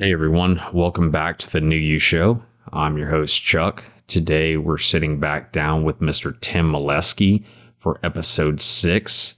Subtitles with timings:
[0.00, 2.42] Hey everyone, welcome back to the New You Show.
[2.72, 3.84] I'm your host, Chuck.
[4.06, 6.34] Today we're sitting back down with Mr.
[6.40, 7.44] Tim Meleski
[7.76, 9.34] for episode six.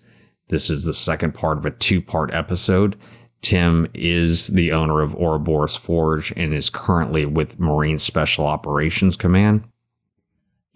[0.51, 2.95] This is the second part of a two part episode.
[3.41, 9.65] Tim is the owner of Ouroboros Forge and is currently with Marine Special Operations Command.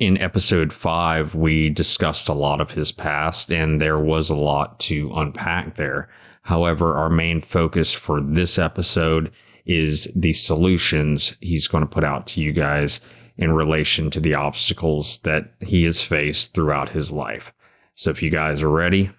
[0.00, 4.80] In episode five, we discussed a lot of his past, and there was a lot
[4.80, 6.08] to unpack there.
[6.42, 9.30] However, our main focus for this episode
[9.66, 13.00] is the solutions he's going to put out to you guys
[13.36, 17.52] in relation to the obstacles that he has faced throughout his life.
[17.94, 19.10] So if you guys are ready,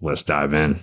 [0.00, 0.78] let's dive in.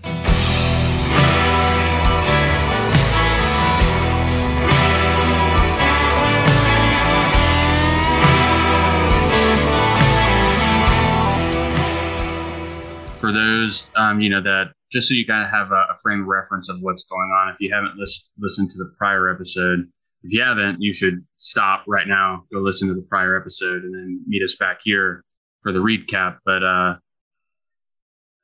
[13.32, 16.24] For those, um, you know, that just so you kind of have a, a, frame
[16.24, 17.54] of reference of what's going on.
[17.54, 19.90] If you haven't list, listened to the prior episode,
[20.24, 23.96] if you haven't, you should stop right now, go listen to the prior episode, and
[23.96, 25.24] then meet us back here
[25.62, 26.40] for the recap.
[26.44, 26.96] But uh,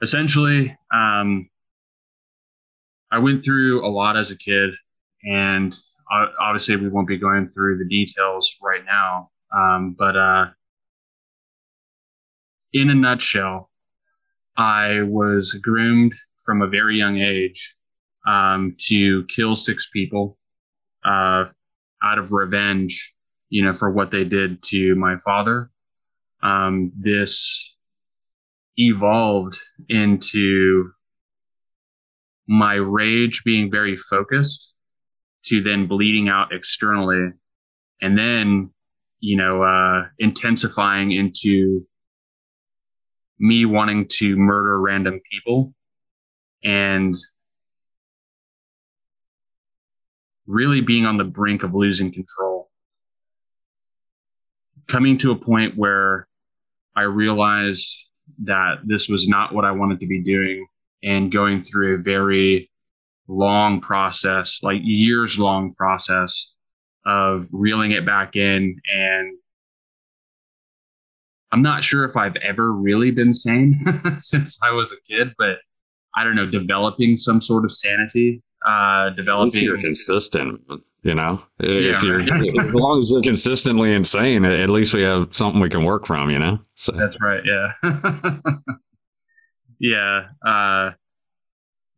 [0.01, 1.49] essentially, um,
[3.11, 4.69] I went through a lot as a kid,
[5.25, 5.75] and
[6.39, 9.31] obviously, we won't be going through the details right now.
[9.53, 10.45] Um, but uh,
[12.71, 13.69] in a nutshell,
[14.57, 16.13] I was groomed
[16.43, 17.75] from a very young age
[18.25, 20.37] um, to kill six people
[21.05, 21.45] uh,
[22.03, 23.13] out of revenge,
[23.49, 25.69] you know, for what they did to my father.
[26.41, 27.75] Um, this
[28.77, 30.91] evolved into
[32.47, 34.75] my rage being very focused
[35.43, 37.31] to then bleeding out externally
[38.01, 38.71] and then
[39.19, 41.85] you know uh, intensifying into
[43.39, 45.73] me wanting to murder random people
[46.63, 47.15] and
[50.47, 52.69] really being on the brink of losing control.
[54.87, 56.27] Coming to a point where
[56.95, 58.07] I realized
[58.43, 60.65] that this was not what I wanted to be doing
[61.03, 62.71] and going through a very
[63.27, 66.53] long process, like years long process
[67.05, 68.79] of reeling it back in.
[68.93, 69.37] And
[71.51, 73.79] I'm not sure if I've ever really been sane
[74.17, 75.57] since I was a kid, but
[76.15, 79.63] I don't know, developing some sort of sanity, uh, developing.
[79.63, 80.61] you're consistent,
[81.03, 81.41] you know.
[81.59, 82.21] If you're
[82.67, 86.29] as long as you're consistently insane, at least we have something we can work from,
[86.29, 86.59] you know.
[86.75, 86.91] So.
[86.93, 87.43] That's right.
[87.45, 88.51] Yeah.
[89.79, 90.25] yeah.
[90.45, 90.91] Uh,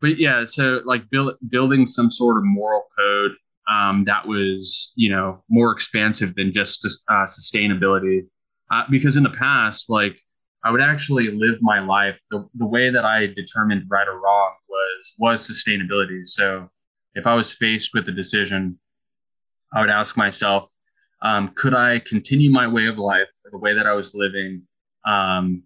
[0.01, 3.31] but yeah, so like build, building some sort of moral code
[3.69, 8.21] um, that was, you know, more expansive than just uh, sustainability.
[8.71, 10.19] Uh, because in the past, like
[10.63, 14.53] I would actually live my life the, the way that I determined right or wrong
[14.67, 16.25] was was sustainability.
[16.25, 16.69] So
[17.15, 18.77] if I was faced with a decision,
[19.73, 20.71] I would ask myself,
[21.21, 24.61] um, could I continue my way of life the way that I was living?
[25.05, 25.63] Um,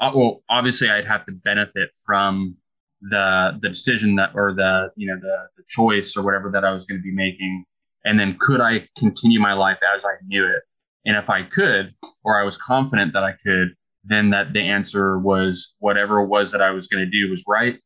[0.00, 2.56] uh, well, obviously, I'd have to benefit from
[3.02, 6.72] the the decision that or the you know the the choice or whatever that I
[6.72, 7.64] was going to be making,
[8.04, 10.62] and then could I continue my life as I knew it?
[11.04, 13.74] And if I could, or I was confident that I could,
[14.04, 17.44] then that the answer was whatever it was that I was going to do was
[17.46, 17.78] right.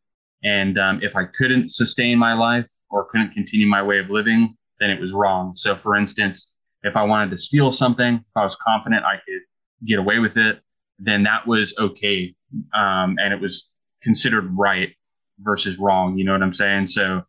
[0.43, 4.57] And um, if I couldn't sustain my life or couldn't continue my way of living,
[4.81, 5.55] then it was wrong.
[5.57, 6.51] So, for instance,
[6.83, 9.41] if I wanted to steal something, if I was confident I could
[9.85, 10.61] get away with it,
[10.99, 12.35] then that was okay.
[12.75, 13.71] Um, and it was
[14.03, 14.95] considered right
[15.41, 16.17] versus wrong.
[16.17, 16.87] You know what I'm saying?
[16.89, 17.23] So,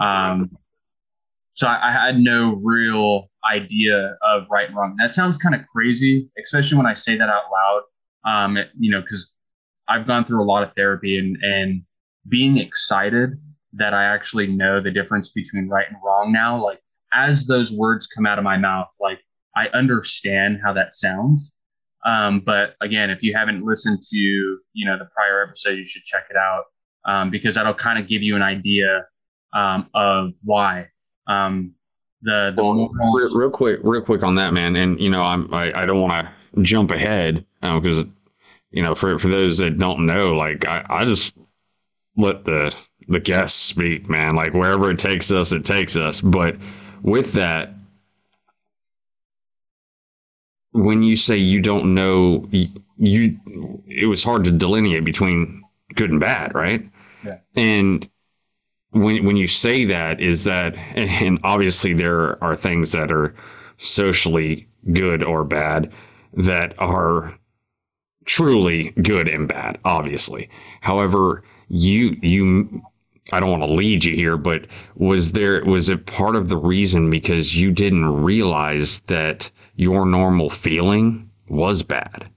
[0.00, 0.56] um,
[1.60, 4.96] so I, I, had no real idea of right and wrong.
[4.98, 7.82] That sounds kind of crazy, especially when I say that out loud
[8.24, 9.32] um, you know, because
[9.88, 11.82] I've gone through a lot of therapy and and
[12.28, 13.30] being excited
[13.72, 16.62] that I actually know the difference between right and wrong now.
[16.62, 16.80] Like
[17.12, 19.20] as those words come out of my mouth, like
[19.56, 21.54] I understand how that sounds.
[22.06, 26.04] Um, but again, if you haven't listened to you know the prior episode, you should
[26.04, 26.64] check it out
[27.04, 29.06] um, because that'll kind of give you an idea
[29.54, 30.88] um, of why.
[31.30, 31.74] Um,
[32.22, 34.76] the, the well, real, real, quick, real quick on that, man.
[34.76, 38.16] And you know, I'm I, I don't want to jump ahead because um,
[38.70, 41.38] you know, for for those that don't know, like I, I just
[42.16, 42.74] let the
[43.08, 44.36] the guests speak, man.
[44.36, 46.20] Like wherever it takes us, it takes us.
[46.20, 46.56] But
[47.02, 47.72] with that,
[50.72, 52.68] when you say you don't know, you,
[52.98, 55.62] you it was hard to delineate between
[55.94, 56.86] good and bad, right?
[57.24, 57.38] Yeah.
[57.56, 58.08] And
[58.92, 63.34] when when you say that, is that and obviously there are things that are
[63.76, 65.92] socially good or bad
[66.34, 67.38] that are
[68.24, 70.48] truly good and bad, obviously.
[70.80, 72.82] However, you you
[73.32, 74.66] I don't want to lead you here, but
[74.96, 80.50] was there was it part of the reason because you didn't realize that your normal
[80.50, 82.28] feeling was bad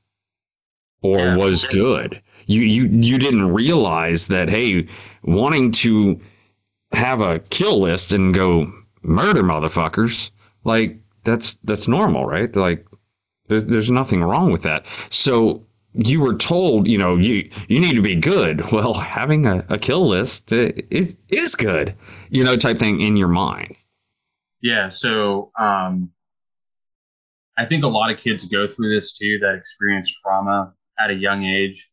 [1.02, 1.36] or yeah.
[1.36, 2.22] was good?
[2.46, 4.88] You you you didn't realize that hey,
[5.24, 6.20] wanting to
[6.94, 10.31] have a kill list and go murder motherfuckers
[10.63, 12.54] like that's that's normal, right?
[12.56, 12.86] Like
[13.48, 14.88] there's, there's nothing wrong with that.
[15.10, 18.62] So you were told, you know, you you need to be good.
[18.72, 21.95] Well, having a, a kill list is is good,
[22.30, 23.75] you know, type thing in your mind.
[24.62, 24.88] Yeah.
[24.89, 26.12] So um,
[27.57, 31.16] I think a lot of kids go through this too that experience trauma at a
[31.16, 31.89] young age.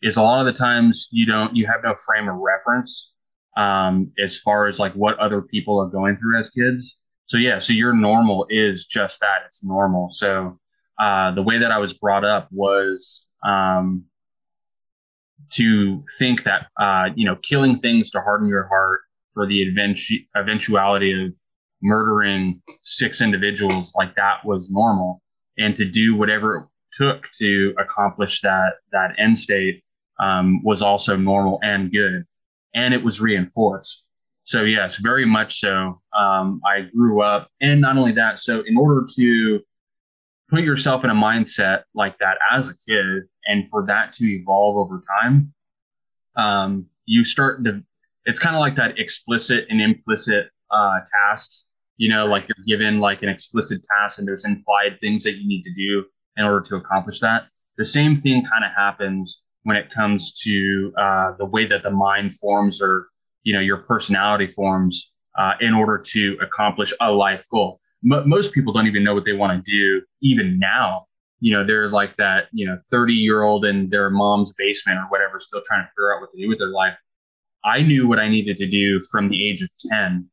[0.00, 3.12] Is a lot of the times you don't you have no frame of reference
[3.58, 6.96] um, as far as like what other people are going through as kids.
[7.26, 9.42] So yeah, so your normal is just that.
[9.46, 10.08] It's normal.
[10.08, 10.58] So
[10.98, 14.04] uh, the way that I was brought up was um,
[15.50, 19.00] to think that uh, you know killing things to harden your heart
[19.32, 21.34] for the eventu- eventuality of
[21.82, 25.20] murdering six individuals like that was normal,
[25.58, 29.82] and to do whatever it took to accomplish that that end state
[30.20, 32.24] um, was also normal and good,
[32.74, 34.04] and it was reinforced.
[34.44, 36.00] So yes, very much so.
[36.16, 38.38] Um, I grew up, and not only that.
[38.38, 39.60] So in order to
[40.48, 44.76] put yourself in a mindset like that as a kid and for that to evolve
[44.76, 45.52] over time
[46.36, 47.82] um, you start to
[48.24, 52.98] it's kind of like that explicit and implicit uh, tasks you know like you're given
[53.00, 56.04] like an explicit task and there's implied things that you need to do
[56.36, 57.44] in order to accomplish that
[57.76, 61.90] the same thing kind of happens when it comes to uh, the way that the
[61.90, 63.08] mind forms or
[63.42, 67.78] you know your personality forms uh, in order to accomplish a life goal.
[68.10, 71.04] M- most people don't even know what they want to do even now.
[71.40, 75.04] You know they're like that you know 30 year old in their mom's basement or
[75.10, 76.96] whatever still trying to figure out what to do with their life.
[77.62, 80.30] I knew what i needed to do from the age of 10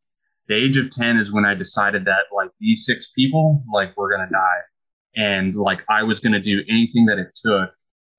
[0.47, 4.11] the age of 10 is when i decided that like these six people like we're
[4.15, 4.61] gonna die.
[5.17, 7.71] And like i was gonna do anything that it took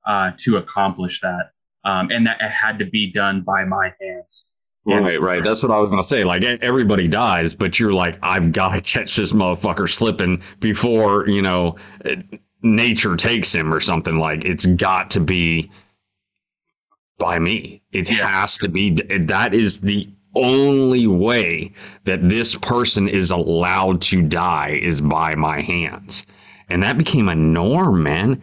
[0.06, 1.50] uh, to accomplish that
[1.84, 4.46] um, and that it had to be done by my hands
[4.86, 5.42] Right, right.
[5.42, 6.22] That's what I was going to say.
[6.22, 11.42] Like everybody dies, but you're like, I've got to catch this motherfucker slipping before you
[11.42, 11.76] know
[12.62, 14.18] nature takes him or something.
[14.18, 15.70] Like it's got to be
[17.18, 17.82] by me.
[17.90, 18.28] It yeah.
[18.28, 18.90] has to be.
[18.90, 21.72] That is the only way
[22.04, 26.26] that this person is allowed to die is by my hands,
[26.68, 28.40] and that became a norm, man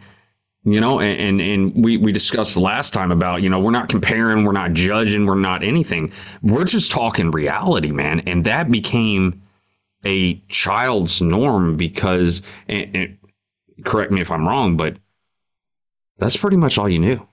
[0.64, 3.88] you know and, and and we we discussed last time about you know we're not
[3.88, 6.12] comparing we're not judging we're not anything.
[6.42, 8.20] We're just talking reality man.
[8.20, 9.42] And that became
[10.04, 13.18] a child's norm because and, and
[13.84, 14.96] correct me if i'm wrong but
[16.18, 17.26] that's pretty much all you knew.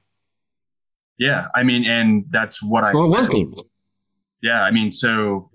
[1.17, 3.63] Yeah i mean and that's what i well, it was
[4.41, 5.51] yeah i mean so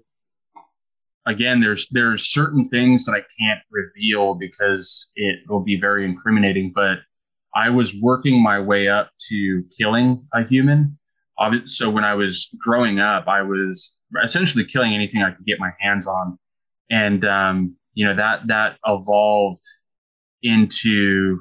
[1.27, 6.73] again there's there's certain things that i can't reveal because it will be very incriminating
[6.75, 6.99] but
[7.57, 10.99] I was working my way up to killing a human.
[11.65, 15.71] So when I was growing up, I was essentially killing anything I could get my
[15.81, 16.39] hands on,
[16.91, 19.63] and um, you know that that evolved
[20.43, 21.41] into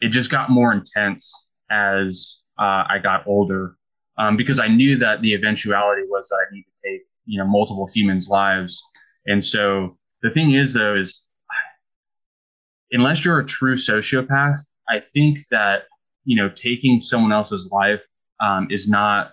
[0.00, 3.76] it just got more intense as uh, I got older
[4.16, 7.46] um, because I knew that the eventuality was that I need to take you know
[7.46, 8.82] multiple humans' lives,
[9.26, 11.22] and so the thing is though is
[12.92, 15.84] unless you're a true sociopath, I think that
[16.24, 18.02] you know taking someone else's life
[18.40, 19.32] um, is not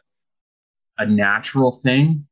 [0.97, 2.25] a natural thing.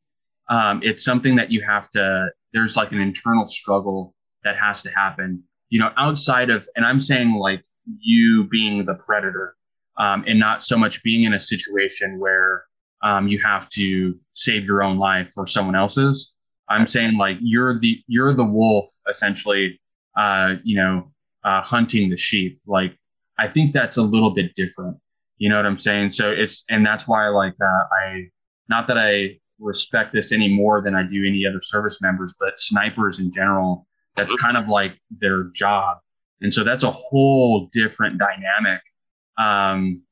[0.49, 2.27] Um, it's something that you have to.
[2.53, 4.13] There's like an internal struggle
[4.43, 5.43] that has to happen.
[5.69, 7.63] You know, outside of, and I'm saying like
[7.99, 9.55] you being the predator,
[9.97, 12.65] um, and not so much being in a situation where
[13.03, 16.33] um, you have to save your own life or someone else's.
[16.69, 19.79] I'm saying like you're the you're the wolf essentially.
[20.15, 21.11] Uh, you know,
[21.43, 22.61] uh, hunting the sheep.
[22.67, 22.95] Like
[23.39, 24.97] I think that's a little bit different.
[25.37, 26.11] You know what I'm saying?
[26.11, 28.29] So it's, and that's why like, uh, I,
[28.69, 32.59] not that I respect this any more than I do any other service members, but
[32.59, 35.97] snipers in general, that's kind of like their job.
[36.41, 38.81] And so that's a whole different dynamic.
[39.37, 40.03] Um,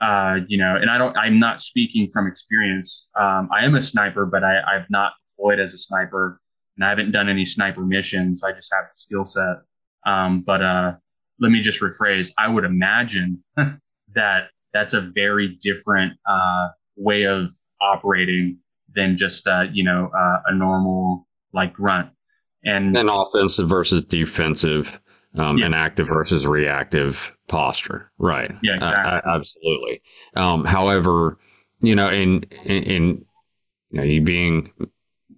[0.00, 3.06] uh, you know, and I don't, I'm not speaking from experience.
[3.18, 6.40] Um, I am a sniper, but I, I've not deployed as a sniper
[6.76, 8.42] and I haven't done any sniper missions.
[8.42, 9.58] I just have the skill set.
[10.04, 10.94] Um, but, uh,
[11.42, 12.30] let me just rephrase.
[12.38, 17.48] I would imagine that that's a very different uh, way of
[17.82, 18.58] operating
[18.94, 22.08] than just uh, you know uh, a normal like grunt
[22.64, 25.00] and an offensive versus defensive
[25.36, 25.66] um, yeah.
[25.66, 29.30] an active versus reactive posture right yeah exactly.
[29.30, 30.02] absolutely
[30.36, 31.38] um, however
[31.80, 33.24] you know in, in, in
[33.92, 34.70] you know, you being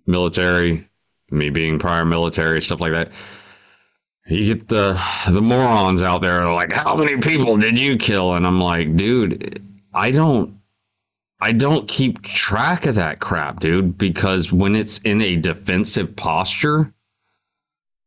[0.07, 0.89] military,
[1.31, 3.11] me being prior military, stuff like that.
[4.27, 8.35] You get the the morons out there like, how many people did you kill?
[8.35, 9.63] And I'm like, dude,
[9.93, 10.59] I don't
[11.41, 16.93] I don't keep track of that crap, dude, because when it's in a defensive posture,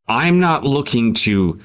[0.08, 1.60] I'm not looking to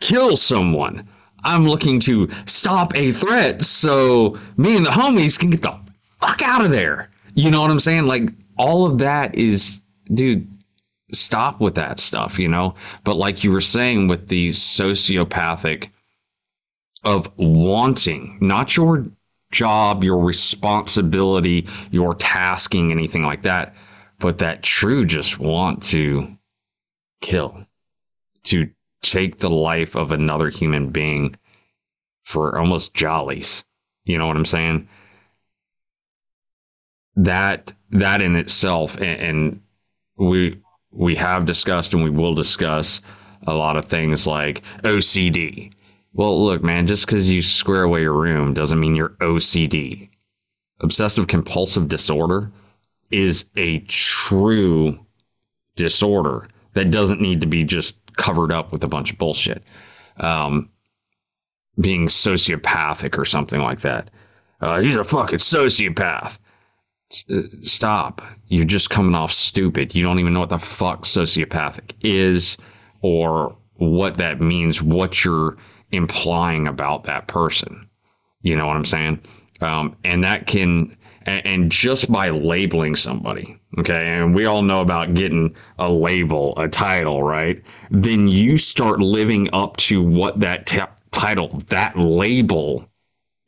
[0.00, 1.08] kill someone.
[1.44, 5.78] I'm looking to stop a threat so me and the homies can get the
[6.18, 7.08] fuck out of there.
[7.34, 8.06] You know what I'm saying?
[8.06, 9.80] Like all of that is,
[10.12, 10.48] dude,
[11.12, 12.74] stop with that stuff, you know?
[13.04, 15.90] But like you were saying with the sociopathic
[17.04, 19.06] of wanting, not your
[19.50, 23.74] job, your responsibility, your tasking, anything like that,
[24.18, 26.36] but that true just want to
[27.20, 27.66] kill,
[28.44, 28.70] to
[29.02, 31.34] take the life of another human being
[32.22, 33.64] for almost jollies.
[34.04, 34.88] You know what I'm saying?
[37.16, 39.60] That that in itself, and, and
[40.16, 40.61] we
[40.92, 43.00] we have discussed and we will discuss
[43.46, 45.72] a lot of things like OCD.
[46.12, 50.10] Well, look, man, just because you square away your room doesn't mean you're OCD.
[50.80, 52.52] Obsessive compulsive disorder
[53.10, 54.98] is a true
[55.76, 59.62] disorder that doesn't need to be just covered up with a bunch of bullshit.
[60.18, 60.70] Um,
[61.80, 64.10] being sociopathic or something like that.
[64.60, 66.38] Uh, he's a fucking sociopath.
[67.12, 68.22] Stop.
[68.48, 69.94] You're just coming off stupid.
[69.94, 72.56] You don't even know what the fuck sociopathic is
[73.02, 75.56] or what that means, what you're
[75.90, 77.88] implying about that person.
[78.42, 79.20] You know what I'm saying?
[79.60, 84.80] Um, and that can, and, and just by labeling somebody, okay, and we all know
[84.80, 87.62] about getting a label, a title, right?
[87.90, 90.80] Then you start living up to what that t-
[91.12, 92.88] title, that label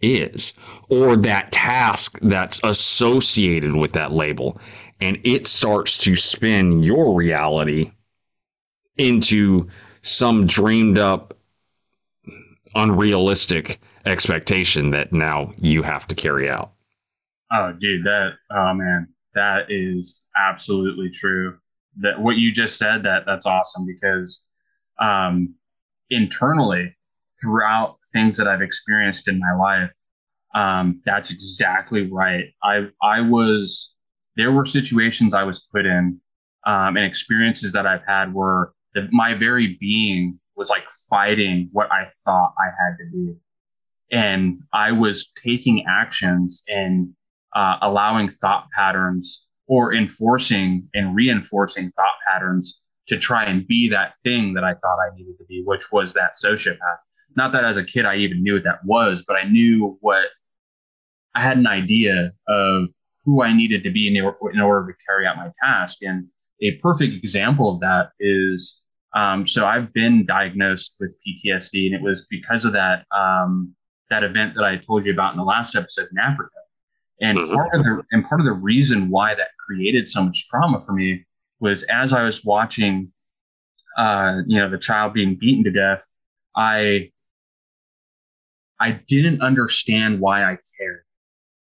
[0.00, 0.54] is,
[0.88, 4.60] or that task that's associated with that label.
[5.00, 7.92] And it starts to spin your reality
[8.96, 9.68] into
[10.02, 11.36] some dreamed up,
[12.74, 16.72] unrealistic expectation that now you have to carry out.
[17.52, 21.58] Oh, dude, that, oh man, that is absolutely true.
[21.98, 24.46] That what you just said, that that's awesome because
[25.00, 25.54] um,
[26.10, 26.94] internally,
[27.40, 29.90] throughout things that I've experienced in my life,
[30.54, 32.46] um, that's exactly right.
[32.62, 33.92] I I was
[34.36, 36.20] there were situations I was put in
[36.66, 41.92] um, and experiences that I've had where the, my very being was like fighting what
[41.92, 43.34] I thought I had to be,
[44.10, 47.10] and I was taking actions and
[47.54, 54.14] uh, allowing thought patterns or enforcing and reinforcing thought patterns to try and be that
[54.22, 56.98] thing that I thought I needed to be, which was that sociopath.
[57.36, 60.26] Not that as a kid I even knew what that was, but I knew what
[61.34, 62.88] I had an idea of
[63.24, 65.98] who I needed to be in, in order to carry out my task.
[66.02, 66.26] And
[66.62, 68.82] a perfect example of that is
[69.14, 73.74] um, so I've been diagnosed with PTSD, and it was because of that um,
[74.10, 76.50] that event that I told you about in the last episode in Africa.
[77.20, 77.54] And mm-hmm.
[77.54, 80.92] part of the and part of the reason why that created so much trauma for
[80.92, 81.24] me
[81.60, 83.12] was as I was watching,
[83.96, 86.04] uh, you know, the child being beaten to death,
[86.56, 87.12] I
[88.84, 91.04] I didn't understand why I cared.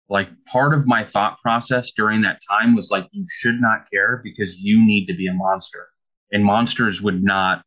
[0.09, 4.21] Like part of my thought process during that time was like you should not care
[4.25, 5.87] because you need to be a monster.
[6.33, 7.62] And monsters would not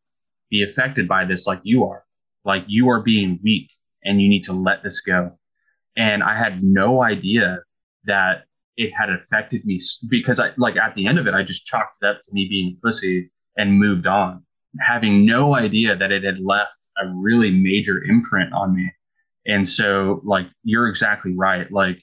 [0.49, 2.03] be affected by this like you are.
[2.43, 3.71] Like you are being weak
[4.03, 5.39] and you need to let this go.
[5.95, 7.59] And i had no idea
[8.03, 8.43] that
[8.75, 11.97] it had affected me because i like at the end of it i just chalked
[12.01, 14.43] it up to me being pussy and moved on
[14.79, 18.87] having no idea that it had left a really major imprint on me
[19.47, 22.01] and so like you're exactly right like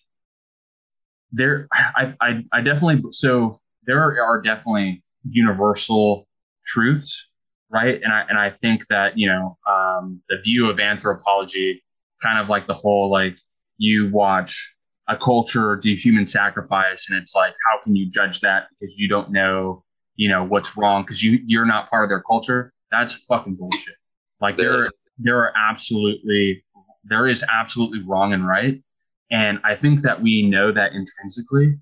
[1.34, 6.26] there, I, I, I definitely, so there are definitely universal
[6.64, 7.30] truths,
[7.70, 8.00] right?
[8.02, 11.82] And I, and I think that, you know, um, the view of anthropology,
[12.22, 13.36] kind of like the whole, like
[13.78, 14.76] you watch
[15.08, 19.08] a culture do human sacrifice and it's like, how can you judge that because you
[19.08, 19.82] don't know,
[20.14, 22.72] you know, what's wrong because you, you're not part of their culture.
[22.92, 23.96] That's fucking bullshit.
[24.40, 24.82] Like there,
[25.18, 26.63] there are absolutely,
[27.04, 28.82] there is absolutely wrong and right.
[29.30, 31.78] And I think that we know that intrinsically,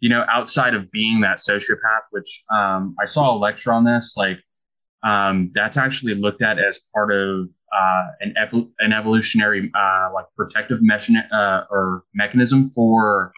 [0.00, 4.14] you know, outside of being that sociopath, which um, I saw a lecture on this,
[4.16, 4.38] like
[5.02, 10.26] um, that's actually looked at as part of uh, an, ev- an evolutionary uh, like
[10.36, 13.32] protective mechan- uh, or mechanism for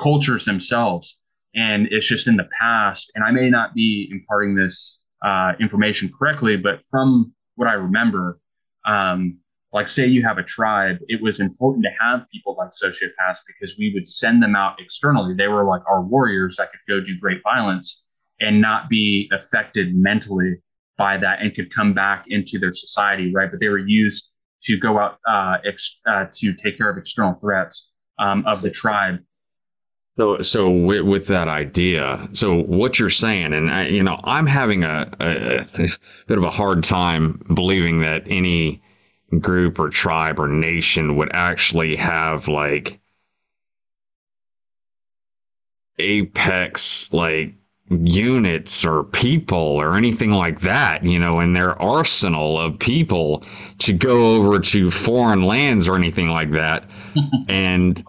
[0.00, 1.18] cultures themselves.
[1.54, 6.10] And it's just in the past, and I may not be imparting this uh, information
[6.16, 8.38] correctly, but from what I remember,
[8.86, 9.38] um,
[9.72, 13.76] like say you have a tribe, it was important to have people like sociopaths because
[13.78, 15.34] we would send them out externally.
[15.34, 18.02] They were like our warriors that could go do great violence
[18.40, 20.56] and not be affected mentally
[20.96, 23.50] by that and could come back into their society, right?
[23.50, 24.30] But they were used
[24.62, 28.70] to go out uh, ex- uh, to take care of external threats um, of the
[28.70, 29.18] tribe.
[30.16, 34.46] So, so with, with, that idea, so what you're saying, and I, you know, I'm
[34.46, 35.88] having a, a, a
[36.26, 38.82] bit of a hard time believing that any
[39.40, 42.98] group or tribe or nation would actually have like
[45.98, 47.54] apex like
[47.90, 53.42] units or people or anything like that, you know, in their arsenal of people
[53.78, 56.88] to go over to foreign lands or anything like that.
[57.48, 58.04] and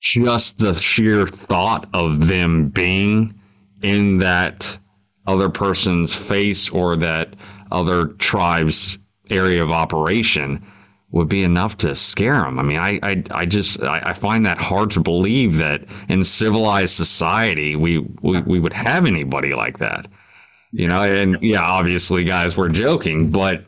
[0.00, 3.38] just the sheer thought of them being
[3.82, 4.78] in that
[5.26, 7.34] other person's face or that
[7.70, 8.98] other tribe's
[9.30, 10.62] area of operation
[11.10, 12.58] would be enough to scare them.
[12.58, 16.22] I mean, I, I, I just, I, I, find that hard to believe that in
[16.22, 20.06] civilized society, we, we, we would have anybody like that,
[20.70, 23.64] you know, and yeah, obviously guys, we're joking, but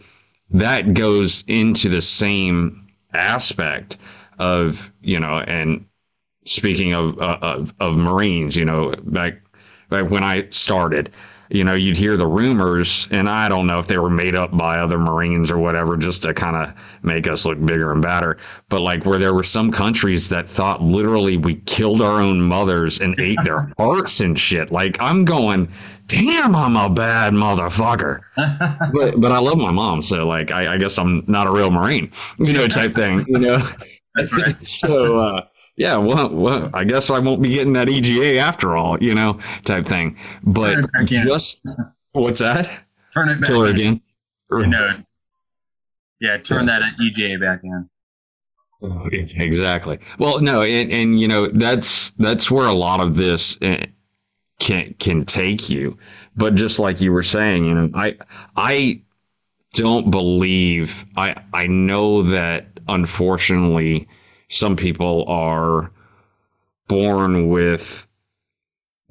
[0.51, 3.97] that goes into the same aspect
[4.39, 5.87] of, you know, and
[6.45, 9.41] speaking of, uh, of, of Marines, you know, back,
[9.89, 11.11] back when I started,
[11.51, 14.57] you know, you'd hear the rumors, and I don't know if they were made up
[14.57, 18.39] by other Marines or whatever, just to kind of make us look bigger and badder.
[18.69, 23.01] But like where there were some countries that thought literally we killed our own mothers
[23.01, 24.71] and ate their hearts and shit.
[24.71, 25.69] Like I'm going,
[26.07, 28.21] damn, I'm a bad motherfucker.
[28.93, 31.71] but but I love my mom, so like I, I guess I'm not a real
[31.71, 33.69] Marine, you know, type thing, you know.
[34.15, 34.57] That's right.
[34.67, 35.19] so.
[35.19, 35.43] uh
[35.77, 39.39] yeah, well, well, I guess I won't be getting that EGA after all, you know,
[39.65, 40.17] type thing.
[40.43, 41.65] But just
[42.13, 42.85] what's that?
[43.15, 44.01] Turn it back Kill her again.
[44.51, 44.91] No.
[46.21, 46.81] Yeah, turn yeah.
[46.81, 47.89] that EGA back in.
[49.13, 49.99] Exactly.
[50.19, 53.87] Well, no, and, and you know that's that's where a lot of this eh,
[54.59, 55.99] can can take you.
[56.35, 58.17] But just like you were saying, you know, I
[58.57, 59.03] I
[59.75, 64.09] don't believe I I know that unfortunately
[64.51, 65.91] some people are
[66.89, 68.07] born with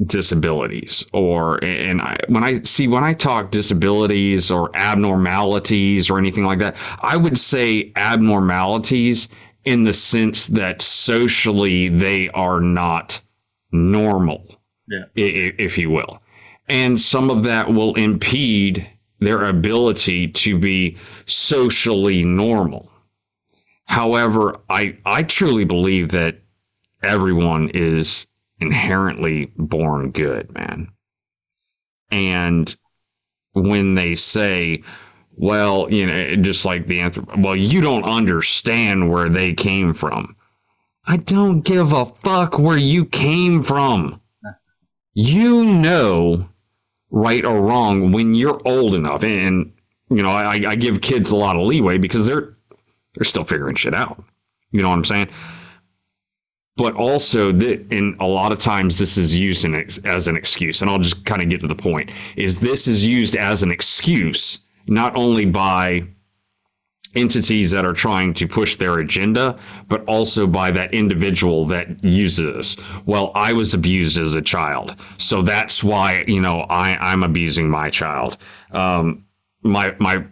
[0.06, 6.46] disabilities or and I, when I see when I talk disabilities or abnormalities or anything
[6.46, 9.30] like that, I would say abnormalities
[9.66, 13.22] in the sense that socially they are not
[13.72, 15.04] normal, yeah.
[15.16, 16.22] if you will.
[16.68, 18.88] And some of that will impede
[19.20, 22.90] their ability to be socially normal.
[23.90, 26.40] However, I, I truly believe that
[27.02, 28.28] everyone is
[28.60, 30.92] inherently born good, man.
[32.12, 32.78] And
[33.54, 34.84] when they say,
[35.32, 40.36] well, you know, just like the answer, well, you don't understand where they came from.
[41.08, 44.22] I don't give a fuck where you came from.
[45.16, 46.48] You know,
[47.10, 49.24] right or wrong, when you're old enough.
[49.24, 49.74] And,
[50.12, 52.56] you know, I, I give kids a lot of leeway because they're
[53.14, 54.24] they're still figuring shit out.
[54.72, 55.30] You know what I'm saying?
[56.78, 60.82] But also, that in a lot of times, this is used in, as an excuse.
[60.82, 63.72] And I'll just kind of get to the point: is this is used as an
[63.72, 66.04] excuse not only by
[67.16, 72.78] entities that are trying to push their agenda, but also by that individual that uses.
[73.06, 77.70] Well, I was abused as a child, so that's why you know I, I'm abusing
[77.70, 78.38] my child.
[78.72, 79.26] Um,
[79.64, 80.24] my my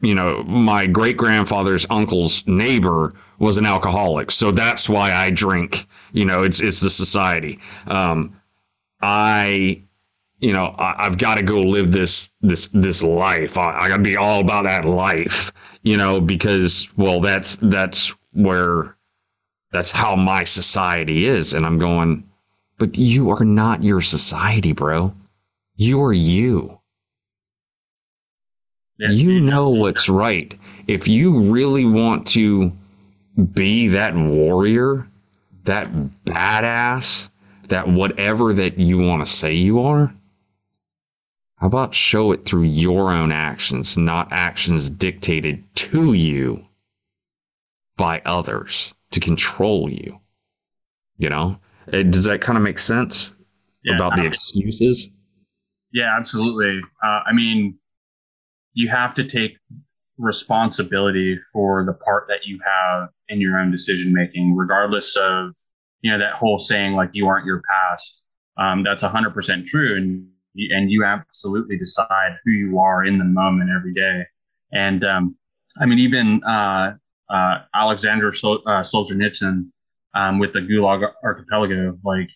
[0.00, 4.30] you know, my great grandfather's uncle's neighbor was an alcoholic.
[4.30, 5.86] So that's why I drink.
[6.12, 7.58] You know, it's it's the society.
[7.86, 8.36] Um,
[9.02, 9.82] I,
[10.38, 13.58] you know, I, have got to go live this this this life.
[13.58, 15.52] I, I got to be all about that life.
[15.82, 18.96] You know, because well, that's that's where
[19.72, 22.26] that's how my society is, and I'm going.
[22.78, 25.14] But you are not your society, bro.
[25.76, 26.79] You are you
[29.08, 30.56] you know what's right.
[30.86, 32.72] If you really want to
[33.52, 35.08] be that warrior,
[35.64, 35.88] that
[36.24, 37.30] badass,
[37.68, 40.12] that whatever that you want to say you are,
[41.56, 46.64] how about show it through your own actions, not actions dictated to you
[47.96, 50.18] by others to control you?
[51.18, 51.58] You know,
[51.92, 53.32] eh, does that kind of make sense
[53.84, 55.10] yeah, about the excuses?
[55.92, 56.80] Yeah, absolutely.
[57.04, 57.78] Uh, I mean,
[58.74, 59.56] you have to take
[60.18, 65.54] responsibility for the part that you have in your own decision making, regardless of
[66.02, 68.22] you know that whole saying like you aren't your past.
[68.58, 70.26] Um, that's hundred percent true, and
[70.70, 74.24] and you absolutely decide who you are in the moment every day.
[74.72, 75.36] And um,
[75.78, 76.94] I mean, even uh,
[77.30, 79.70] uh, Alexander Sol- uh, Solzhenitsyn
[80.14, 82.30] um, with the Gulag Archipelago, like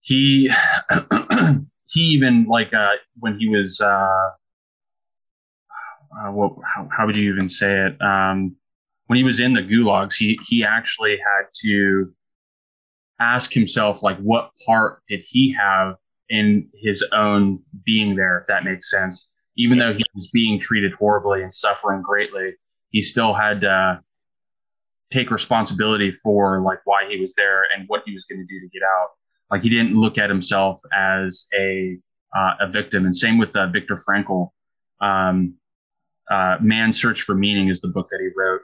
[0.00, 0.50] he
[1.88, 3.80] he even like uh, when he was
[6.12, 8.00] uh, what how, how would you even say it?
[8.00, 8.56] Um,
[9.06, 12.12] when he was in the gulags he he actually had to
[13.20, 15.94] ask himself like what part did he have
[16.28, 19.30] in his own being there if that makes sense?
[19.56, 22.54] Even though he was being treated horribly and suffering greatly
[22.90, 24.00] he still had to
[25.10, 28.60] take responsibility for like why he was there and what he was going to do
[28.60, 29.10] to get out.
[29.50, 31.98] Like he didn't look at himself as a
[32.36, 33.04] uh, a victim.
[33.04, 34.50] And same with uh, Viktor Frankl.
[35.00, 35.54] Um,
[36.30, 38.60] uh, Man's Search for Meaning is the book that he wrote.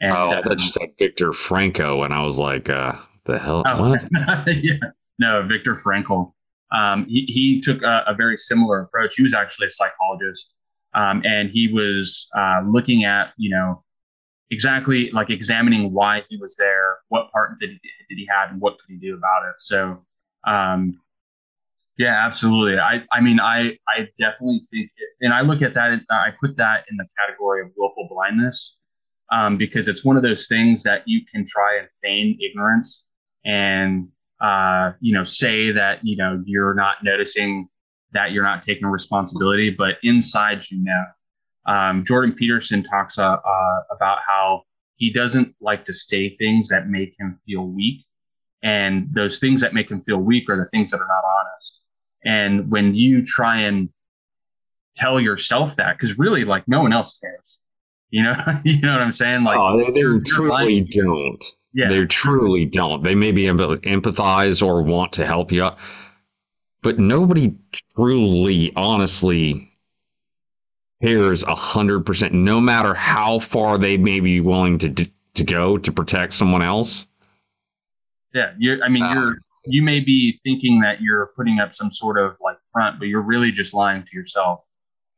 [0.00, 3.62] And, oh, I thought you said Victor Franco, and I was like, uh, the hell?
[3.66, 4.04] Oh, what?
[4.48, 4.74] yeah.
[5.18, 6.32] No, Victor Frankl.
[6.72, 9.14] Um, he, he took a, a, very similar approach.
[9.16, 10.54] He was actually a psychologist,
[10.94, 13.84] um, and he was uh, looking at, you know,
[14.50, 18.60] exactly like examining why he was there, what part did he, did he have, and
[18.60, 19.54] what could he do about it.
[19.58, 20.04] So,
[20.46, 21.00] um,
[21.98, 22.78] yeah, absolutely.
[22.78, 26.56] I, I mean, I, I definitely think, it, and I look at that, I put
[26.56, 28.76] that in the category of willful blindness,
[29.30, 33.04] um, because it's one of those things that you can try and feign ignorance
[33.44, 34.08] and,
[34.40, 37.68] uh, you know, say that, you know, you're not noticing
[38.12, 41.04] that you're not taking responsibility, but inside, you know,
[41.66, 44.62] um, Jordan Peterson talks uh, uh, about how
[44.96, 48.04] he doesn't like to say things that make him feel weak.
[48.62, 51.82] And those things that make him feel weak are the things that are not honest.
[52.24, 53.90] And when you try and
[54.96, 57.60] tell yourself that, because really, like, no one else cares.
[58.10, 59.44] You know, you know what I'm saying?
[59.44, 61.44] Like, oh, they, they truly don't.
[61.72, 61.88] Yeah.
[61.88, 63.02] They truly don't.
[63.02, 65.78] They maybe empathize or want to help you out,
[66.82, 67.54] but nobody
[67.96, 69.72] truly, honestly
[71.02, 75.76] cares a hundred percent, no matter how far they may be willing to to go
[75.76, 77.06] to protect someone else.
[78.32, 81.90] Yeah, you I mean, uh, you're you may be thinking that you're putting up some
[81.90, 84.60] sort of like front, but you're really just lying to yourself.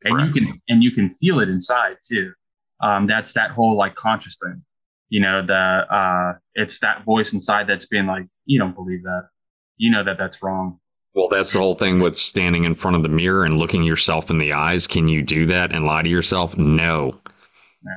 [0.03, 0.35] And correct.
[0.35, 2.33] you can and you can feel it inside too.
[2.81, 4.61] Um, that's that whole like conscious thing.
[5.09, 9.29] You know, the uh, it's that voice inside that's being like, you don't believe that.
[9.77, 10.79] You know that that's wrong.
[11.13, 14.29] Well, that's the whole thing with standing in front of the mirror and looking yourself
[14.29, 14.85] in the eyes.
[14.85, 16.55] Can you do that and lie to yourself?
[16.57, 17.19] No.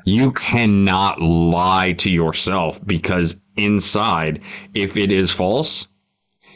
[0.07, 4.41] You cannot lie to yourself because inside,
[4.73, 5.89] if it is false,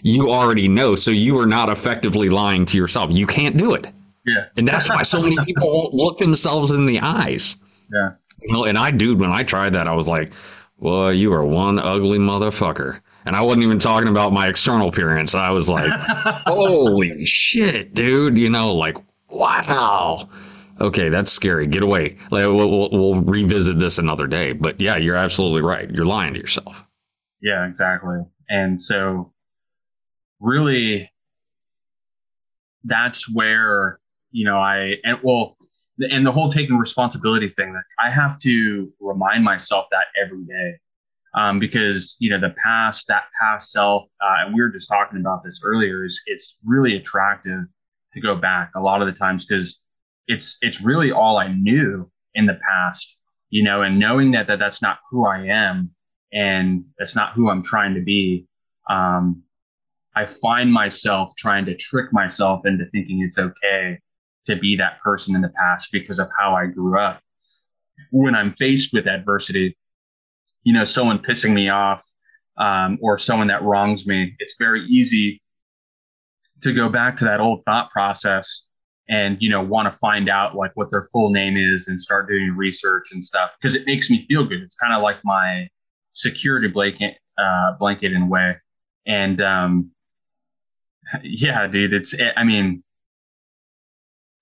[0.04, 0.94] you already know.
[0.94, 3.10] So you are not effectively lying to yourself.
[3.10, 3.90] You can't do it.
[4.26, 4.44] Yeah.
[4.56, 7.56] And that's why so many people won't look themselves in the eyes.
[7.92, 8.10] Yeah.
[8.50, 10.32] Well, and I, dude, when I tried that, I was like,
[10.78, 13.00] well, you are one ugly motherfucker.
[13.24, 15.34] And I wasn't even talking about my external appearance.
[15.34, 15.90] I was like,
[16.46, 18.36] holy shit, dude.
[18.36, 18.98] You know, like,
[19.30, 20.28] wow.
[20.82, 21.66] Okay, that's scary.
[21.66, 22.18] Get away.
[22.30, 24.52] Like, we'll, we'll, we'll revisit this another day.
[24.52, 25.90] But yeah, you're absolutely right.
[25.90, 26.84] You're lying to yourself.
[27.40, 28.18] Yeah, exactly.
[28.50, 29.32] And so
[30.44, 31.10] really
[32.84, 33.98] that's where
[34.30, 35.56] you know i and well
[36.10, 40.78] and the whole taking responsibility thing that i have to remind myself that every day.
[41.36, 45.18] Um, because you know the past that past self uh, and we were just talking
[45.18, 47.62] about this earlier is it's really attractive
[48.12, 49.80] to go back a lot of the times because
[50.28, 53.18] it's it's really all i knew in the past
[53.50, 55.90] you know and knowing that, that that's not who i am
[56.32, 58.46] and that's not who i'm trying to be
[58.88, 59.42] um,
[60.16, 63.98] I find myself trying to trick myself into thinking it's okay
[64.46, 67.20] to be that person in the past because of how I grew up.
[68.10, 69.76] When I'm faced with adversity,
[70.62, 72.04] you know, someone pissing me off
[72.56, 75.40] um, or someone that wrongs me, it's very easy
[76.62, 78.62] to go back to that old thought process
[79.08, 82.26] and you know want to find out like what their full name is and start
[82.26, 84.62] doing research and stuff because it makes me feel good.
[84.62, 85.68] It's kind of like my
[86.14, 88.56] security blanket, uh, blanket in a way.
[89.06, 89.90] And um,
[91.22, 91.92] yeah, dude.
[91.92, 92.82] It's, I mean,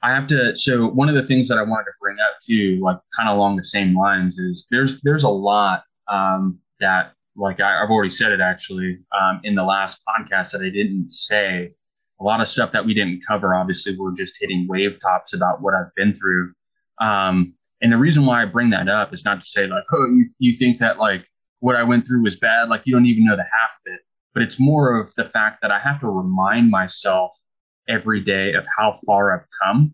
[0.02, 0.54] I have to.
[0.56, 3.36] So one of the things that I wanted to bring up too, like kind of
[3.36, 8.10] along the same lines, is there's there's a lot um, that, like I, have already
[8.10, 11.72] said it actually um, in the last podcast that I didn't say.
[12.20, 13.52] A lot of stuff that we didn't cover.
[13.52, 16.52] Obviously, we're just hitting wave tops about what I've been through.
[17.00, 20.06] Um, and the reason why I bring that up is not to say like, oh,
[20.06, 21.26] you, you think that like
[21.58, 22.68] what I went through was bad.
[22.68, 24.00] Like you don't even know the half of it
[24.34, 27.32] but it's more of the fact that I have to remind myself
[27.88, 29.92] every day of how far I've come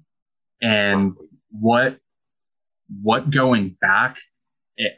[0.60, 1.14] and
[1.50, 1.98] what
[3.02, 4.18] what going back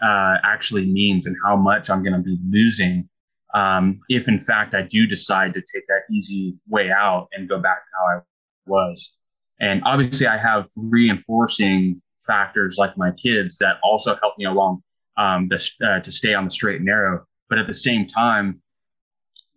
[0.03, 3.09] uh, actually means and how much I'm going to be losing
[3.55, 7.59] um, if in fact I do decide to take that easy way out and go
[7.59, 8.20] back to how I
[8.66, 9.14] was.
[9.61, 14.83] And obviously, I have reinforcing factors like my kids that also help me along
[15.18, 17.26] um, the, uh, to stay on the straight and narrow.
[17.48, 18.62] But at the same time,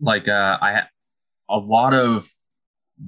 [0.04, 0.82] like uh, I
[1.50, 2.28] a lot of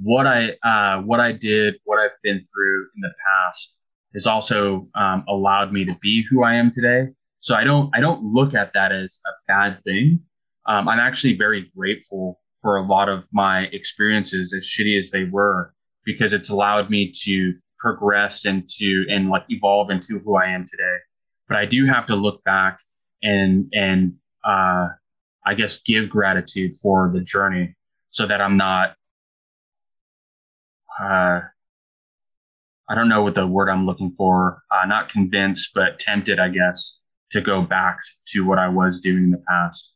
[0.01, 3.75] what I uh, what I did, what I've been through in the past,
[4.13, 7.09] has also um, allowed me to be who I am today.
[7.39, 10.21] So I don't I don't look at that as a bad thing.
[10.67, 15.25] Um, I'm actually very grateful for a lot of my experiences, as shitty as they
[15.25, 15.73] were,
[16.05, 20.97] because it's allowed me to progress into and like evolve into who I am today.
[21.47, 22.79] But I do have to look back
[23.21, 24.87] and and uh,
[25.45, 27.75] I guess give gratitude for the journey
[28.09, 28.95] so that I'm not
[31.01, 31.41] uh,
[32.87, 34.61] I don't know what the word I'm looking for.
[34.71, 36.99] Uh, not convinced, but tempted, I guess,
[37.31, 39.91] to go back to what I was doing in the past.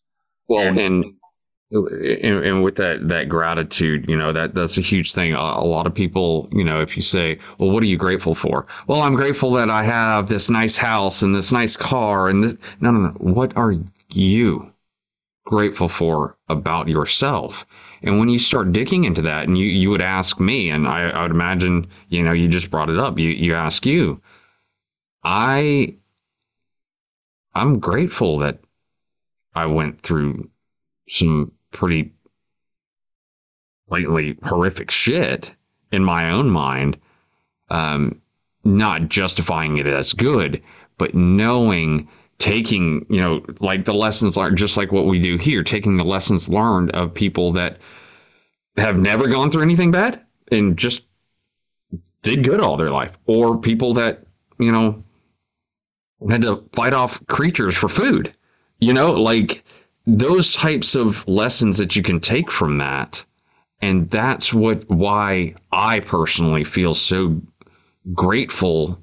[0.48, 1.06] Well, and, and
[1.72, 5.34] and, and, with that that gratitude, you know that that's a huge thing.
[5.34, 8.34] A, a, lot of people, you know, if you say, "Well, what are you grateful
[8.34, 12.44] for?" Well, I'm grateful that I have this nice house and this nice car and
[12.44, 12.58] this.
[12.80, 13.10] No, no, no.
[13.20, 13.76] What are
[14.10, 14.74] you
[15.50, 17.66] grateful for about yourself?
[18.04, 21.10] And when you start digging into that, and you you would ask me, and I,
[21.10, 23.18] I would imagine, you know, you just brought it up.
[23.18, 24.22] You you ask you,
[25.24, 25.96] I
[27.56, 28.60] I'm grateful that
[29.56, 30.50] I went through
[31.08, 32.14] some pretty
[33.90, 35.56] lately horrific shit
[35.92, 36.96] in my own mind,
[37.70, 38.22] um,
[38.64, 40.62] not justifying it as good,
[41.00, 42.08] but knowing,
[42.40, 46.04] taking, you know, like the lessons learned, just like what we do here, taking the
[46.04, 47.82] lessons learned of people that
[48.78, 50.22] have never gone through anything bad
[50.52, 51.06] and just
[52.22, 54.24] did good all their life, or people that,
[54.58, 55.04] you know,
[56.30, 58.32] had to fight off creatures for food,
[58.80, 59.64] you know, like,
[60.08, 63.24] those types of lessons that you can take from that
[63.82, 67.42] and that's what why I personally feel so
[68.14, 69.02] grateful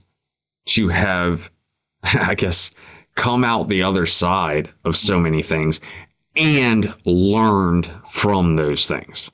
[0.67, 1.51] to have
[2.03, 2.73] I guess
[3.17, 5.81] come out the other side of so many things
[6.37, 9.31] and learned from those things.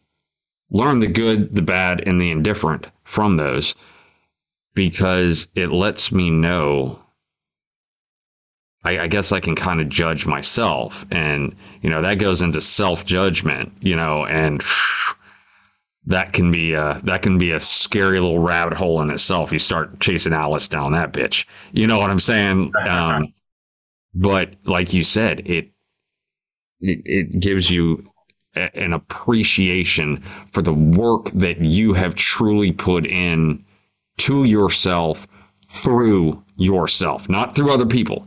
[0.70, 3.74] Learn the good, the bad, and the indifferent from those
[4.74, 6.98] because it lets me know
[8.84, 11.06] I, I guess I can kind of judge myself.
[11.10, 14.62] And, you know, that goes into self judgment, you know, and
[16.06, 19.52] that can be a, that can be a scary little rabbit hole in itself.
[19.52, 21.46] You start chasing Alice down that bitch.
[21.72, 22.72] You know what I'm saying?
[22.88, 23.32] Um,
[24.14, 25.70] but like you said, it,
[26.80, 28.10] it, it gives you
[28.56, 33.64] a, an appreciation for the work that you have truly put in
[34.18, 35.26] to yourself
[35.66, 38.26] through yourself, not through other people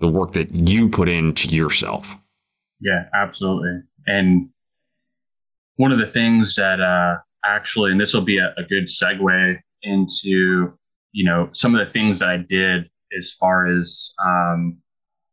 [0.00, 2.16] the work that you put into yourself.
[2.80, 3.82] Yeah, absolutely.
[4.06, 4.48] And
[5.76, 9.58] one of the things that uh, actually, and this will be a, a good segue
[9.82, 10.72] into,
[11.12, 14.78] you know, some of the things that I did as far as um,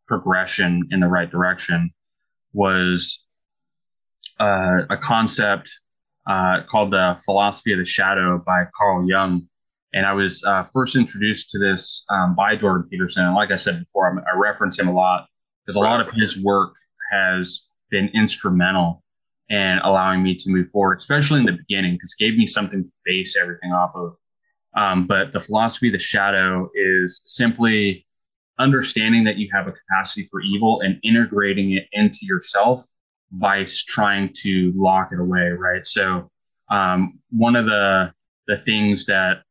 [0.08, 1.91] progression in the right direction
[2.54, 3.24] was
[4.39, 5.70] uh, a concept
[6.28, 9.48] uh, called the philosophy of the shadow by Carl Jung.
[9.94, 13.26] And I was uh, first introduced to this um, by Jordan Peterson.
[13.26, 15.28] And like I said before, I, I reference him a lot
[15.65, 16.74] because a lot of his work
[17.12, 19.04] has been instrumental
[19.50, 22.84] in allowing me to move forward, especially in the beginning, because it gave me something
[22.84, 24.18] to base everything off of.
[24.76, 28.06] Um, but the philosophy of the shadow is simply
[28.60, 32.84] understanding that you have a capacity for evil and integrating it into yourself
[33.32, 35.86] by trying to lock it away, right?
[35.86, 36.30] So
[36.70, 38.13] um, one of the
[38.48, 39.44] the things that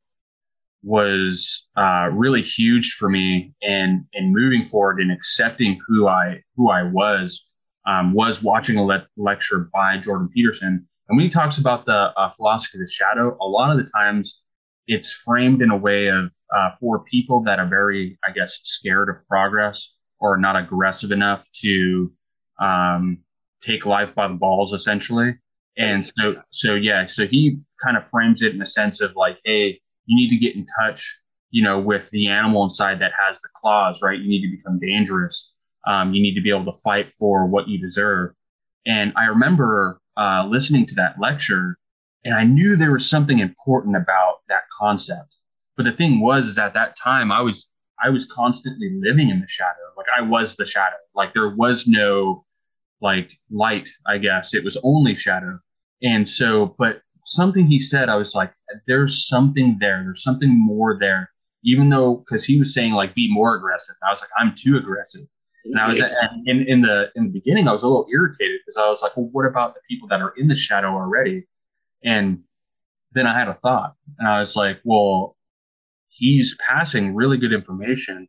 [0.83, 6.71] was uh, really huge for me in in moving forward and accepting who I who
[6.71, 7.47] I was
[7.87, 10.87] um, was watching a le- lecture by Jordan Peterson.
[11.09, 13.91] And when he talks about the uh, philosophy of the shadow, a lot of the
[13.91, 14.41] times
[14.87, 19.09] it's framed in a way of uh, for people that are very, I guess, scared
[19.09, 22.13] of progress or not aggressive enough to
[22.61, 23.19] um,
[23.63, 25.35] take life by the balls, essentially.
[25.77, 29.39] And so, so yeah, so he kind of frames it in the sense of like,
[29.45, 31.19] hey, you need to get in touch,
[31.51, 34.19] you know, with the animal inside that has the claws, right?
[34.19, 35.53] You need to become dangerous.
[35.87, 38.33] Um, you need to be able to fight for what you deserve.
[38.87, 41.77] And I remember uh, listening to that lecture,
[42.25, 45.37] and I knew there was something important about that concept.
[45.77, 47.67] But the thing was, is at that time I was
[48.03, 49.71] I was constantly living in the shadow.
[49.97, 50.97] Like I was the shadow.
[51.15, 52.45] Like there was no
[53.01, 53.89] like light.
[54.07, 55.59] I guess it was only shadow.
[56.03, 58.53] And so, but something he said, I was like,
[58.87, 60.03] there's something there.
[60.05, 61.31] There's something more there.
[61.65, 63.95] Even though, because he was saying like be more aggressive.
[64.07, 65.23] I was like, I'm too aggressive.
[65.65, 65.99] And I was
[66.45, 69.17] in, in the in the beginning, I was a little irritated because I was like,
[69.17, 71.47] well, what about the people that are in the shadow already?
[72.05, 72.41] And
[73.13, 75.37] then I had a thought, and I was like, well,
[76.09, 78.29] he's passing really good information.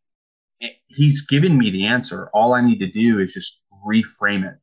[0.88, 2.30] He's giving me the answer.
[2.34, 4.58] All I need to do is just reframe it.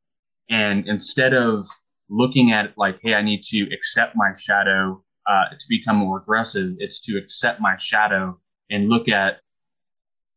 [0.49, 1.67] And instead of
[2.09, 6.19] looking at it like, hey, I need to accept my shadow uh, to become more
[6.19, 8.39] aggressive, it's to accept my shadow
[8.71, 9.41] and look at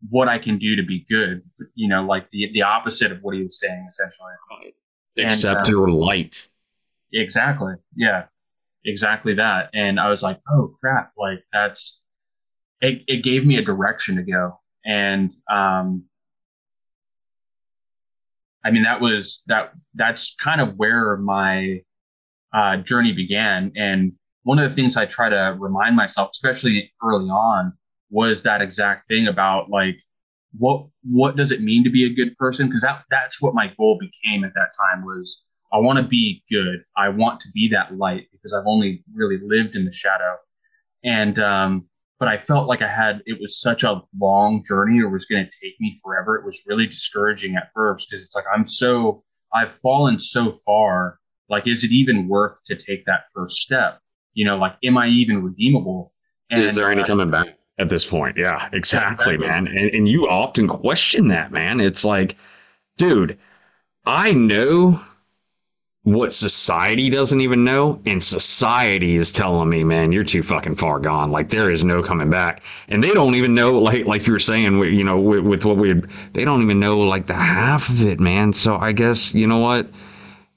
[0.10, 1.42] what I can do to be good.
[1.74, 4.34] You know, like the the opposite of what he was saying, essentially.
[5.18, 6.48] Accept and, your light.
[7.14, 7.76] Exactly.
[7.96, 8.26] Yeah.
[8.86, 9.70] Exactly that.
[9.74, 11.12] And I was like, oh crap!
[11.18, 12.00] Like that's
[12.82, 13.02] it.
[13.08, 16.04] It gave me a direction to go, and um,
[18.64, 19.74] I mean that was that.
[19.96, 21.82] That's kind of where my
[22.54, 23.72] uh, journey began.
[23.76, 27.74] And one of the things I try to remind myself, especially early on,
[28.12, 29.96] was that exact thing about like
[30.58, 33.74] what what does it mean to be a good person because that that's what my
[33.78, 35.42] goal became at that time was
[35.74, 36.84] i want to be good.
[36.98, 40.36] I want to be that light because i've only really lived in the shadow.
[41.04, 41.86] And um
[42.20, 45.46] but i felt like i had it was such a long journey it was going
[45.46, 46.36] to take me forever.
[46.38, 49.24] It was really discouraging at first because it's like i'm so
[49.54, 51.20] i've fallen so far.
[51.50, 54.00] Like is it even worth to take that first step?
[54.34, 56.12] You know like am i even redeemable?
[56.52, 58.38] And, is there any uh, coming back at this point.
[58.38, 59.68] Yeah, exactly, man.
[59.68, 61.80] And, and you often question that, man.
[61.80, 62.36] It's like,
[62.98, 63.38] dude,
[64.06, 65.02] I know
[66.06, 71.00] what society doesn't even know, and society is telling me, man, you're too fucking far
[71.00, 71.32] gone.
[71.32, 74.40] Like there is no coming back, and they don't even know, like like you were
[74.40, 75.94] saying, you know, with, with what we,
[76.34, 78.54] they don't even know like the half of it, man.
[78.54, 79.90] So I guess you know what,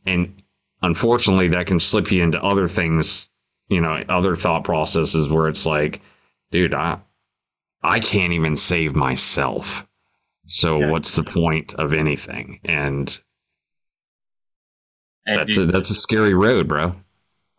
[0.05, 0.43] and
[0.83, 3.31] unfortunately, that can slip you into other things,
[3.69, 6.03] you know, other thought processes where it's like,
[6.51, 6.99] dude, I
[7.83, 9.89] I can't even save myself.
[10.47, 10.91] So yeah.
[10.91, 12.61] what's the point of anything?
[12.67, 13.19] And,
[15.29, 16.95] and that's dude, a, that's a scary road, bro.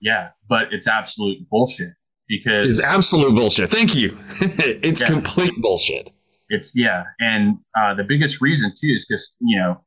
[0.01, 1.93] Yeah, but it's absolute bullshit
[2.27, 3.69] because it's absolute bullshit.
[3.69, 4.17] Thank you.
[4.41, 5.07] it's yeah.
[5.07, 6.11] complete bullshit.
[6.49, 9.81] It's yeah, and uh, the biggest reason too is because you know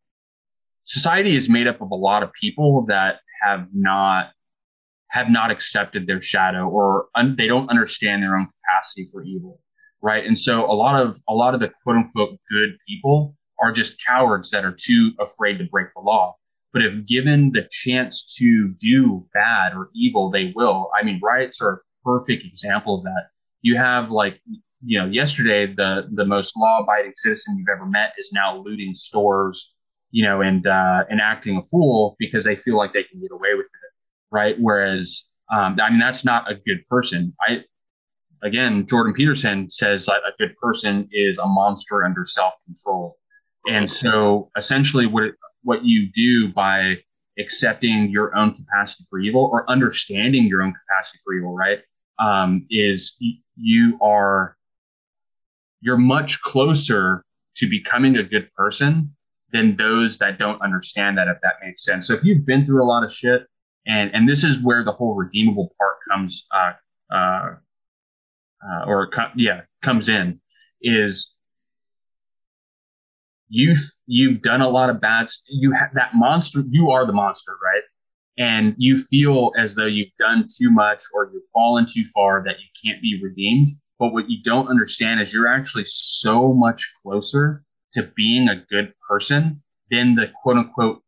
[0.84, 4.30] society is made up of a lot of people that have not
[5.08, 9.60] have not accepted their shadow or un- they don't understand their own capacity for evil
[10.02, 10.26] right?
[10.26, 14.04] And so a lot of a lot of the quote unquote good people are just
[14.04, 16.36] cowards that are too afraid to break the law.
[16.72, 20.90] But if given the chance to do bad or evil, they will.
[20.98, 23.28] I mean, riots are a perfect example of that.
[23.60, 24.40] You have like,
[24.84, 29.72] you know, yesterday the the most law-abiding citizen you've ever met is now looting stores,
[30.10, 33.30] you know, and uh, and acting a fool because they feel like they can get
[33.32, 33.92] away with it,
[34.30, 34.56] right?
[34.58, 37.34] Whereas, um, I mean, that's not a good person.
[37.40, 37.64] I
[38.42, 43.16] again, Jordan Peterson says that a good person is a monster under self control.
[43.68, 45.30] And so essentially what,
[45.62, 46.96] what you do by
[47.38, 51.78] accepting your own capacity for evil or understanding your own capacity for evil, right?
[52.18, 53.16] Um, is
[53.56, 54.56] you are,
[55.80, 57.24] you're much closer
[57.56, 59.14] to becoming a good person
[59.52, 62.06] than those that don't understand that, if that makes sense.
[62.06, 63.46] So if you've been through a lot of shit,
[63.86, 66.72] and and this is where the whole redeemable part comes uh,
[67.12, 67.54] uh,
[68.64, 70.40] uh, or yeah comes in
[70.82, 71.32] is
[73.52, 77.52] you've you've done a lot of bad you have that monster you are the monster
[77.62, 77.82] right?
[78.38, 82.56] And you feel as though you've done too much or you've fallen too far that
[82.60, 83.68] you can't be redeemed.
[83.98, 87.62] But what you don't understand is you're actually so much closer
[87.92, 91.02] to being a good person than the quote unquote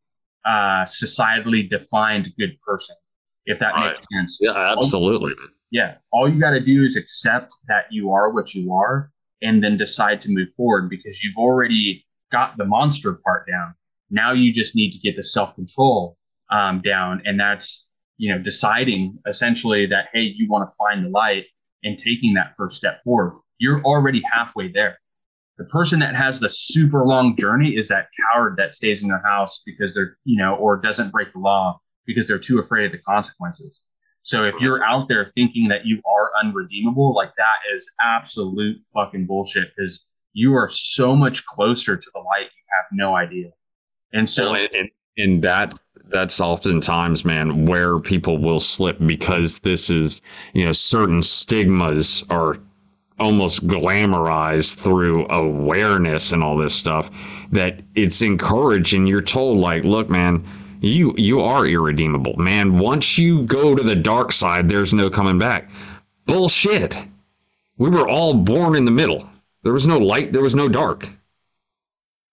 [0.44, 2.94] uh, societally defined good person
[3.46, 3.94] if that right.
[3.94, 4.38] makes sense.
[4.38, 5.32] Yeah absolutely.
[5.70, 9.64] Yeah, all you got to do is accept that you are what you are and
[9.64, 12.04] then decide to move forward because you've already
[12.34, 13.74] got the monster part down.
[14.10, 16.16] Now you just need to get the self control
[16.50, 17.22] um, down.
[17.24, 17.86] And that's,
[18.18, 21.44] you know, deciding essentially that, hey, you want to find the light
[21.84, 23.40] and taking that first step forward.
[23.58, 24.98] You're already halfway there.
[25.58, 29.22] The person that has the super long journey is that coward that stays in their
[29.24, 32.92] house because they're, you know, or doesn't break the law because they're too afraid of
[32.92, 33.82] the consequences.
[34.22, 39.26] So if you're out there thinking that you are unredeemable, like that is absolute fucking
[39.26, 43.50] bullshit because you are so much closer to the light, you have no idea.
[44.12, 45.74] And so, well, and, and that
[46.10, 50.20] that's oftentimes, man, where people will slip because this is,
[50.52, 52.56] you know, certain stigmas are
[53.18, 57.10] almost glamorized through awareness and all this stuff
[57.52, 60.44] that it's encouraged and you're told like look man
[60.84, 62.78] you you are irredeemable, man.
[62.78, 65.70] Once you go to the dark side, there's no coming back.
[66.26, 67.06] Bullshit.
[67.78, 69.28] We were all born in the middle.
[69.64, 71.08] There was no light, there was no dark.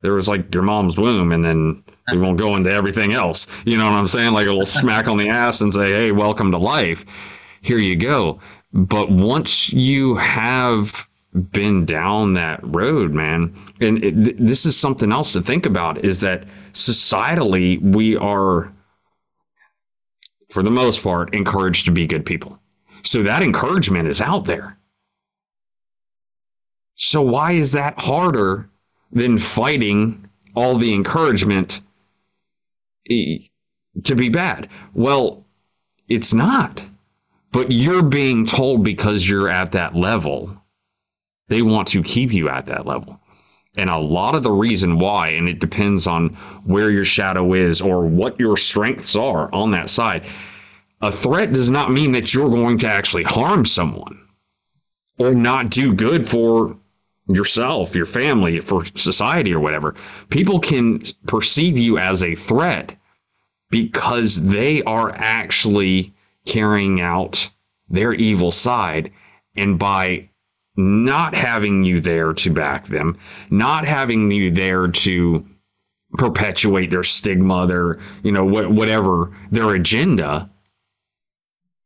[0.01, 3.47] There was like your mom's womb, and then we won't go into everything else.
[3.65, 4.33] You know what I'm saying?
[4.33, 7.05] Like a little smack on the ass and say, hey, welcome to life.
[7.61, 8.39] Here you go.
[8.73, 13.55] But once you have been down that road, man.
[13.79, 18.71] And it, th- this is something else to think about is that societally, we are,
[20.49, 22.59] for the most part, encouraged to be good people.
[23.03, 24.77] So that encouragement is out there.
[27.03, 28.69] So why is that harder
[29.11, 31.81] than fighting all the encouragement
[33.09, 34.69] to be bad?
[34.93, 35.43] Well,
[36.07, 36.85] it's not.
[37.51, 40.55] But you're being told because you're at that level,
[41.47, 43.19] they want to keep you at that level.
[43.75, 46.29] And a lot of the reason why, and it depends on
[46.65, 50.27] where your shadow is or what your strengths are on that side.
[51.01, 54.19] A threat does not mean that you're going to actually harm someone
[55.17, 56.77] or not do good for
[57.33, 59.95] yourself, your family, for society or whatever.
[60.29, 62.95] People can perceive you as a threat
[63.69, 66.13] because they are actually
[66.45, 67.49] carrying out
[67.89, 69.11] their evil side.
[69.55, 70.29] And by
[70.75, 73.17] not having you there to back them,
[73.49, 75.45] not having you there to
[76.17, 80.49] perpetuate their stigma, their, you know, whatever their agenda,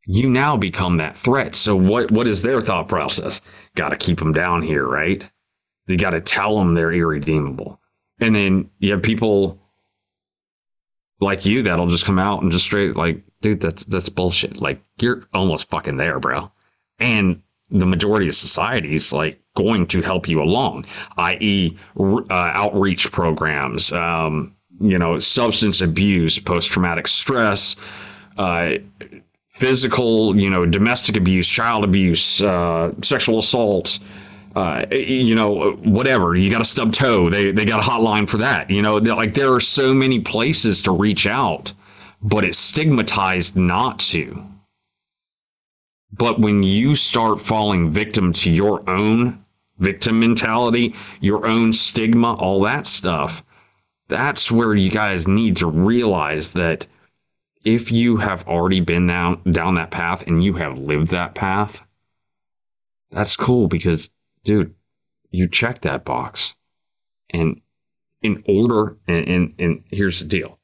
[0.06, 1.56] you now become that threat.
[1.56, 3.40] So what, what is their thought process?
[3.74, 5.28] Got to keep them down here, right?
[5.86, 7.80] You got to tell them they're irredeemable.
[8.20, 9.60] And then you have people
[11.20, 14.60] like you that'll just come out and just straight like, dude, that's that's bullshit.
[14.60, 16.50] Like you're almost fucking there, bro.
[16.98, 20.86] And the majority of society is like going to help you along,
[21.18, 27.76] i.e., uh, outreach programs, um, you know, substance abuse, post traumatic stress,
[28.38, 28.74] uh,
[29.54, 33.98] physical, you know, domestic abuse, child abuse, uh, sexual assault,
[34.56, 36.34] uh, you know, whatever.
[36.34, 37.28] You got a stub toe.
[37.28, 38.70] They they got a hotline for that.
[38.70, 41.74] You know, like there are so many places to reach out,
[42.22, 44.42] but it's stigmatized not to.
[46.10, 49.44] But when you start falling victim to your own
[49.78, 53.44] victim mentality, your own stigma, all that stuff,
[54.08, 56.86] that's where you guys need to realize that
[57.62, 61.86] if you have already been down down that path and you have lived that path,
[63.10, 64.08] that's cool because
[64.46, 64.74] dude,
[65.30, 66.54] you check that box.
[67.30, 67.60] And
[68.22, 70.58] in order, and, and, and here's the deal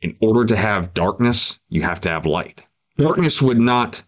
[0.00, 2.62] in order to have darkness, you have to have light.
[2.96, 4.02] Darkness would not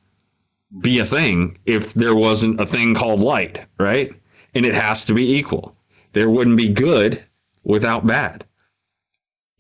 [0.81, 4.13] be a thing if there wasn't a thing called light, right?
[4.55, 5.77] And it has to be equal.
[6.13, 7.25] There wouldn't be good
[7.63, 8.45] without bad.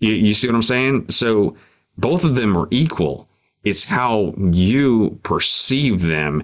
[0.00, 1.10] You, you see what I'm saying?
[1.10, 1.56] So
[1.98, 3.28] both of them are equal.
[3.62, 6.42] It's how you perceive them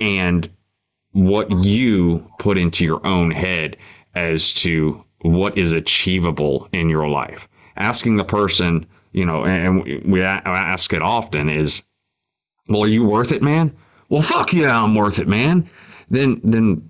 [0.00, 0.50] and
[1.18, 3.76] what you put into your own head
[4.14, 7.48] as to what is achievable in your life.
[7.76, 11.82] Asking the person, you know, and we ask it often is,
[12.68, 13.76] well, are you worth it, man?
[14.08, 15.68] Well, fuck yeah, I'm worth it, man.
[16.08, 16.88] Then, then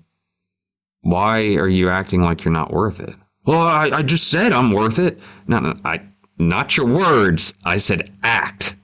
[1.01, 3.15] why are you acting like you're not worth it?
[3.45, 5.19] Well, I, I just said I'm worth it.
[5.47, 6.01] No, no, I,
[6.37, 7.55] not your words.
[7.65, 8.75] I said act.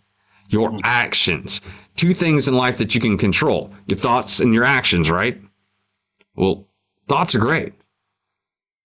[0.49, 1.61] Your actions
[1.95, 5.39] two things in life that you can control your thoughts and your actions, right?
[6.35, 6.67] Well,
[7.07, 7.73] thoughts are great.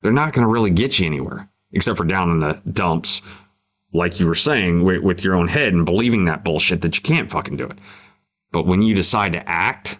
[0.02, 3.22] They're not going to really get you anywhere, except for down in the dumps,
[3.92, 7.30] like you were saying, with, your own head and believing that bullshit that you can't
[7.30, 7.78] fucking do it.
[8.52, 9.98] But when you decide to act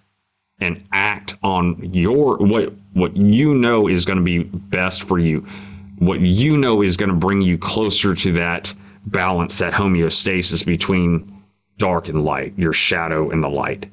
[0.60, 5.46] and act on your what what you know is going to be best for you,
[5.98, 8.74] what you know is going to bring you closer to that
[9.06, 11.39] balance, that homeostasis between
[11.80, 13.90] dark and light, your shadow and the light.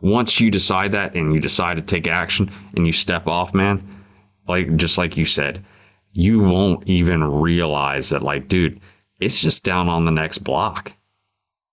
[0.00, 3.82] Once you decide that and you decide to take action and you step off, man,
[4.46, 5.62] like just like you said,
[6.12, 8.80] you won't even realize that, like, dude,
[9.20, 10.92] it's just down on the next block.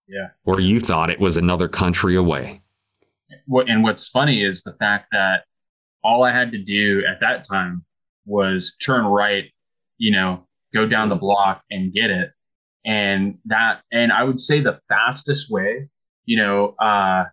[0.07, 0.29] Yeah.
[0.43, 2.61] Or you thought it was another country away.
[3.45, 5.43] What and what's funny is the fact that
[6.03, 7.85] all I had to do at that time
[8.25, 9.45] was turn right,
[9.97, 12.31] you know, go down the block and get it
[12.86, 15.88] and that and i would say the fastest way
[16.25, 17.23] you know uh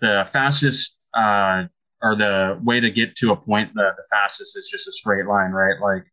[0.00, 1.64] the fastest uh
[2.00, 5.26] or the way to get to a point the, the fastest is just a straight
[5.26, 5.80] line right?
[5.80, 6.06] Like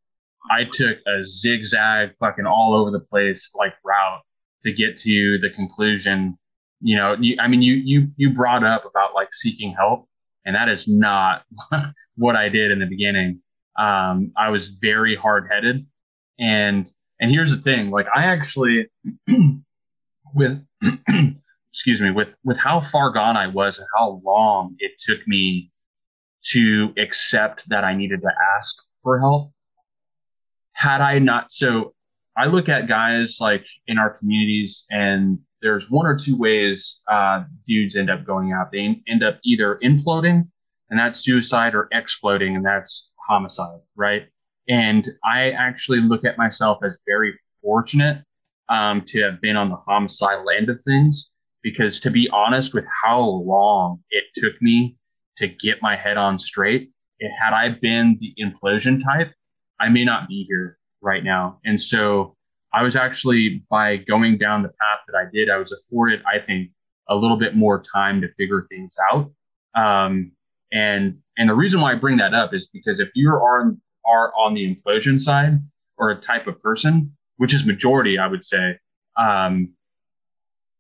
[0.52, 4.22] i took a zigzag fucking all over the place like route
[4.64, 6.38] to get to the conclusion.
[6.82, 10.08] You know you, i mean you you you brought up about like seeking help
[10.46, 11.44] and that is not
[12.16, 13.42] what i did in the beginning.
[13.80, 15.86] Um i was very hard-headed
[16.38, 18.88] and and here's the thing, like I actually
[20.36, 20.66] with
[21.72, 25.72] excuse me, with with how far gone I was and how long it took me
[26.52, 29.52] to accept that I needed to ask for help.
[30.74, 31.94] Had I not so
[32.38, 37.44] I look at guys like in our communities and there's one or two ways uh,
[37.66, 38.72] dudes end up going out.
[38.72, 40.48] They end up either imploding
[40.90, 44.28] and that's suicide, or exploding, and that's homicide, right?
[44.68, 48.24] And I actually look at myself as very fortunate
[48.70, 51.30] um, to have been on the homicide land of things
[51.62, 54.98] because, to be honest, with how long it took me
[55.38, 59.32] to get my head on straight, it, had I been the implosion type,
[59.80, 61.60] I may not be here right now.
[61.66, 62.36] And so
[62.74, 66.40] I was actually, by going down the path that I did, I was afforded, I
[66.40, 66.72] think,
[67.10, 69.32] a little bit more time to figure things out.
[69.76, 70.32] Um,
[70.72, 73.80] and and the reason why I bring that up is because if you are on
[74.06, 75.60] are on the implosion side
[75.98, 78.78] or a type of person, which is majority, I would say,
[79.18, 79.74] um,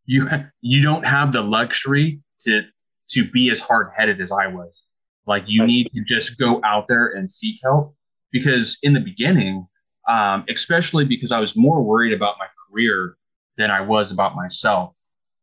[0.05, 0.28] you
[0.61, 2.61] you don't have the luxury to
[3.09, 4.86] to be as hard headed as I was.
[5.28, 7.95] Like you That's need to just go out there and seek help
[8.32, 9.67] because in the beginning,
[10.07, 13.17] um, especially because I was more worried about my career
[13.57, 14.95] than I was about myself.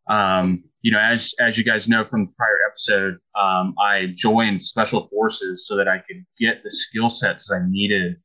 [0.09, 4.63] Um, you know, as as you guys know from the prior episode, um, I joined
[4.63, 8.17] special forces so that I could get the skill sets that I needed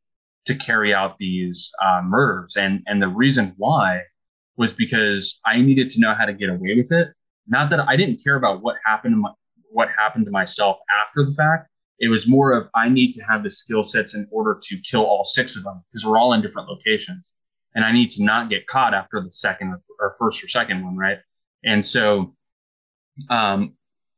[0.47, 2.55] to carry out these uh, murders.
[2.57, 4.01] And and the reason why
[4.57, 7.09] was because I needed to know how to get away with it.
[7.47, 9.31] Not that I didn't care about what happened to my,
[9.69, 11.69] what happened to myself after the fact.
[11.99, 15.03] It was more of I need to have the skill sets in order to kill
[15.03, 17.31] all six of them because we're all in different locations,
[17.75, 20.83] and I need to not get caught after the second or, or first or second
[20.83, 21.19] one, right?
[21.63, 22.35] And so
[23.29, 23.73] um,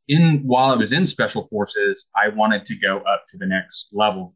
[0.07, 3.89] in while I was in special forces, I wanted to go up to the next
[3.93, 4.35] level.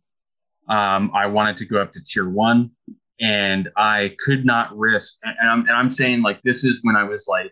[0.70, 2.72] Um, I wanted to go up to tier one,
[3.20, 5.16] and I could not risk.
[5.24, 7.51] And, and, I'm, and I'm saying like this is when I was like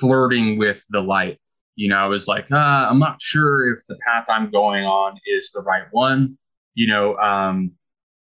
[0.00, 1.38] flirting with the light.
[1.76, 2.56] You know, I was like, uh,
[2.88, 6.38] I'm not sure if the path I'm going on is the right one.
[6.74, 7.72] You know, um,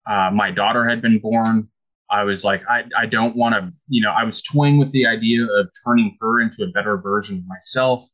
[0.09, 1.67] uh, my daughter had been born.
[2.11, 5.07] I was like, I, I don't want to, you know, I was toying with the
[5.07, 8.05] idea of turning her into a better version of myself,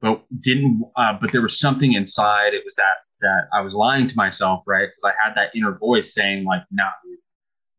[0.00, 2.54] but didn't, uh, but there was something inside.
[2.54, 4.88] It was that, that I was lying to myself, right?
[4.88, 6.88] Because I had that inner voice saying, like, no,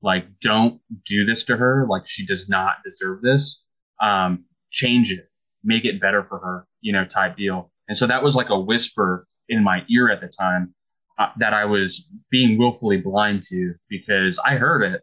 [0.02, 1.88] like, don't do this to her.
[1.90, 3.64] Like, she does not deserve this.
[4.00, 5.30] Um, change it,
[5.64, 7.72] make it better for her, you know, type deal.
[7.88, 10.74] And so that was like a whisper in my ear at the time
[11.18, 15.02] uh, that I was being willfully blind to because I heard it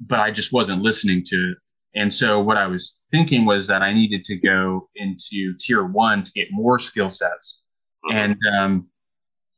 [0.00, 1.58] but I just wasn't listening to it.
[1.94, 6.22] And so what I was thinking was that I needed to go into tier one
[6.22, 7.62] to get more skill sets.
[8.04, 8.16] Mm-hmm.
[8.16, 8.88] And, um,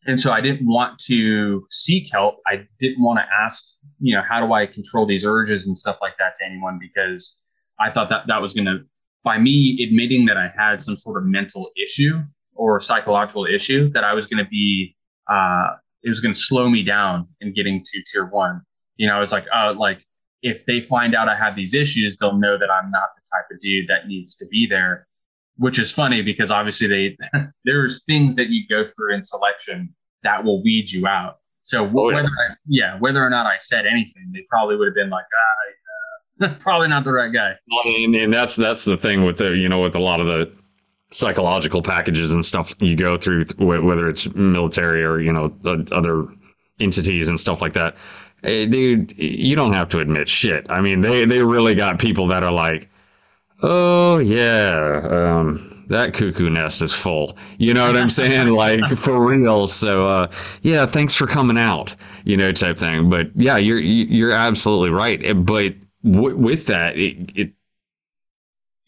[0.06, 2.36] and so I didn't want to seek help.
[2.46, 3.64] I didn't want to ask,
[3.98, 7.36] you know, how do I control these urges and stuff like that to anyone because
[7.78, 8.78] I thought that that was going to,
[9.24, 12.22] by me admitting that I had some sort of mental issue
[12.54, 14.96] or psychological issue, that I was going to be,
[15.30, 18.62] uh, it was going to slow me down in getting to tier one.
[18.96, 20.06] You know, I was like, uh, like
[20.42, 23.44] if they find out I have these issues, they'll know that I'm not the type
[23.52, 25.06] of dude that needs to be there.
[25.56, 30.42] Which is funny because obviously they there's things that you go through in selection that
[30.42, 31.38] will weed you out.
[31.62, 32.28] So oh, whether yeah.
[32.28, 36.46] I, yeah, whether or not I said anything, they probably would have been like, ah,
[36.46, 37.52] uh, probably not the right guy.
[37.84, 40.50] And, and that's that's the thing with the you know with a lot of the
[41.12, 45.54] psychological packages and stuff you go through, whether it's military or you know
[45.92, 46.26] other
[46.78, 47.96] entities and stuff like that
[48.42, 50.66] dude, you don't have to admit shit.
[50.70, 52.88] I mean, they, they really got people that are like,
[53.62, 57.36] oh, yeah, um, that cuckoo nest is full.
[57.58, 58.48] You know what I'm saying?
[58.54, 59.66] like, for real.
[59.66, 60.30] So, uh,
[60.62, 63.10] yeah, thanks for coming out, you know, type thing.
[63.10, 65.20] But yeah, you're, you're absolutely right.
[65.44, 65.74] But
[66.04, 67.52] w- with that, it, it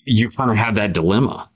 [0.05, 1.49] you kind of have that dilemma.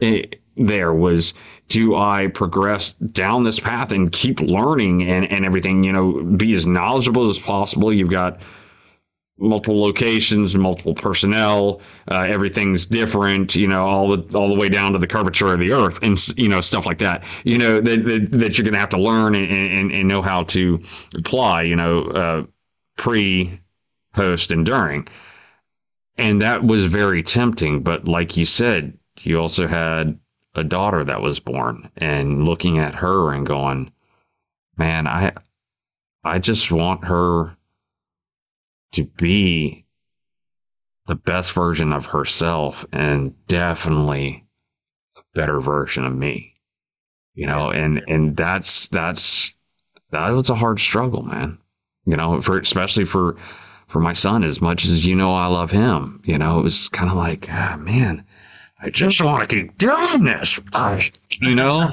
[0.00, 1.34] It, there was
[1.72, 6.52] do I progress down this path and keep learning and, and everything, you know, be
[6.52, 7.90] as knowledgeable as possible?
[7.90, 8.42] You've got
[9.38, 14.92] multiple locations, multiple personnel, uh, everything's different, you know, all the all the way down
[14.92, 17.24] to the curvature of the earth and you know stuff like that.
[17.44, 20.20] You know that that, that you're going to have to learn and, and, and know
[20.20, 20.78] how to
[21.16, 21.62] apply.
[21.62, 22.44] You know, uh,
[22.98, 23.58] pre,
[24.12, 25.08] post, and during.
[26.18, 30.18] And that was very tempting, but like you said, you also had
[30.54, 33.90] a daughter that was born and looking at her and going,
[34.76, 35.32] man, I,
[36.24, 37.56] I just want her
[38.92, 39.86] to be
[41.06, 44.44] the best version of herself and definitely
[45.16, 46.54] a better version of me,
[47.34, 49.54] you know, and, and that's, that's,
[50.10, 51.58] that was a hard struggle, man,
[52.04, 53.36] you know, for, especially for,
[53.86, 56.88] for my son, as much as you know, I love him, you know, it was
[56.90, 58.24] kind of like, ah, man,
[58.82, 60.60] I just want to keep doing this,
[61.40, 61.92] you know,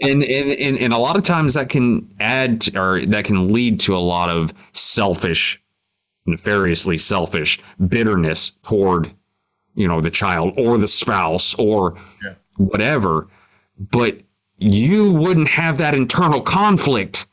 [0.00, 3.78] and, and and and a lot of times that can add or that can lead
[3.80, 5.62] to a lot of selfish,
[6.26, 9.12] nefariously selfish bitterness toward,
[9.76, 12.34] you know, the child or the spouse or yeah.
[12.56, 13.28] whatever.
[13.78, 14.20] But
[14.58, 17.26] you wouldn't have that internal conflict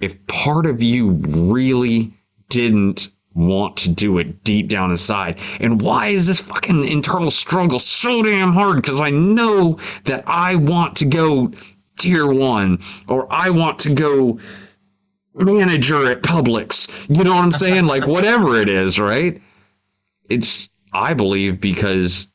[0.00, 2.12] if part of you really
[2.48, 5.38] didn't want to do it deep down inside.
[5.60, 8.76] And why is this fucking internal struggle so damn hard?
[8.76, 11.52] Because I know that I want to go
[11.98, 12.78] tier one
[13.08, 14.38] or I want to go
[15.34, 17.08] manager at Publix.
[17.08, 17.86] You know what I'm saying?
[17.86, 19.40] like whatever it is, right?
[20.28, 22.28] It's I believe because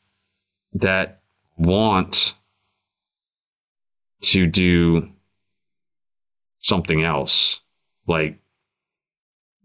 [0.73, 1.21] that
[1.57, 2.33] want
[4.21, 5.09] to do
[6.59, 7.61] something else
[8.07, 8.39] like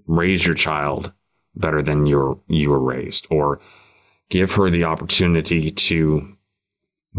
[0.06, 1.12] raise your child
[1.54, 3.60] better than you you were raised or
[4.30, 6.36] give her the opportunity to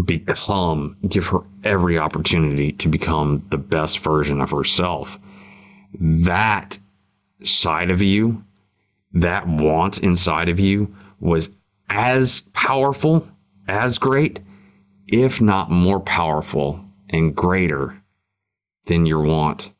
[0.06, 5.20] become give her every opportunity to become the best version of herself.
[6.00, 6.80] That
[7.44, 8.44] side of you
[9.12, 11.52] that want inside of you was
[11.90, 13.28] as powerful
[13.68, 14.40] as great
[15.08, 18.02] if not more powerful and greater
[18.86, 19.72] than your want.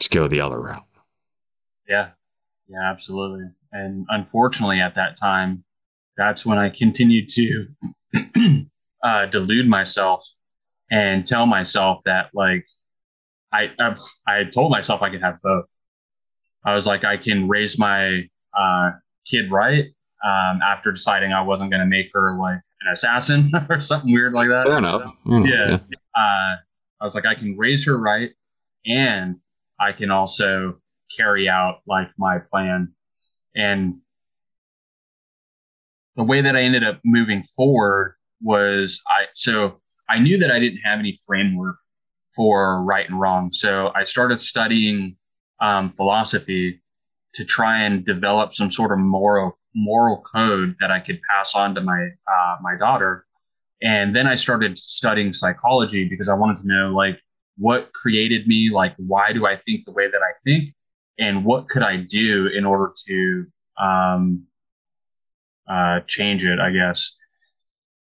[0.00, 0.84] To go the other route
[1.88, 2.10] yeah,
[2.68, 3.46] yeah, absolutely.
[3.72, 5.64] And unfortunately, at that time,
[6.16, 7.66] that's when I continued to
[9.02, 10.26] uh, delude myself
[10.90, 12.66] and tell myself that like
[13.52, 15.66] I, I I told myself I could have both.
[16.64, 18.90] I was like, I can raise my uh,
[19.26, 19.86] kid right
[20.24, 24.32] um, after deciding I wasn't going to make her like an assassin or something weird
[24.32, 24.66] like that.
[24.66, 25.12] Fair enough.
[25.26, 25.40] Yeah.
[25.44, 25.76] yeah.
[26.16, 26.56] Uh,
[27.00, 28.30] I was like, I can raise her right,
[28.86, 29.36] and
[29.80, 30.78] I can also
[31.16, 32.92] carry out like my plan.
[33.54, 33.98] And
[36.16, 40.58] the way that I ended up moving forward was I so I knew that I
[40.58, 41.76] didn't have any framework
[42.34, 43.52] for right and wrong.
[43.52, 45.16] So I started studying
[45.60, 46.82] um, philosophy
[47.34, 51.74] to try and develop some sort of moral moral code that I could pass on
[51.74, 53.26] to my uh, my daughter.
[53.82, 57.18] And then I started studying psychology because I wanted to know like
[57.56, 60.74] what created me, like why do I think the way that I think,
[61.18, 63.46] and what could I do in order to
[63.80, 64.44] um,
[65.68, 67.16] uh, change it, I guess.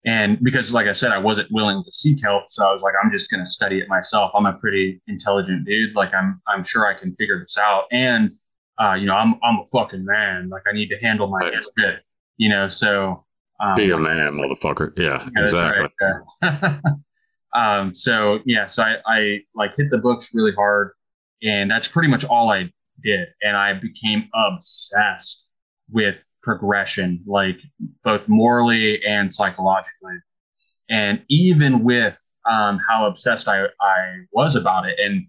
[0.04, 2.94] And because, like I said, I wasn't willing to seek help, so I was like,
[3.02, 4.30] I'm just going to study it myself.
[4.34, 5.94] I'm a pretty intelligent dude.
[5.94, 7.84] Like, I'm, I'm sure I can figure this out.
[7.90, 8.32] And,
[8.80, 10.48] uh, you know, I'm, I'm a fucking man.
[10.48, 11.62] Like, I need to handle my right.
[11.78, 12.00] shit.
[12.36, 13.24] You know, so
[13.60, 14.96] um, be a man, motherfucker.
[14.96, 15.88] Yeah, yeah exactly.
[16.00, 16.80] Right,
[17.54, 20.92] um, so yeah, so I, I like hit the books really hard,
[21.42, 22.70] and that's pretty much all I
[23.02, 23.28] did.
[23.42, 25.48] And I became obsessed
[25.90, 27.58] with progression, like
[28.04, 30.16] both morally and psychologically.
[30.90, 32.18] And even with
[32.48, 34.98] um, how obsessed I, I was about it.
[34.98, 35.26] And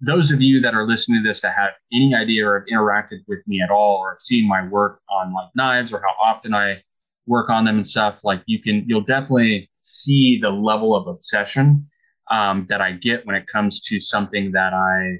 [0.00, 3.18] those of you that are listening to this that have any idea or have interacted
[3.28, 6.54] with me at all or have seen my work on like knives or how often
[6.54, 6.82] I
[7.26, 11.88] work on them and stuff, like you can, you'll definitely see the level of obsession
[12.30, 15.18] um, that I get when it comes to something that I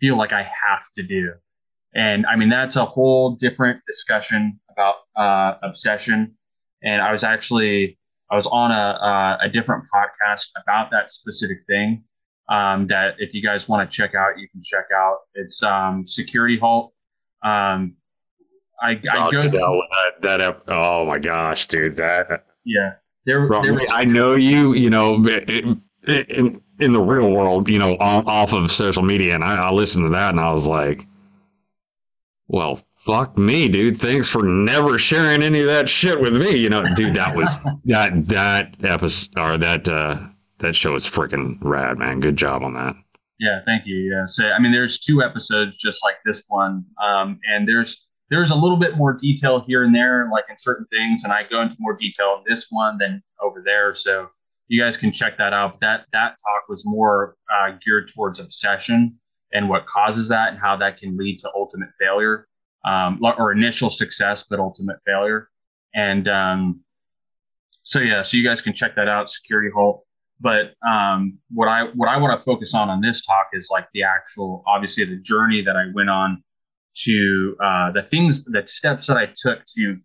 [0.00, 1.32] feel like I have to do.
[1.94, 6.36] And I mean, that's a whole different discussion about uh, obsession.
[6.82, 7.98] And I was actually,
[8.30, 12.04] I was on a, uh, a different podcast about that specific thing.
[12.50, 15.18] Um, that if you guys want to check out, you can check out.
[15.34, 16.94] It's um, Security Halt.
[17.42, 17.94] Um,
[18.80, 22.94] I, I go through, that, that oh my gosh, dude, that yeah.
[23.26, 25.22] There, there I know you, you know,
[26.06, 30.06] in in the real world, you know, off of social media, and I, I listened
[30.06, 31.06] to that, and I was like,
[32.46, 33.98] well, fuck me, dude.
[33.98, 36.56] Thanks for never sharing any of that shit with me.
[36.56, 40.18] You know, dude, that was that that episode or that uh
[40.58, 42.20] that show is freaking rad, man.
[42.20, 42.94] Good job on that.
[43.38, 43.96] Yeah, thank you.
[43.96, 44.24] Yeah.
[44.26, 46.84] So I mean there's two episodes just like this one.
[47.02, 50.86] Um and there's there's a little bit more detail here and there, like in certain
[50.86, 53.94] things, and I go into more detail in this one than over there.
[53.94, 54.28] So
[54.68, 55.80] you guys can check that out.
[55.80, 59.18] That that talk was more uh, geared towards obsession
[59.52, 62.46] and what causes that and how that can lead to ultimate failure
[62.84, 65.48] um, or initial success, but ultimate failure.
[65.94, 66.80] And um,
[67.82, 70.04] so yeah, so you guys can check that out, Security Halt.
[70.40, 73.88] But um, what I what I want to focus on on this talk is like
[73.92, 76.44] the actual, obviously, the journey that I went on
[77.04, 79.96] to uh, the things, the steps that I took to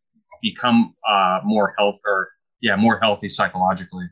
[0.41, 2.29] become uh, more health or
[2.61, 4.05] yeah, more healthy psychologically.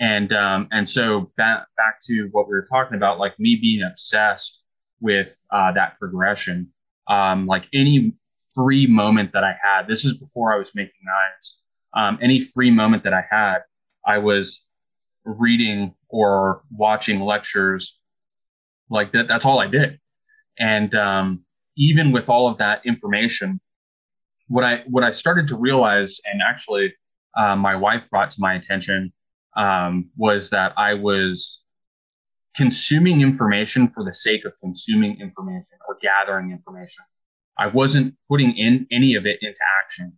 [0.00, 3.82] And um, and so back back to what we were talking about, like me being
[3.82, 4.62] obsessed
[5.00, 6.72] with uh, that progression.
[7.08, 8.14] Um, like any
[8.54, 11.58] free moment that I had, this is before I was making knives.
[11.94, 13.60] Um, any free moment that I had,
[14.06, 14.62] I was
[15.24, 17.98] reading or watching lectures.
[18.90, 19.98] Like that, that's all I did.
[20.58, 21.44] And um,
[21.76, 23.60] even with all of that information,
[24.48, 26.94] what I what I started to realize, and actually,
[27.36, 29.12] uh, my wife brought to my attention
[29.58, 31.60] um, was that I was
[32.56, 37.04] consuming information for the sake of consuming information or gathering information.
[37.58, 40.16] I wasn't putting in any of it into action.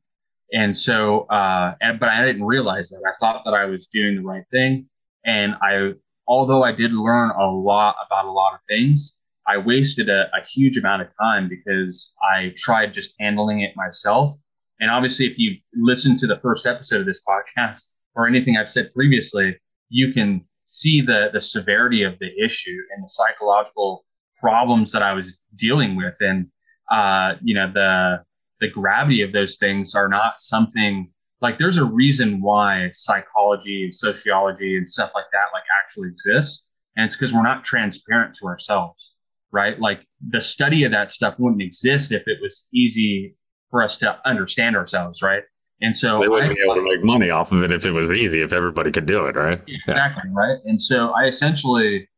[0.53, 3.03] And so, uh, and, but I didn't realize that.
[3.09, 4.86] I thought that I was doing the right thing.
[5.24, 5.95] And I,
[6.28, 9.12] although I did learn a lot about a lot of things,
[9.47, 14.36] I wasted a, a huge amount of time because I tried just handling it myself.
[14.80, 17.84] And obviously, if you've listened to the first episode of this podcast
[18.15, 19.59] or anything I've said previously,
[19.89, 24.05] you can see the the severity of the issue and the psychological
[24.39, 26.17] problems that I was dealing with.
[26.21, 26.47] And
[26.91, 28.23] uh, you know, the
[28.61, 33.97] the gravity of those things are not something like there's a reason why psychology and
[33.97, 36.69] sociology and stuff like that like actually exists.
[36.97, 39.15] And it's because we're not transparent to ourselves,
[39.51, 39.79] right?
[39.81, 43.37] Like the study of that stuff wouldn't exist if it was easy
[43.71, 45.45] for us to understand ourselves, right?
[45.83, 47.93] And so they wouldn't I, be able to make money off of it if it
[47.93, 49.61] was easy, if everybody could do it, right?
[49.66, 50.35] Exactly, yeah.
[50.35, 50.59] right.
[50.64, 52.09] And so I essentially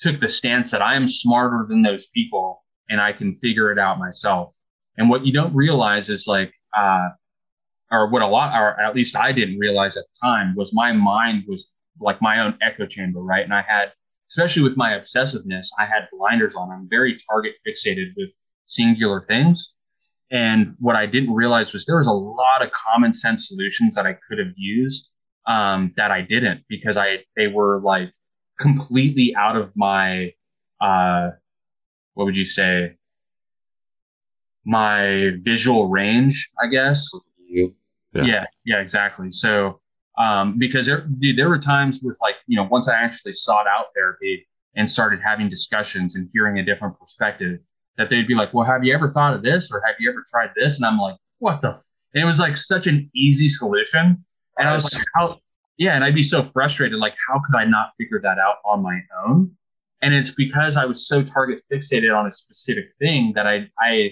[0.00, 3.78] took the stance that I am smarter than those people and I can figure it
[3.78, 4.54] out myself.
[4.96, 7.08] And what you don't realize is like, uh,
[7.90, 10.92] or what a lot, or at least I didn't realize at the time, was my
[10.92, 13.44] mind was like my own echo chamber, right?
[13.44, 13.92] And I had,
[14.30, 16.70] especially with my obsessiveness, I had blinders on.
[16.70, 18.30] I'm very target fixated with
[18.66, 19.74] singular things.
[20.32, 24.06] And what I didn't realize was there was a lot of common sense solutions that
[24.06, 25.10] I could have used
[25.46, 28.10] um, that I didn't because I they were like
[28.58, 30.32] completely out of my
[30.80, 31.30] uh,
[32.14, 32.96] what would you say
[34.64, 37.10] my visual range, I guess.
[37.48, 37.66] Yeah,
[38.14, 39.30] yeah, yeah exactly.
[39.30, 39.80] So
[40.18, 43.66] um, because there, dude, there were times with like you know once I actually sought
[43.66, 47.60] out therapy and started having discussions and hearing a different perspective
[47.96, 50.24] that they'd be like, well, have you ever thought of this or have you ever
[50.30, 50.76] tried this?
[50.76, 51.70] And I'm like, what the?
[51.70, 51.84] F-?
[52.14, 54.24] And it was like such an easy solution.
[54.58, 55.38] And I was like, how?
[55.78, 55.94] Yeah.
[55.94, 56.98] And I'd be so frustrated.
[56.98, 59.50] Like, how could I not figure that out on my own?
[60.02, 64.10] And it's because I was so target fixated on a specific thing that I, I,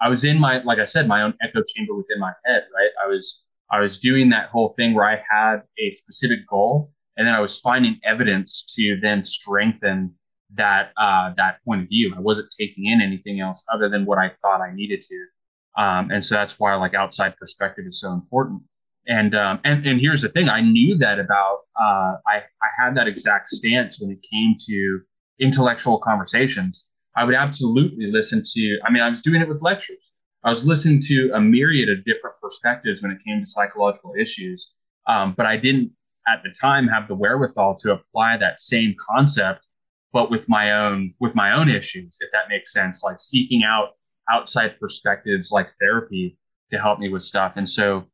[0.00, 2.90] I was in my, like I said, my own echo chamber within my head, right?
[3.02, 7.26] I was, I was doing that whole thing where I had a specific goal and
[7.26, 10.14] then I was finding evidence to then strengthen
[10.56, 12.14] that uh, that point of view.
[12.16, 16.10] I wasn't taking in anything else other than what I thought I needed to, um,
[16.10, 18.62] and so that's why like outside perspective is so important.
[19.06, 22.96] And um, and and here's the thing: I knew that about uh, I I had
[22.96, 25.00] that exact stance when it came to
[25.40, 26.84] intellectual conversations.
[27.16, 28.78] I would absolutely listen to.
[28.84, 30.12] I mean, I was doing it with lectures.
[30.44, 34.72] I was listening to a myriad of different perspectives when it came to psychological issues,
[35.06, 35.92] um, but I didn't
[36.28, 39.66] at the time have the wherewithal to apply that same concept
[40.12, 43.96] but with my own with my own issues, if that makes sense, like seeking out
[44.32, 46.38] outside perspectives like therapy
[46.70, 47.54] to help me with stuff.
[47.56, 48.04] And so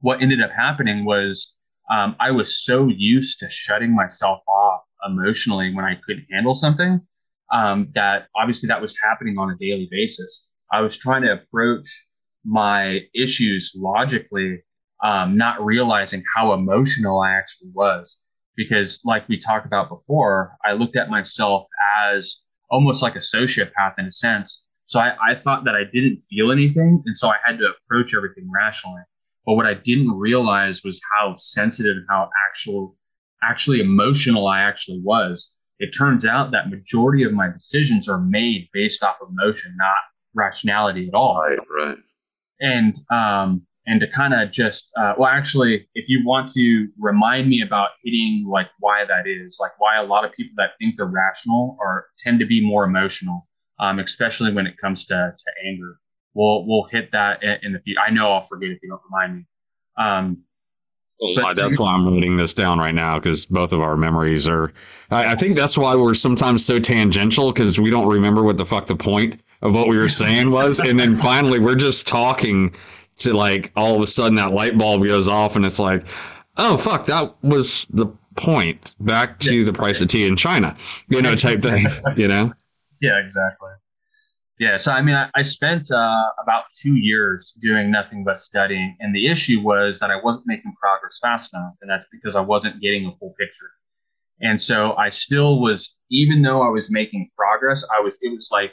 [0.00, 1.52] what ended up happening was
[1.90, 7.00] um, I was so used to shutting myself off emotionally when I couldn't handle something
[7.52, 10.46] um, that obviously that was happening on a daily basis.
[10.72, 12.06] I was trying to approach
[12.44, 14.62] my issues logically,
[15.04, 18.20] um, not realizing how emotional I actually was
[18.56, 21.66] because like we talked about before, I looked at myself
[22.06, 22.38] as
[22.70, 24.62] almost like a sociopath in a sense.
[24.86, 27.02] So I, I thought that I didn't feel anything.
[27.06, 29.02] And so I had to approach everything rationally.
[29.46, 32.96] But what I didn't realize was how sensitive and how actual,
[33.42, 35.50] actually emotional I actually was.
[35.78, 39.96] It turns out that majority of my decisions are made based off emotion, not
[40.34, 41.40] rationality at all.
[41.40, 41.98] Right, right.
[42.60, 47.48] And um, and to kind of just uh, well actually if you want to remind
[47.48, 50.96] me about hitting like why that is like why a lot of people that think
[50.96, 53.48] they're rational are tend to be more emotional
[53.80, 55.98] um, especially when it comes to, to anger
[56.34, 59.36] we'll we'll hit that in, the future i know i'll forget if you don't remind
[59.36, 59.46] me
[59.98, 60.38] um,
[61.36, 64.72] but that's why I'm writing this down right now because both of our memories are.
[65.10, 68.64] I, I, think that's why we're sometimes so tangential because we don't remember what the
[68.64, 72.74] fuck the point of what we were saying was, and then finally we're just talking
[73.24, 76.06] to like all of a sudden that light bulb goes off and it's like,
[76.56, 78.06] oh fuck, that was the
[78.36, 78.94] point.
[79.00, 79.64] Back to yeah.
[79.64, 80.76] the price of tea in China,
[81.08, 81.86] you know, type thing.
[82.16, 82.52] You know.
[83.00, 83.70] Yeah, exactly.
[84.58, 88.96] Yeah, so I mean, I, I spent uh, about two years doing nothing but studying,
[89.00, 92.42] and the issue was that I wasn't making progress fast enough, and that's because I
[92.42, 93.72] wasn't getting a full picture.
[94.40, 98.50] And so I still was, even though I was making progress, I was, it was
[98.52, 98.72] like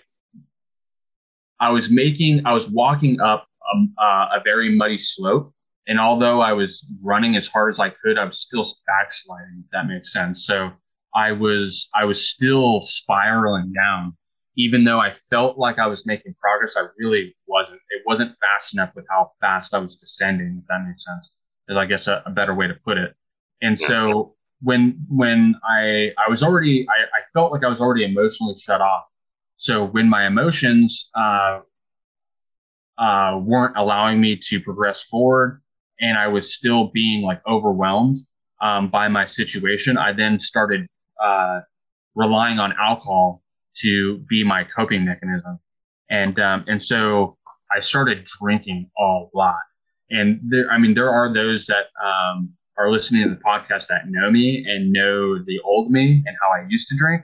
[1.60, 5.54] I was making, I was walking up a, uh, a very muddy slope.
[5.88, 9.72] And although I was running as hard as I could, I was still backsliding, if
[9.72, 10.46] that makes sense.
[10.46, 10.72] So
[11.16, 14.16] I was, I was still spiraling down.
[14.58, 17.80] Even though I felt like I was making progress, I really wasn't.
[17.92, 21.32] It wasn't fast enough with how fast I was descending, if that makes sense.
[21.70, 23.16] Is I guess a, a better way to put it.
[23.62, 28.04] And so when when I I was already I, I felt like I was already
[28.04, 29.06] emotionally shut off.
[29.58, 31.60] So when my emotions uh,
[33.00, 35.62] uh, weren't allowing me to progress forward,
[36.00, 38.18] and I was still being like overwhelmed
[38.62, 40.88] um, by my situation, I then started
[41.24, 41.62] uh,
[42.16, 43.42] relying on alcohol
[43.78, 45.60] to be my coping mechanism,
[46.10, 47.38] and um, and so
[47.76, 49.60] I started drinking a lot.
[50.10, 54.08] And there, I mean, there are those that um, are listening to the podcast that
[54.08, 57.24] know me and know the old me and how I used to drink.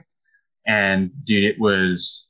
[0.66, 2.26] And dude, it was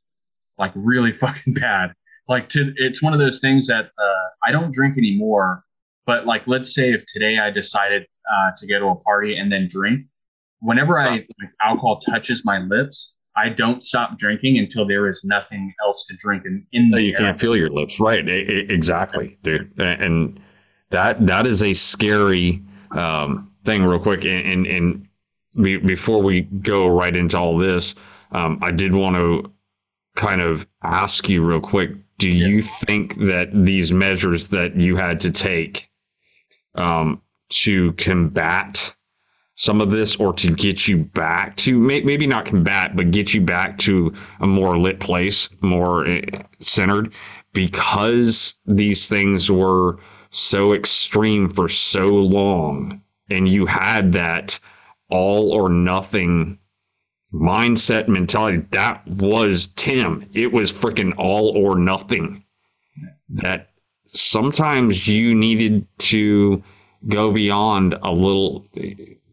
[0.57, 1.93] like really fucking bad.
[2.27, 5.63] Like to, it's one of those things that uh, I don't drink anymore.
[6.05, 9.51] But like, let's say if today I decided uh, to go to a party and
[9.51, 10.05] then drink,
[10.61, 11.29] whenever I like,
[11.61, 16.43] alcohol touches my lips, I don't stop drinking until there is nothing else to drink
[16.45, 17.17] in, in so you air.
[17.17, 18.27] can't feel your lips, right?
[18.27, 19.71] exactly, dude.
[19.79, 20.39] And
[20.89, 24.25] that that is a scary um, thing, real quick.
[24.25, 25.07] And, and, and
[25.61, 27.93] be, before we go right into all this,
[28.31, 29.51] um, I did want to
[30.15, 31.91] kind of ask you real quick.
[32.19, 32.47] Do yeah.
[32.47, 35.89] you think that these measures that you had to take
[36.75, 38.95] um, to combat
[39.55, 43.41] some of this or to get you back to maybe not combat, but get you
[43.41, 46.21] back to a more lit place, more eh,
[46.59, 47.13] centered
[47.53, 49.97] because these things were
[50.29, 53.01] so extreme for so long
[53.31, 54.59] and you had that
[55.09, 56.59] all or nothing
[57.39, 62.43] mindset mentality that was tim it was freaking all or nothing
[63.29, 63.69] that
[64.13, 66.63] sometimes you needed to
[67.07, 68.65] go beyond a little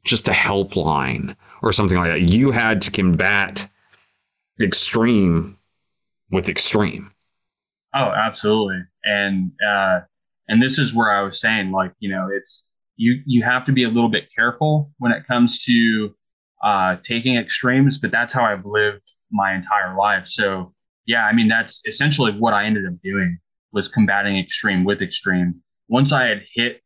[0.05, 2.33] just a helpline or something like that.
[2.33, 3.69] You had to combat
[4.61, 5.59] extreme
[6.31, 7.11] with extreme.
[7.95, 8.83] Oh, absolutely.
[9.05, 10.01] And uh,
[10.49, 13.73] and this is where I was saying, like, you know, it's you you have to
[13.73, 16.15] be a little bit careful when it comes to
[16.65, 20.27] uh, taking extremes, but that's how I've lived my entire life.
[20.27, 20.75] So
[21.07, 23.39] yeah, I mean, that's essentially what I ended up doing
[23.73, 25.63] was combating extreme with extreme.
[25.89, 26.83] Once I had hit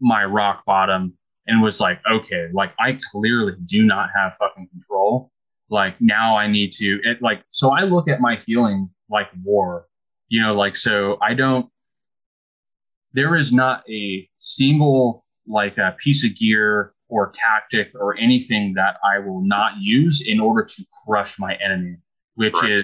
[0.00, 1.14] my rock bottom,
[1.48, 5.32] and was like, okay, like I clearly do not have fucking control.
[5.70, 9.86] Like now I need to, it, like, so I look at my healing like war,
[10.28, 11.70] you know, like, so I don't,
[13.14, 18.96] there is not a single like a piece of gear or tactic or anything that
[19.04, 21.96] I will not use in order to crush my enemy,
[22.34, 22.82] which is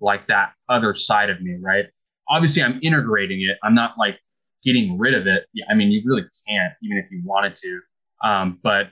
[0.00, 1.86] like that other side of me, right?
[2.28, 3.58] Obviously, I'm integrating it.
[3.62, 4.18] I'm not like
[4.64, 5.46] getting rid of it.
[5.70, 7.80] I mean, you really can't, even if you wanted to.
[8.24, 8.88] Um, but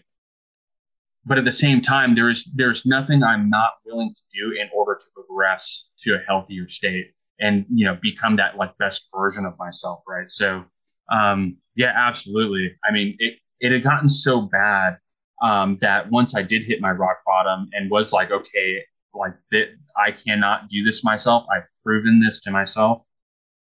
[1.26, 4.98] but at the same time, there's there's nothing I'm not willing to do in order
[4.98, 7.06] to progress to a healthier state
[7.40, 10.30] and you know become that like best version of myself, right?
[10.30, 10.64] So
[11.10, 12.74] um, yeah, absolutely.
[12.88, 13.34] I mean, it
[13.64, 14.98] it had gotten so bad
[15.42, 18.84] um, that once I did hit my rock bottom and was like, okay,
[19.14, 21.46] like that, I cannot do this myself.
[21.50, 23.00] I've proven this to myself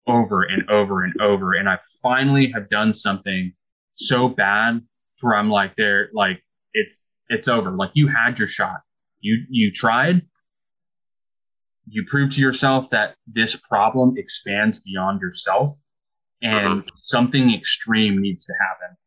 [0.06, 3.54] over and over and over, and I finally have done something
[3.94, 4.82] so bad
[5.22, 7.70] where I'm like, they're like, it's it's over.
[7.70, 8.82] Like you had your shot.
[9.20, 10.20] You you tried.
[11.86, 15.70] You proved to yourself that this problem expands beyond yourself,
[16.42, 16.90] and uh-huh.
[16.98, 18.98] something extreme needs to happen.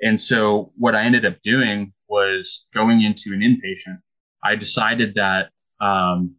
[0.00, 3.98] And so what I ended up doing was going into an inpatient.
[4.44, 6.36] I decided that um,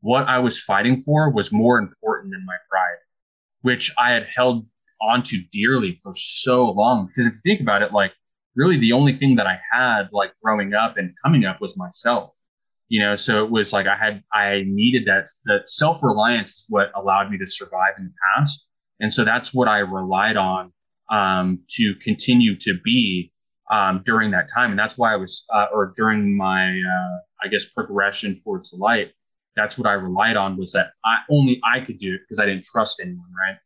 [0.00, 2.98] what I was fighting for was more important than my pride,
[3.62, 4.66] which I had held
[5.00, 7.06] onto dearly for so long.
[7.06, 8.12] Because if you think about it, like
[8.54, 12.34] really the only thing that I had like growing up and coming up was myself.
[12.88, 16.90] You know, so it was like I had I needed that that self reliance what
[16.94, 18.64] allowed me to survive in the past,
[18.98, 20.72] and so that's what I relied on
[21.10, 23.32] um, to continue to be
[23.70, 27.48] um, during that time, and that's why I was uh, or during my uh, I
[27.48, 29.12] guess progression towards the light.
[29.56, 32.46] That's what I relied on was that I only I could do it because I
[32.46, 33.56] didn't trust anyone, right?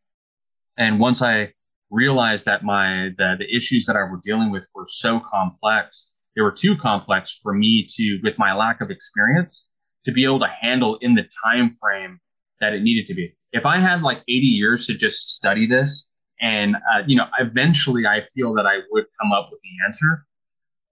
[0.79, 1.53] And once I
[1.93, 6.09] realized that my the, the issues that I were dealing with were so complex.
[6.35, 9.67] They were too complex for me to, with my lack of experience,
[10.05, 12.19] to be able to handle in the time frame
[12.61, 13.37] that it needed to be.
[13.53, 16.09] If I had like 80 years to just study this,
[16.41, 20.27] and uh, you know, eventually I feel that I would come up with the answer,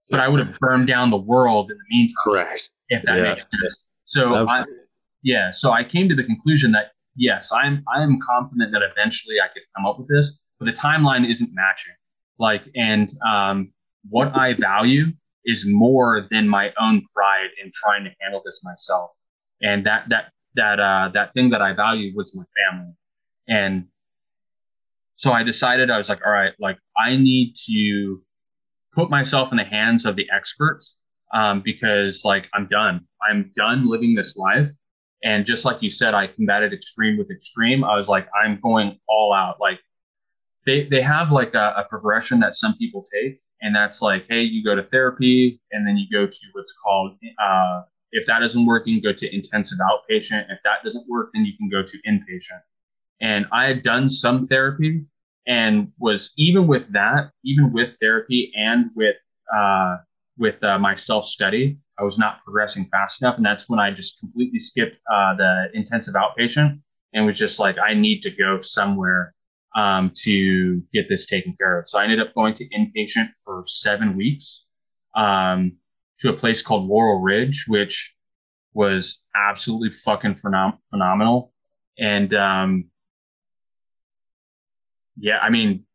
[0.09, 2.15] but I would have burned down the world in the meantime.
[2.23, 2.69] Correct.
[2.89, 3.23] If that yeah.
[3.35, 3.83] makes sense.
[4.05, 4.63] So, I,
[5.23, 5.51] yeah.
[5.51, 9.63] So I came to the conclusion that yes, I'm I'm confident that eventually I could
[9.75, 11.93] come up with this, but the timeline isn't matching.
[12.39, 13.71] Like, and um,
[14.09, 15.05] what I value
[15.45, 19.11] is more than my own pride in trying to handle this myself.
[19.61, 22.93] And that that that uh, that thing that I value was my family.
[23.47, 23.87] And
[25.21, 28.23] so I decided I was like, all right, like I need to
[28.95, 30.97] put myself in the hands of the experts
[31.31, 33.05] um, because like I'm done.
[33.29, 34.69] I'm done living this life.
[35.23, 37.83] And just like you said, I combated extreme with extreme.
[37.83, 39.57] I was like, I'm going all out.
[39.61, 39.79] Like
[40.65, 43.39] they, they have like a, a progression that some people take.
[43.61, 47.11] And that's like, hey, you go to therapy and then you go to what's called,
[47.39, 50.45] uh, if that doesn't working, go to intensive outpatient.
[50.49, 52.61] If that doesn't work, then you can go to inpatient.
[53.21, 55.03] And I had done some therapy
[55.47, 59.15] and was even with that, even with therapy and with,
[59.55, 59.97] uh,
[60.37, 63.37] with uh, my self study, I was not progressing fast enough.
[63.37, 66.79] And that's when I just completely skipped uh, the intensive outpatient
[67.13, 69.35] and was just like, I need to go somewhere
[69.75, 71.87] um, to get this taken care of.
[71.87, 74.65] So I ended up going to inpatient for seven weeks
[75.15, 75.77] um,
[76.19, 78.15] to a place called Laurel Ridge, which
[78.73, 81.53] was absolutely fucking phenom- phenomenal.
[81.99, 82.85] And um,
[85.17, 85.85] yeah, I mean,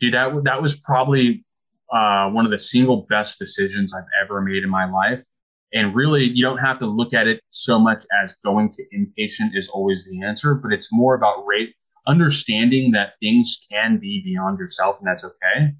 [0.00, 1.44] dude, that that was probably
[1.92, 5.24] uh, one of the single best decisions I've ever made in my life.
[5.72, 9.50] And really, you don't have to look at it so much as going to inpatient
[9.54, 11.74] is always the answer, but it's more about rate
[12.08, 15.74] understanding that things can be beyond yourself and that's okay.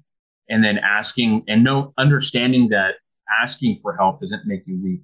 [0.47, 2.95] And then asking and no understanding that
[3.41, 5.01] asking for help doesn't make you weak,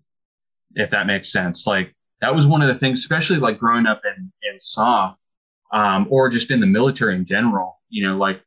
[0.76, 1.68] if that makes sense.
[1.68, 5.18] Like that was one of the things, especially like growing up in, in SOF,
[5.72, 8.42] um, or just in the military in general, you know, like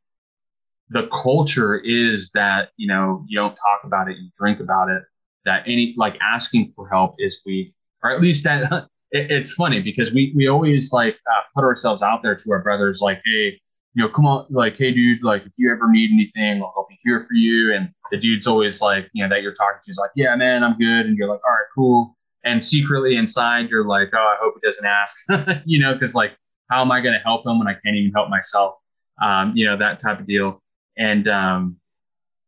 [0.90, 5.02] the culture is that you know you don't talk about it you drink about it
[5.44, 8.70] that any like asking for help is weak or at least that
[9.10, 12.62] it, it's funny because we we always like uh, put ourselves out there to our
[12.62, 13.60] brothers like hey
[13.94, 16.98] you know come on like hey dude like if you ever need anything i'll be
[17.02, 17.74] here for you.
[17.74, 20.62] And the dude's always like you know that you're talking to is like yeah man
[20.62, 21.06] i'm good.
[21.06, 22.16] And you're like all right cool.
[22.44, 26.36] And secretly inside you're like oh i hope he doesn't ask you know because like
[26.68, 28.76] how am i going to help him when i can't even help myself?
[29.20, 30.62] Um, you know that type of deal.
[30.96, 31.76] And um,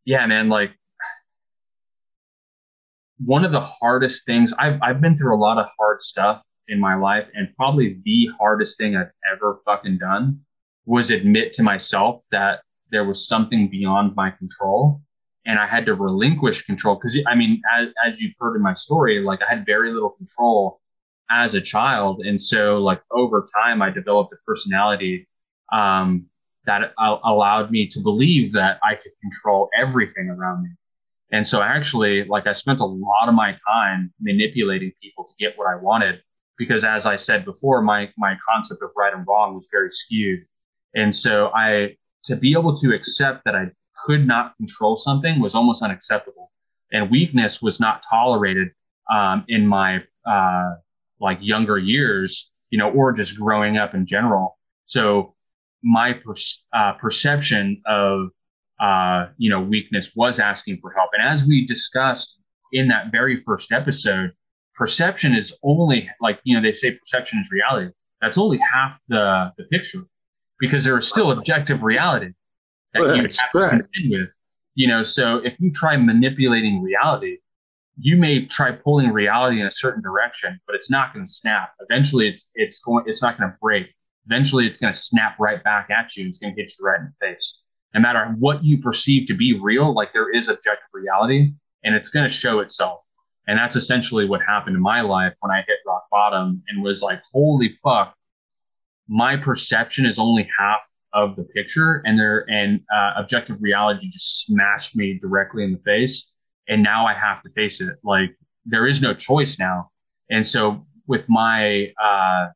[0.04, 0.72] yeah, man, like
[3.24, 6.80] one of the hardest things I've I've been through a lot of hard stuff in
[6.80, 10.40] my life, and probably the hardest thing I've ever fucking done
[10.86, 12.60] was admit to myself that
[12.90, 15.00] there was something beyond my control
[15.46, 16.96] and I had to relinquish control.
[16.96, 20.10] Because I mean, as, as you've heard in my story, like I had very little
[20.10, 20.80] control
[21.30, 25.28] as a child, and so like over time, I developed a personality
[25.72, 26.26] um,
[26.66, 30.70] that allowed me to believe that I could control everything around me.
[31.32, 35.56] And so actually, like I spent a lot of my time manipulating people to get
[35.56, 36.20] what I wanted
[36.58, 40.40] because as I said before, my, my concept of right and wrong was very skewed.
[40.94, 43.70] And so I, to be able to accept that I
[44.04, 46.50] could not control something was almost unacceptable.
[46.92, 48.68] And weakness was not tolerated,
[49.10, 50.74] um, in my, uh,
[51.20, 54.58] like younger years, you know, or just growing up in general.
[54.86, 55.34] So
[55.82, 56.34] my per,
[56.72, 58.28] uh, perception of
[58.80, 61.10] uh, you know weakness was asking for help.
[61.12, 62.38] And as we discussed
[62.72, 64.32] in that very first episode,
[64.74, 67.92] perception is only like you know they say perception is reality.
[68.20, 70.04] That's only half the the picture
[70.58, 72.32] because there is still objective reality
[72.94, 73.76] that well, you have correct.
[73.76, 74.36] to contend with.
[74.74, 77.38] You know, so if you try manipulating reality,
[78.00, 81.72] you may try pulling reality in a certain direction, but it's not going to snap.
[81.80, 83.88] Eventually, it's it's going it's not going to break
[84.26, 86.26] eventually it's going to snap right back at you.
[86.26, 87.60] It's going to hit you right in the face.
[87.94, 92.08] No matter what you perceive to be real, like there is objective reality and it's
[92.08, 93.04] going to show itself.
[93.48, 97.02] And that's essentially what happened in my life when I hit rock bottom and was
[97.02, 98.14] like, holy fuck,
[99.08, 104.46] my perception is only half of the picture and there and uh, objective reality just
[104.46, 106.29] smashed me directly in the face.
[106.70, 107.96] And now I have to face it.
[108.02, 108.30] Like
[108.64, 109.90] there is no choice now.
[110.30, 112.46] And so with my, uh,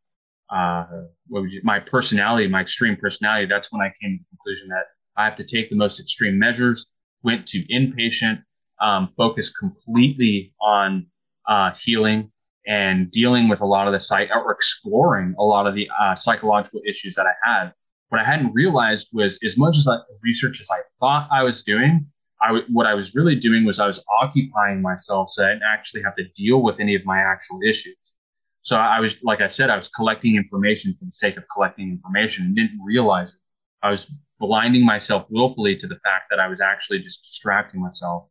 [0.49, 0.87] uh,
[1.29, 4.85] you, my personality, my extreme personality, that's when I came to the conclusion that
[5.17, 6.87] I have to take the most extreme measures.
[7.25, 8.43] Went to inpatient,
[8.81, 11.07] um, focused completely on
[11.49, 12.31] uh, healing
[12.67, 16.15] and dealing with a lot of the site or exploring a lot of the uh,
[16.15, 17.73] psychological issues that I had.
[18.11, 21.62] What I hadn't realized was as much as that research as I thought I was
[21.62, 22.07] doing,
[22.41, 25.62] I w- what I was really doing was I was occupying myself so I didn't
[25.62, 27.97] actually have to deal with any of my actual issues.
[28.62, 31.91] So I was, like I said, I was collecting information for the sake of collecting
[31.91, 33.41] information and didn't realize it.
[33.82, 34.11] I was
[34.41, 38.28] blinding myself willfully to the fact that I was actually just distracting myself.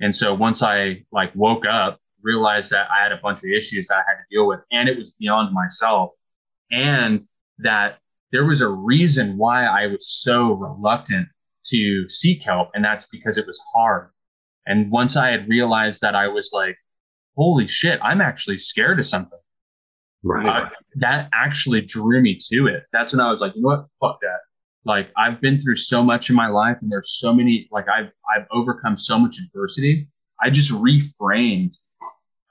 [0.00, 3.88] And so once I like woke up, realized that I had a bunch of issues
[3.88, 6.12] that I had to deal with and it was beyond myself
[6.72, 7.24] and
[7.58, 7.98] that
[8.32, 11.28] there was a reason why I was so reluctant
[11.66, 12.70] to seek help.
[12.74, 14.10] And that's because it was hard.
[14.66, 16.76] And once I had realized that I was like,
[17.36, 19.38] holy shit, I'm actually scared of something.
[20.22, 20.64] Right.
[20.64, 22.84] Uh, that actually drew me to it.
[22.92, 23.86] That's when I was like, you know what?
[24.00, 24.38] Fuck that.
[24.86, 28.10] Like I've been through so much in my life and there's so many, like I've,
[28.34, 30.08] I've overcome so much adversity.
[30.40, 31.74] I just reframed.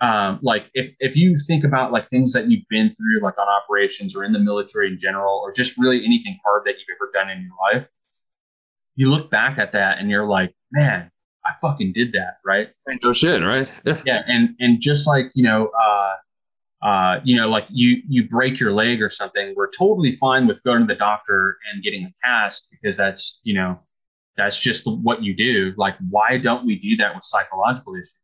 [0.02, 3.48] Um, like if if you think about like things that you've been through, like on
[3.48, 7.10] operations or in the military in general, or just really anything hard that you've ever
[7.14, 7.88] done in your life,
[8.96, 11.12] you look back at that and you're like, man,
[11.46, 12.70] I fucking did that, right?
[13.04, 13.70] No shit, right?
[13.86, 14.02] Yeah.
[14.06, 16.14] yeah, and and just like you know, uh,
[16.86, 20.64] uh, you know, like you you break your leg or something, we're totally fine with
[20.64, 23.80] going to the doctor and getting a cast because that's you know
[24.38, 25.74] that's just what you do.
[25.78, 28.16] Like, why don't we do that with psychological issues?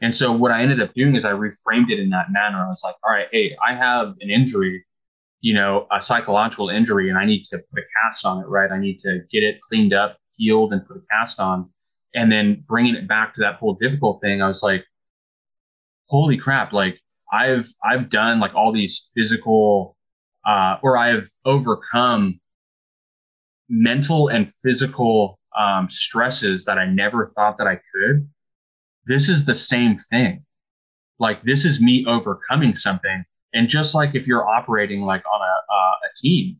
[0.00, 2.58] And so what I ended up doing is I reframed it in that manner.
[2.58, 4.84] I was like, all right, hey, I have an injury,
[5.42, 8.70] you know, a psychological injury, and I need to put a cast on it, right?
[8.70, 11.68] I need to get it cleaned up, healed, and put a cast on.
[12.14, 14.84] And then bringing it back to that whole difficult thing, I was like,
[16.06, 17.00] holy crap, like
[17.32, 19.96] I've I've done like all these physical
[20.46, 22.38] uh, or I've overcome
[23.68, 28.28] mental and physical um, stresses that I never thought that I could.
[29.06, 30.44] This is the same thing.
[31.18, 33.24] Like this is me overcoming something.
[33.54, 36.58] And just like if you're operating like on a, uh, a team,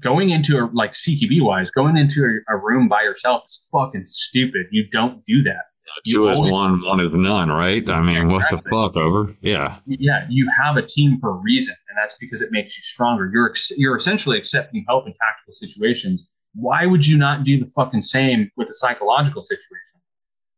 [0.00, 4.06] going into a like CQB wise, going into a, a room by yourself is fucking
[4.06, 4.66] stupid.
[4.70, 5.64] You don't do that.
[6.06, 7.88] Two is one, one is none, right?
[7.88, 8.34] I mean, exactly.
[8.34, 9.34] what the fuck, over?
[9.40, 9.78] Yeah.
[9.86, 13.30] Yeah, you have a team for a reason, and that's because it makes you stronger.
[13.32, 16.28] You're you're essentially accepting help in tactical situations.
[16.54, 20.00] Why would you not do the fucking same with a psychological situation?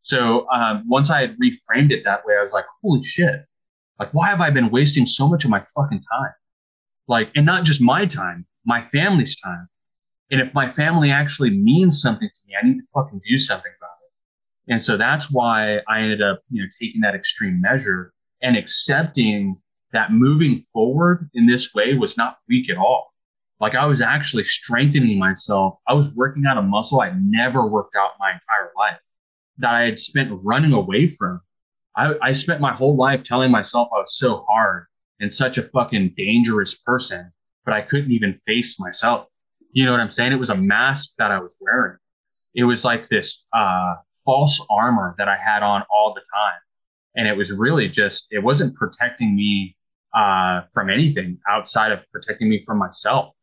[0.03, 3.45] So um, once I had reframed it that way, I was like, holy shit!
[4.01, 6.33] Like, why have I been wasting so much of my fucking time?
[7.07, 9.69] Like, and not just my time, my family's time.
[10.31, 13.71] And if my family actually means something to me, I need to fucking do something
[13.79, 14.73] about it.
[14.73, 19.59] And so that's why I ended up, you know, taking that extreme measure and accepting
[19.93, 23.13] that moving forward in this way was not weak at all.
[23.61, 25.79] Like I was actually strengthening myself.
[25.87, 29.01] I was working out a muscle I never worked out my entire life
[29.59, 31.43] that I had spent running away from.
[31.97, 34.87] I, I spent my whole life telling myself I was so hard
[35.21, 37.33] and such a fucking dangerous person,
[37.65, 39.27] but I couldn't even face myself.
[39.73, 40.33] You know what I'm saying?
[40.33, 41.99] It was a mask that I was wearing.
[42.55, 46.59] It was like this uh, false armor that I had on all the time.
[47.17, 49.77] And it was really just, it wasn't protecting me
[50.15, 53.35] uh, from anything outside of protecting me from myself.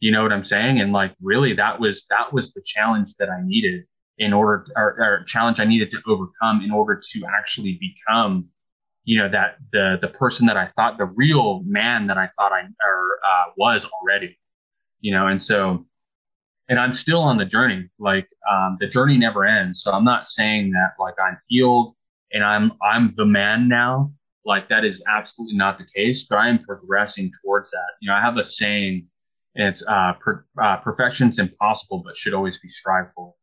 [0.00, 0.80] You know what I'm saying?
[0.80, 3.84] And like, really, that was, that was the challenge that I needed
[4.20, 8.48] in order, or, or challenge I needed to overcome in order to actually become,
[9.04, 12.52] you know, that the, the person that I thought, the real man that I thought
[12.52, 14.38] I or, uh, was already,
[15.00, 15.86] you know, and so,
[16.68, 17.88] and I'm still on the journey.
[17.98, 19.82] Like um, the journey never ends.
[19.82, 21.96] So I'm not saying that like I'm healed
[22.32, 24.12] and I'm I'm the man now.
[24.44, 26.24] Like that is absolutely not the case.
[26.24, 27.88] But I am progressing towards that.
[28.00, 29.06] You know, I have a saying.
[29.56, 33.34] It's uh, per, uh, perfection's impossible, but should always be strived for.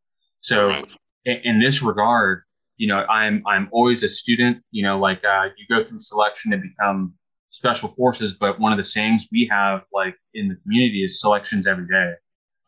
[0.41, 0.83] So
[1.25, 2.43] in, in, this regard,
[2.77, 4.63] you know, I'm I'm always a student.
[4.71, 7.13] You know, like uh, you go through selection to become
[7.49, 11.67] special forces, but one of the sayings we have like in the community is selections
[11.67, 12.13] every day.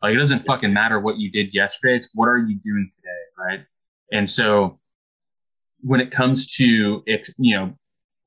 [0.02, 1.96] Like it doesn't fucking matter what you did yesterday.
[1.96, 3.08] It's what are you doing today,
[3.38, 3.66] right?
[4.12, 4.80] And so
[5.82, 7.74] when it comes to it, you know,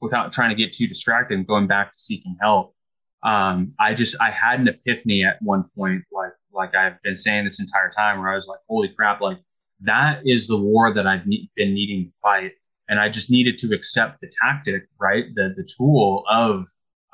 [0.01, 2.75] without trying to get too distracted and going back to seeking help,
[3.23, 7.45] um, I just I had an epiphany at one point, like like I've been saying
[7.45, 9.39] this entire time, where I was like, holy crap, like
[9.81, 12.51] that is the war that I've ne- been needing to fight,
[12.89, 16.65] and I just needed to accept the tactic, right, the the tool of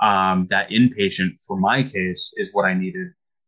[0.02, 3.08] um, that inpatient for my case is what I needed.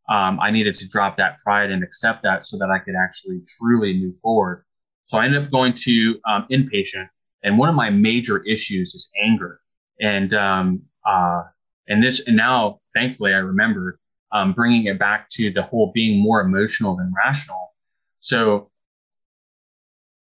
[0.10, 3.42] Um, I needed to drop that pride and accept that so that I could actually
[3.48, 4.66] truly move forward.
[5.06, 7.08] So I ended up going to um, inpatient,
[7.44, 9.62] and one of my major issues is anger,
[10.00, 11.44] and um, uh,
[11.88, 14.00] and this and now thankfully I remember
[14.32, 17.74] um, bringing it back to the whole being more emotional than rational.
[18.20, 18.72] So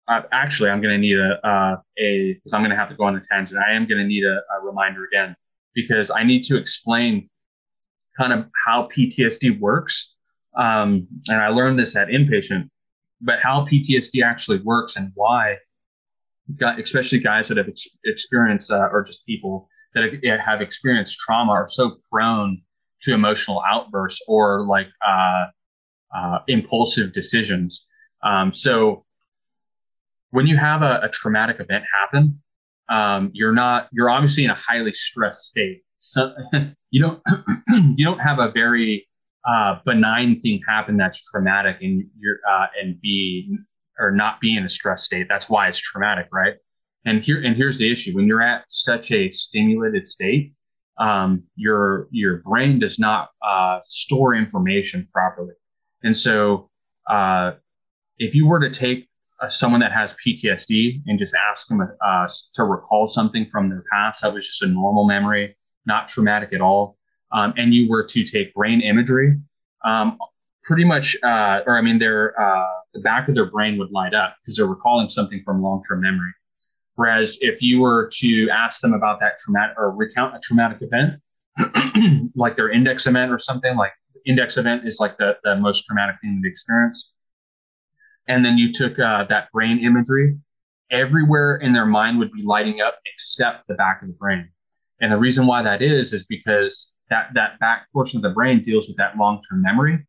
[0.08, 2.94] uh, actually, I'm going to need a uh, a because I'm going to have to
[2.94, 3.60] go on a tangent.
[3.60, 5.36] I am going to need a, a reminder again
[5.74, 7.28] because I need to explain
[8.16, 10.14] kind of how PTSD works.
[10.56, 12.68] Um, and I learned this at inpatient,
[13.20, 15.56] but how PTSD actually works and why,
[16.60, 21.68] especially guys that have ex- experienced uh, or just people that have experienced trauma are
[21.68, 22.62] so prone
[23.02, 25.46] to emotional outbursts or like uh,
[26.14, 27.86] uh, impulsive decisions.
[28.22, 29.04] Um, so
[30.30, 32.42] when you have a, a traumatic event happen,
[32.88, 36.34] um, you're not you're obviously in a highly stressed state so
[36.90, 37.20] you don't
[37.98, 39.06] you don't have a very
[39.46, 43.56] uh, benign thing happen that's traumatic and you're uh, and be
[43.98, 45.26] or not be in a stress state.
[45.28, 46.54] That's why it's traumatic, right?
[47.04, 50.52] And here and here's the issue: when you're at such a stimulated state,
[50.98, 55.54] um, your your brain does not uh, store information properly,
[56.02, 56.70] and so
[57.08, 57.52] uh,
[58.18, 59.08] if you were to take
[59.40, 63.84] uh, someone that has PTSD and just ask them uh, to recall something from their
[63.92, 65.56] past that was just a normal memory,
[65.86, 66.96] not traumatic at all,
[67.32, 69.38] um, and you were to take brain imagery,
[69.84, 70.18] um,
[70.64, 74.14] pretty much, uh, or I mean, their uh, the back of their brain would light
[74.14, 76.32] up because they're recalling something from long-term memory.
[76.98, 81.20] Whereas if you were to ask them about that traumatic or recount a traumatic event,
[82.34, 83.92] like their index event or something, like
[84.26, 87.12] index event is like the, the most traumatic thing they experience
[88.28, 90.38] and then you took uh, that brain imagery,
[90.90, 94.48] everywhere in their mind would be lighting up except the back of the brain.
[95.00, 98.62] And the reason why that is is because that that back portion of the brain
[98.62, 100.06] deals with that long term memory.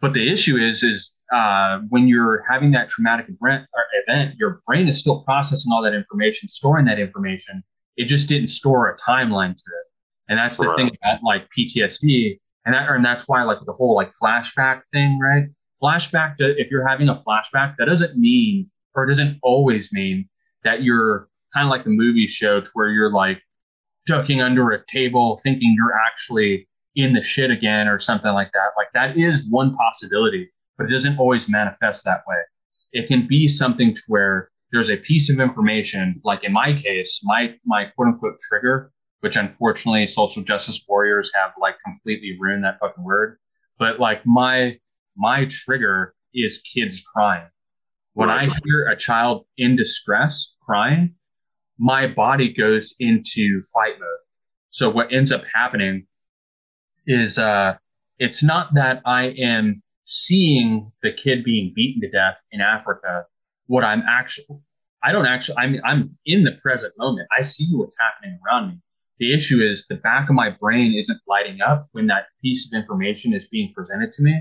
[0.00, 3.66] But the issue is is uh, when you're having that traumatic event,
[4.06, 7.62] event, your brain is still processing all that information, storing that information.
[7.96, 9.92] It just didn't store a timeline to it,
[10.28, 10.76] and that's the right.
[10.76, 15.18] thing about like PTSD, and that and that's why like the whole like flashback thing,
[15.18, 15.44] right?
[15.82, 20.28] flashback to, if you're having a flashback, that doesn't mean, or doesn't always mean
[20.64, 23.42] that you're kind of like the movie show to where you're like
[24.06, 28.68] ducking under a table thinking you're actually in the shit again or something like that.
[28.76, 32.36] Like that is one possibility, but it doesn't always manifest that way.
[32.92, 37.20] It can be something to where there's a piece of information, like in my case,
[37.22, 38.90] my my quote unquote trigger,
[39.20, 43.38] which unfortunately social justice warriors have like completely ruined that fucking word.
[43.78, 44.78] But like my
[45.16, 47.48] my trigger is kids crying.
[48.14, 48.28] When.
[48.28, 51.14] I hear a child in distress crying,
[51.78, 54.08] my body goes into fight mode.
[54.70, 56.06] So what ends up happening
[57.06, 57.76] is uh,
[58.18, 59.82] it's not that I am
[60.12, 63.24] seeing the kid being beaten to death in Africa.
[63.66, 64.58] What I'm actually,
[65.02, 67.28] I don't actually, I'm, I'm in the present moment.
[67.36, 68.78] I see what's happening around me.
[69.18, 72.78] The issue is the back of my brain isn't lighting up when that piece of
[72.78, 74.38] information is being presented to me.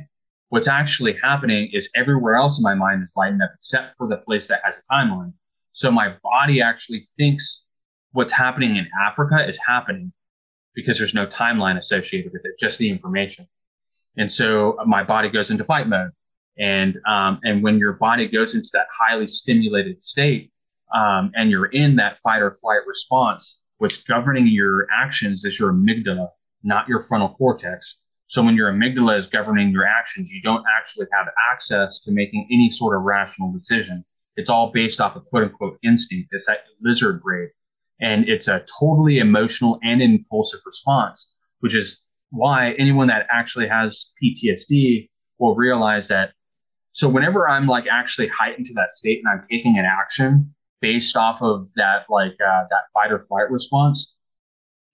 [0.50, 4.18] What's actually happening is everywhere else in my mind is lighting up except for the
[4.18, 5.34] place that has a timeline.
[5.72, 7.64] So my body actually thinks
[8.12, 10.12] what's happening in Africa is happening
[10.76, 13.48] because there's no timeline associated with it, just the information.
[14.18, 16.12] And so my body goes into fight mode.
[16.58, 20.52] And, um, and when your body goes into that highly stimulated state,
[20.94, 25.72] um, and you're in that fight or flight response, what's governing your actions is your
[25.72, 26.28] amygdala,
[26.64, 28.00] not your frontal cortex.
[28.28, 32.48] So when your amygdala is governing your actions, you don't actually have access to making
[32.52, 34.06] any sort of rational decision.
[34.36, 36.30] It's all based off of quote unquote instinct.
[36.32, 37.50] It's that lizard brain.
[38.00, 42.02] And it's a totally emotional and impulsive response, which is
[42.32, 46.32] why anyone that actually has PTSD will realize that.
[46.94, 51.16] So whenever I'm like actually heightened to that state and I'm taking an action based
[51.16, 54.16] off of that, like, uh, that fight or flight response,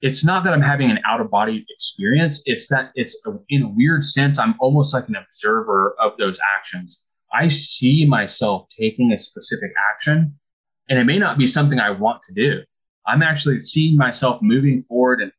[0.02, 2.42] it's not that I'm having an out of body experience.
[2.46, 6.40] It's that it's a, in a weird sense, I'm almost like an observer of those
[6.58, 7.02] actions.
[7.34, 10.38] I see myself taking a specific action
[10.90, 12.62] and it may not be something I want to do.
[13.06, 15.32] I'm actually seeing myself moving forward and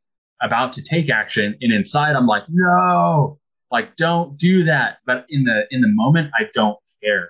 [0.43, 1.57] about to take action.
[1.61, 3.39] And inside I'm like, no,
[3.71, 4.99] like don't do that.
[5.07, 7.29] But in the, in the moment, I don't care.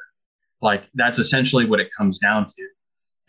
[0.61, 2.69] Like that's essentially what it comes down to.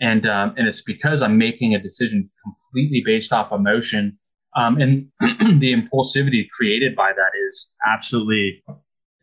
[0.01, 4.17] And, um, and it's because I'm making a decision completely based off emotion.
[4.55, 5.07] Um, and
[5.59, 8.63] the impulsivity created by that is absolutely,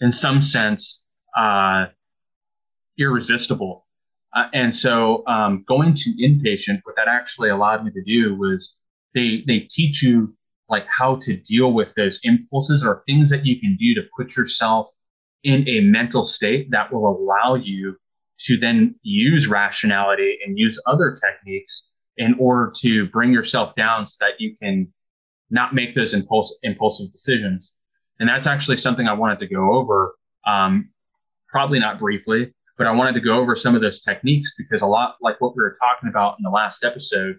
[0.01, 1.05] in some sense,
[1.37, 1.87] uh,
[2.99, 3.87] irresistible.
[4.35, 8.75] Uh, and so um, going to inpatient, what that actually allowed me to do was
[9.15, 10.37] they they teach you
[10.69, 14.37] like how to deal with those impulses or things that you can do to put
[14.37, 14.89] yourself
[15.45, 17.97] in a mental state that will allow you
[18.39, 24.17] to then use rationality and use other techniques in order to bring yourself down so
[24.21, 24.93] that you can
[25.51, 27.75] not make those impulse, impulsive decisions.
[28.19, 30.15] And that's actually something I wanted to go over.
[30.47, 30.91] Um,
[31.49, 34.87] probably not briefly, but I wanted to go over some of those techniques because a
[34.87, 37.39] lot like what we were talking about in the last episode,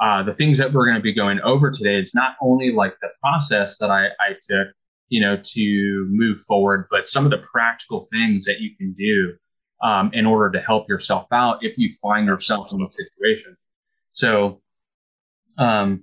[0.00, 2.94] uh, the things that we're going to be going over today is not only like
[3.00, 4.68] the process that I, I took,
[5.08, 9.34] you know, to move forward, but some of the practical things that you can do
[9.82, 13.56] um, in order to help yourself out if you find yourself in a situation.
[14.12, 14.60] So,
[15.58, 16.02] um,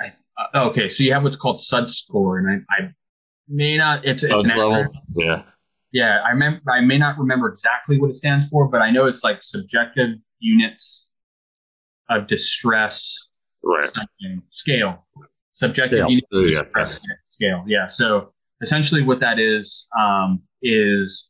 [0.00, 2.90] I, uh, okay, so you have what's called SUD score, and I, I
[3.48, 4.04] may not.
[4.04, 4.86] It's, it's an level.
[5.16, 5.42] Yeah.
[5.90, 6.60] Yeah, I remember.
[6.70, 10.10] I may not remember exactly what it stands for, but I know it's like subjective
[10.38, 11.07] units
[12.08, 13.28] of distress
[13.62, 13.90] right.
[14.50, 15.06] scale.
[15.52, 16.08] Subjective scale.
[16.08, 16.62] units of yeah.
[16.62, 17.64] distress scale.
[17.66, 17.86] Yeah.
[17.86, 21.28] So essentially, what that is um, is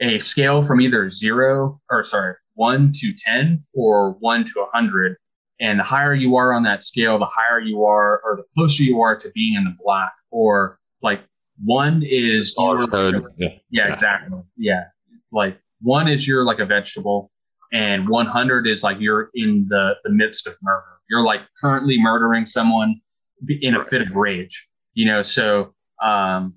[0.00, 5.16] a scale from either zero or sorry 1 to 10 or 1 to 100.
[5.60, 8.82] And the higher you are on that scale, the higher you are, or the closer
[8.82, 10.12] you are to being in the black.
[10.30, 11.20] Or like
[11.64, 13.24] one is code.
[13.36, 13.48] Yeah.
[13.70, 14.40] yeah, exactly.
[14.56, 14.84] Yeah.
[15.30, 17.30] like one is you're like a vegetable,
[17.72, 20.84] and 100 is like you're in the the midst of murder.
[21.08, 23.00] You're like currently murdering someone
[23.48, 24.68] in a fit of rage.
[24.94, 26.54] You know, so um,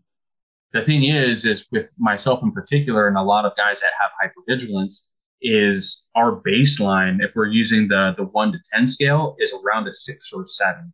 [0.74, 4.12] the thing is, is with myself in particular, and a lot of guys that have
[4.22, 5.04] hypervigilance,
[5.42, 9.94] is our baseline, if we're using the the one to ten scale, is around a
[9.94, 10.94] six or seven.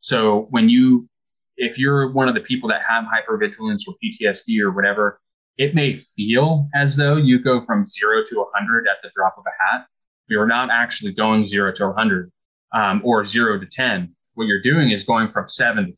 [0.00, 1.08] So when you,
[1.56, 5.20] if you're one of the people that have hypervigilance or PTSD or whatever,
[5.58, 9.44] it may feel as though you go from zero to 100 at the drop of
[9.46, 9.86] a hat.
[10.28, 12.32] You're not actually going zero to 100
[12.72, 14.14] um, or zero to 10.
[14.34, 15.96] What you're doing is going from seven to 10.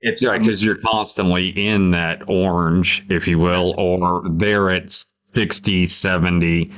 [0.00, 4.92] It's right because you're constantly in that orange, if you will, or there at
[5.32, 6.72] 60, 70.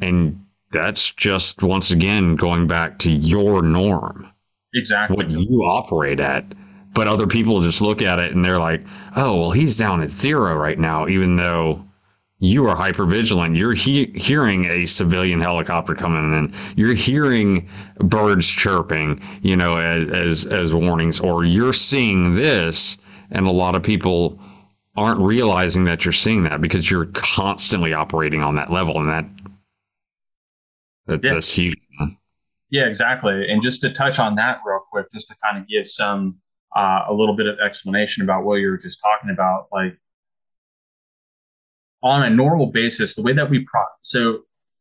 [0.00, 4.30] And that's just once again going back to your norm.
[4.72, 5.16] Exactly.
[5.16, 6.44] What you operate at.
[6.92, 8.84] But other people just look at it and they're like,
[9.16, 11.84] oh, well, he's down at zero right now, even though
[12.40, 13.54] you are hyper vigilant.
[13.54, 16.52] You're he- hearing a civilian helicopter coming in.
[16.76, 17.68] You're hearing
[17.98, 22.96] birds chirping, you know, as, as, as warnings, or you're seeing this.
[23.30, 24.40] And a lot of people
[24.96, 28.98] aren't realizing that you're seeing that because you're constantly operating on that level.
[28.98, 29.24] And that,
[31.06, 31.34] that yeah.
[31.34, 31.78] that's huge.
[32.70, 33.50] Yeah, exactly.
[33.50, 36.38] And just to touch on that real quick, just to kind of give some
[36.76, 39.96] uh, a little bit of explanation about what you were just talking about, like
[42.02, 44.40] on a normal basis, the way that we pro so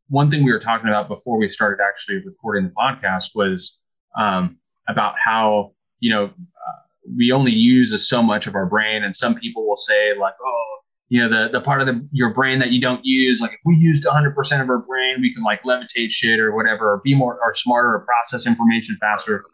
[0.09, 3.77] one thing we were talking about before we started actually recording the podcast was
[4.17, 4.57] um,
[4.87, 6.79] about how you know uh,
[7.15, 10.77] we only use so much of our brain, and some people will say like, oh,
[11.09, 13.59] you know, the the part of the your brain that you don't use, like if
[13.65, 17.15] we used 100% of our brain, we can like levitate shit or whatever, or be
[17.15, 19.45] more or smarter, or process information faster.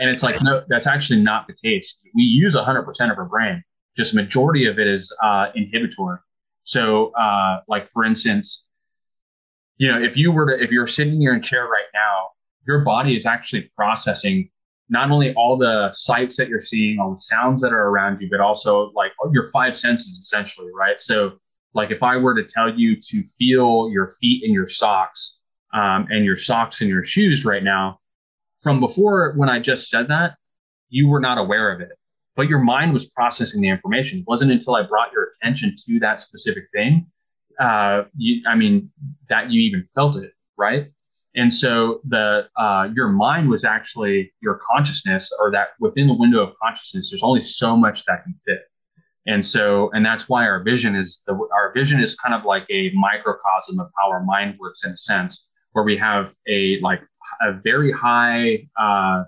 [0.00, 2.00] And it's like, no, that's actually not the case.
[2.14, 3.62] We use 100% of our brain.
[3.96, 6.18] Just majority of it is uh, inhibitory.
[6.64, 8.64] So, uh, like for instance,
[9.76, 12.28] you know, if you were to, if you're sitting here in chair right now,
[12.66, 14.48] your body is actually processing
[14.88, 18.28] not only all the sights that you're seeing, all the sounds that are around you,
[18.30, 21.00] but also like your five senses essentially, right?
[21.00, 21.32] So,
[21.74, 25.38] like if I were to tell you to feel your feet in your socks
[25.72, 28.00] um, and your socks and your shoes right now,
[28.60, 30.36] from before when I just said that,
[30.88, 31.92] you were not aware of it,
[32.36, 34.20] but your mind was processing the information.
[34.20, 37.06] It wasn't until I brought your attention to that specific thing,
[37.58, 38.90] uh, you, I mean,
[39.28, 40.90] that you even felt it, right?
[41.36, 46.42] And so the uh, your mind was actually your consciousness, or that within the window
[46.42, 48.62] of consciousness, there's only so much that can fit.
[49.26, 52.66] And so, and that's why our vision is the our vision is kind of like
[52.70, 57.02] a microcosm of how our mind works in a sense, where we have a like
[57.40, 59.24] a very high uh,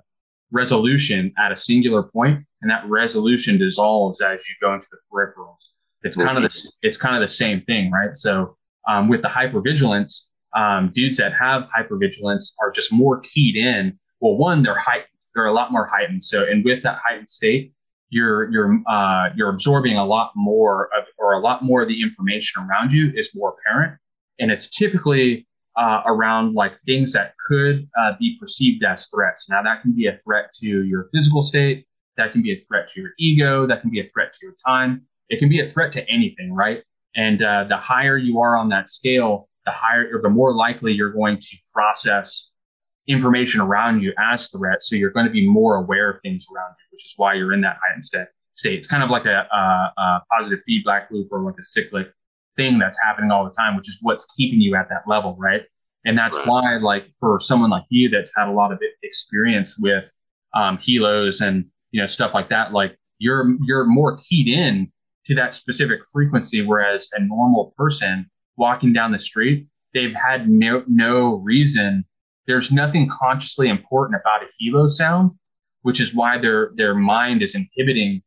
[0.51, 5.71] resolution at a singular point, and that resolution dissolves as you go into the peripherals.
[6.03, 8.17] It's kind of the it's kind of the same thing, right?
[8.17, 8.57] So
[8.89, 10.23] um, with the hypervigilance,
[10.55, 13.99] um, dudes that have hypervigilance are just more keyed in.
[14.21, 15.09] Well, one, they're heightened.
[15.35, 16.25] They're a lot more heightened.
[16.25, 17.73] So, and with that heightened state,
[18.11, 22.03] you're you're uh, you're absorbing a lot more of, or a lot more of the
[22.03, 23.99] information around you is more apparent,
[24.39, 25.47] and it's typically
[25.77, 29.49] uh, around like things that could uh, be perceived as threats.
[29.49, 31.87] Now, that can be a threat to your physical state.
[32.17, 33.67] That can be a threat to your ego.
[33.67, 35.03] That can be a threat to your time.
[35.29, 36.83] It can be a threat to anything, right?
[37.17, 40.93] And uh, the higher you are on that scale, the higher or the more likely
[40.93, 42.51] you're going to process
[43.09, 44.89] information around you as threats.
[44.89, 47.53] So you're going to be more aware of things around you, which is why you're
[47.53, 48.79] in that heightened state.
[48.79, 52.09] It's kind of like a, a, a positive feedback loop or like a cyclic
[52.57, 55.63] thing that's happening all the time, which is what's keeping you at that level, right?
[56.05, 56.47] And that's right.
[56.47, 60.11] why, like, for someone like you that's had a lot of experience with
[60.55, 64.91] um, helos and you know stuff like that, like you're you're more keyed in
[65.27, 70.83] to that specific frequency, whereas a normal person walking down the street, they've had no
[70.89, 72.05] no reason.
[72.47, 75.31] There's nothing consciously important about a helo sound,
[75.83, 78.23] which is why their their mind is inhibiting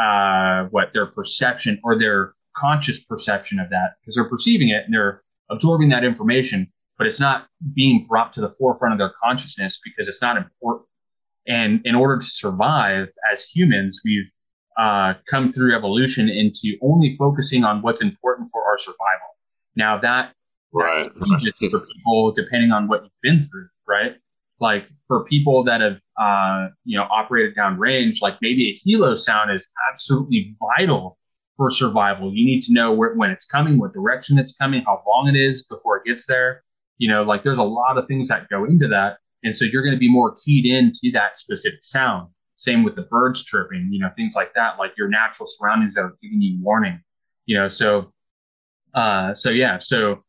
[0.00, 4.94] uh, what their perception or their conscious perception of that because they're perceiving it and
[4.94, 9.80] they're absorbing that information, but it's not being brought to the forefront of their consciousness
[9.84, 10.86] because it's not important.
[11.46, 14.30] And in order to survive as humans, we've
[14.78, 19.36] uh, come through evolution into only focusing on what's important for our survival.
[19.74, 20.34] Now that,
[20.72, 21.10] right.
[21.40, 24.16] changes for people depending on what you've been through, right?
[24.60, 29.16] Like for people that have, uh, you know, operated down range, like maybe a helo
[29.16, 31.18] sound is absolutely vital
[31.58, 32.32] for survival.
[32.34, 35.36] You need to know where, when it's coming, what direction it's coming, how long it
[35.36, 36.62] is before it gets there.
[36.96, 39.18] You know, like there's a lot of things that go into that.
[39.44, 42.30] And so you're going to be more keyed into that specific sound.
[42.56, 46.00] Same with the birds chirping, you know, things like that, like your natural surroundings that
[46.00, 47.00] are giving you warning,
[47.44, 48.12] you know, so
[48.94, 50.24] uh, so yeah, so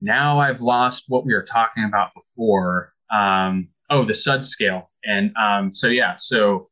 [0.00, 2.92] now I've lost what we were talking about before.
[3.10, 4.90] Um, oh, the SUD scale.
[5.04, 6.68] And um, so, yeah, so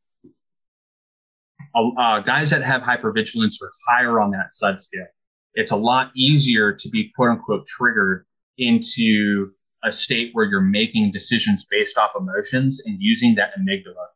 [1.74, 5.06] uh, guys that have hypervigilance are higher on that SUD scale.
[5.54, 8.24] It's a lot easier to be quote unquote triggered
[8.58, 9.50] into
[9.84, 14.06] a state where you're making decisions based off emotions and using that amygdala.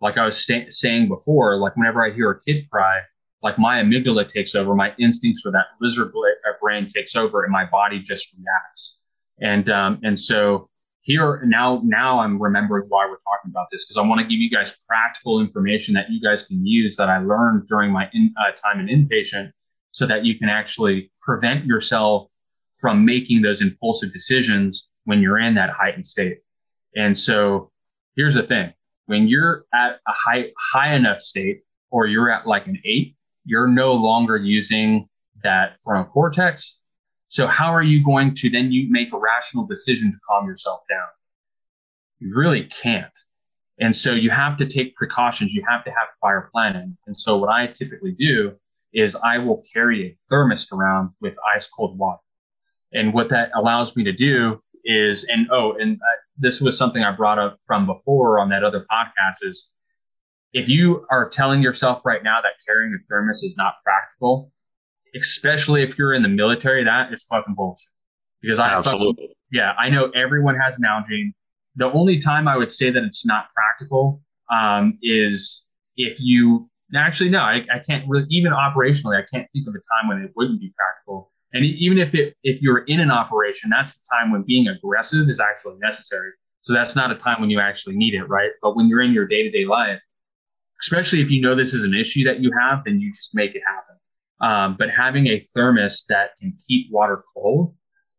[0.00, 3.00] Like I was saying before, like whenever I hear a kid cry,
[3.42, 7.52] like my amygdala takes over, my instincts for that lizard uh, brain takes over, and
[7.52, 8.96] my body just reacts.
[9.40, 10.68] And um, and so
[11.06, 14.40] here now now I'm remembering why we're talking about this because I want to give
[14.40, 18.34] you guys practical information that you guys can use that I learned during my in,
[18.36, 19.52] uh, time in inpatient,
[19.92, 22.28] so that you can actually prevent yourself
[22.80, 26.38] from making those impulsive decisions when you're in that heightened state.
[26.96, 27.70] And so
[28.16, 28.72] here's the thing:
[29.06, 31.60] when you're at a high high enough state,
[31.92, 33.14] or you're at like an eight,
[33.44, 35.08] you're no longer using
[35.44, 36.80] that frontal cortex.
[37.36, 40.80] So how are you going to then you make a rational decision to calm yourself
[40.88, 41.06] down?
[42.18, 43.12] You really can't.
[43.78, 45.52] And so you have to take precautions.
[45.52, 46.96] You have to have fire planning.
[47.06, 48.54] And so what I typically do
[48.94, 52.22] is I will carry a thermos around with ice cold water.
[52.94, 57.04] And what that allows me to do is, and oh, and uh, this was something
[57.04, 59.68] I brought up from before on that other podcast is
[60.54, 64.50] if you are telling yourself right now that carrying a thermos is not practical,
[65.20, 67.88] especially if you're in the military, that is fucking bullshit.
[68.42, 71.32] Because I absolutely, yeah, I know everyone has an Nalgene.
[71.76, 75.62] The only time I would say that it's not practical um, is
[75.96, 79.78] if you actually no, I, I can't really even operationally, I can't think of a
[79.78, 81.30] time when it wouldn't be practical.
[81.52, 85.28] And even if it if you're in an operation, that's the time when being aggressive
[85.28, 86.30] is actually necessary.
[86.62, 88.50] So that's not a time when you actually need it, right?
[88.60, 90.00] But when you're in your day to day life,
[90.82, 93.54] especially if you know this is an issue that you have, then you just make
[93.54, 93.96] it happen.
[94.40, 97.74] Um, but having a thermos that can keep water cold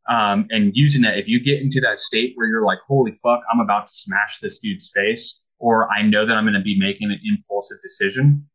[0.10, 3.42] um, and using that, if you get into that state where you're like, holy fuck,
[3.52, 6.80] I'm about to smash this dude's face, or I know that I'm going to be
[6.80, 8.48] making an impulsive decision,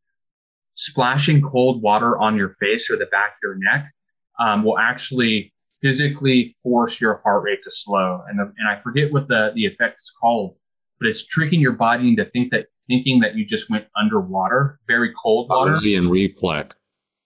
[0.74, 3.92] splashing cold water on your face or the back of your neck
[4.40, 8.22] um, will actually physically force your heart rate to slow.
[8.28, 10.56] And, the, and I forget what the, the effect is called,
[10.98, 15.12] but it's tricking your body into think that thinking that you just went underwater, very
[15.22, 15.72] cold water.
[15.72, 16.74] Palsy reflex.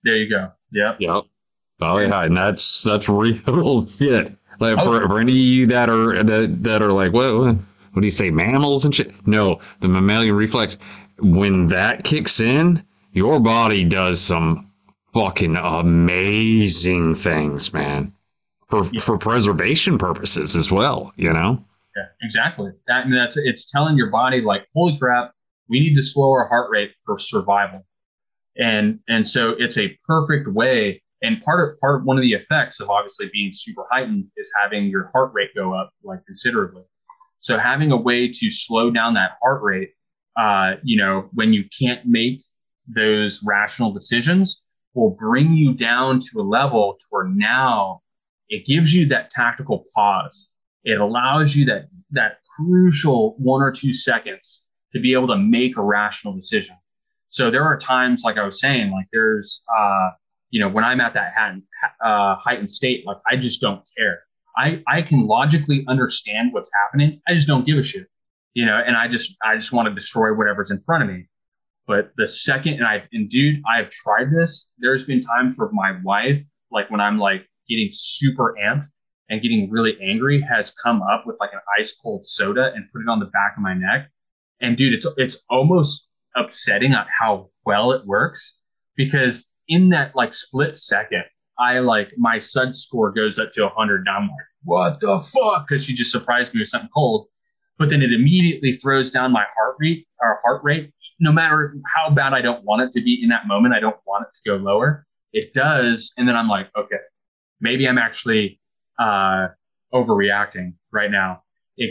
[0.06, 0.52] There you go.
[0.70, 1.00] Yep.
[1.00, 1.24] Yep.
[1.80, 4.32] Oh yeah, and that's that's real shit.
[4.60, 7.56] Like oh, for, for any of you that are that that are like, what, what
[7.92, 9.26] what do you say, mammals and shit?
[9.26, 10.78] No, the mammalian reflex.
[11.18, 14.70] When that kicks in, your body does some
[15.12, 18.12] fucking amazing things, man.
[18.68, 19.00] For yeah.
[19.00, 21.64] for preservation purposes as well, you know.
[21.96, 22.70] Yeah, exactly.
[22.86, 25.32] That I mean, that's it's telling your body like, holy crap,
[25.68, 27.85] we need to slow our heart rate for survival.
[28.58, 31.02] And and so it's a perfect way.
[31.22, 34.50] And part of part of one of the effects of obviously being super heightened is
[34.60, 36.82] having your heart rate go up like considerably.
[37.40, 39.90] So having a way to slow down that heart rate,
[40.36, 42.42] uh, you know, when you can't make
[42.88, 44.62] those rational decisions,
[44.94, 48.00] will bring you down to a level to where now
[48.48, 50.48] it gives you that tactical pause.
[50.84, 55.76] It allows you that that crucial one or two seconds to be able to make
[55.76, 56.76] a rational decision.
[57.36, 60.08] So there are times, like I was saying, like there's, uh,
[60.48, 61.64] you know, when I'm at that heightened,
[62.02, 64.20] uh, heightened state, like I just don't care.
[64.56, 67.20] I, I can logically understand what's happening.
[67.28, 68.06] I just don't give a shit,
[68.54, 71.26] you know, and I just, I just want to destroy whatever's in front of me.
[71.86, 74.70] But the second, and I've, and dude, I've tried this.
[74.78, 76.42] There's been times where my wife,
[76.72, 78.86] like when I'm like getting super amped
[79.28, 83.02] and getting really angry, has come up with like an ice cold soda and put
[83.02, 84.10] it on the back of my neck
[84.60, 88.56] and dude, it's it's almost upsetting at how well it works
[88.96, 91.24] because in that like split second,
[91.58, 94.06] I like my SUD score goes up to 100.
[94.06, 95.66] And I'm like, what the fuck?
[95.66, 97.26] Because she just surprised me with something cold.
[97.78, 100.92] But then it immediately throws down my heart rate or heart rate.
[101.18, 103.96] No matter how bad I don't want it to be in that moment, I don't
[104.06, 105.06] want it to go lower.
[105.32, 106.96] It does, and then I'm like, okay,
[107.60, 108.60] maybe I'm actually
[108.98, 109.48] uh,
[109.92, 111.42] overreacting right now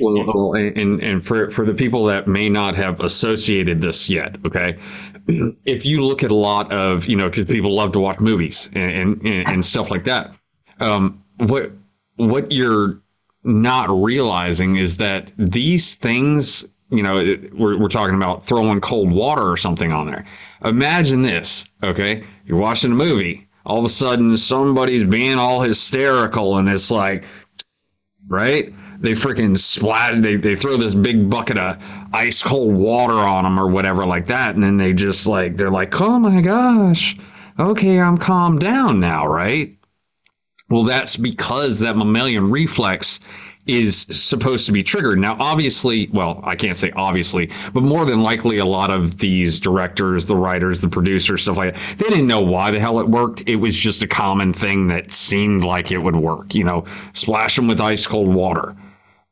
[0.01, 4.77] well, and and for for the people that may not have associated this yet, okay,
[5.65, 8.69] if you look at a lot of you know, because people love to watch movies
[8.73, 10.35] and and, and stuff like that,
[10.79, 11.71] um, what
[12.15, 12.99] what you're
[13.43, 17.15] not realizing is that these things, you know,
[17.53, 20.25] we're we're talking about throwing cold water or something on there.
[20.63, 22.23] Imagine this, okay?
[22.45, 23.47] You're watching a movie.
[23.67, 27.25] All of a sudden, somebody's being all hysterical, and it's like,
[28.27, 28.71] right?
[28.99, 31.77] They freaking splat they, they throw this big bucket of
[32.13, 35.72] ice cold water on them or whatever like that and then they just like they're
[35.72, 37.15] like oh my gosh
[37.59, 39.76] okay i'm calmed down now right
[40.69, 43.19] Well, that's because that mammalian reflex
[43.67, 45.17] is supposed to be triggered.
[45.17, 49.59] Now, obviously, well, I can't say obviously, but more than likely, a lot of these
[49.59, 53.07] directors, the writers, the producers, stuff like that, they didn't know why the hell it
[53.09, 53.47] worked.
[53.47, 56.53] It was just a common thing that seemed like it would work.
[56.55, 58.76] You know, splash them with ice cold water.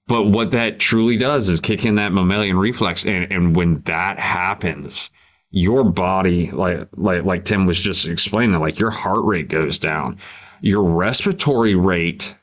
[0.07, 4.19] But what that truly does is kick in that mammalian reflex, and, and when that
[4.19, 5.09] happens,
[5.51, 10.17] your body, like like like Tim was just explaining, like your heart rate goes down,
[10.61, 12.35] your respiratory rate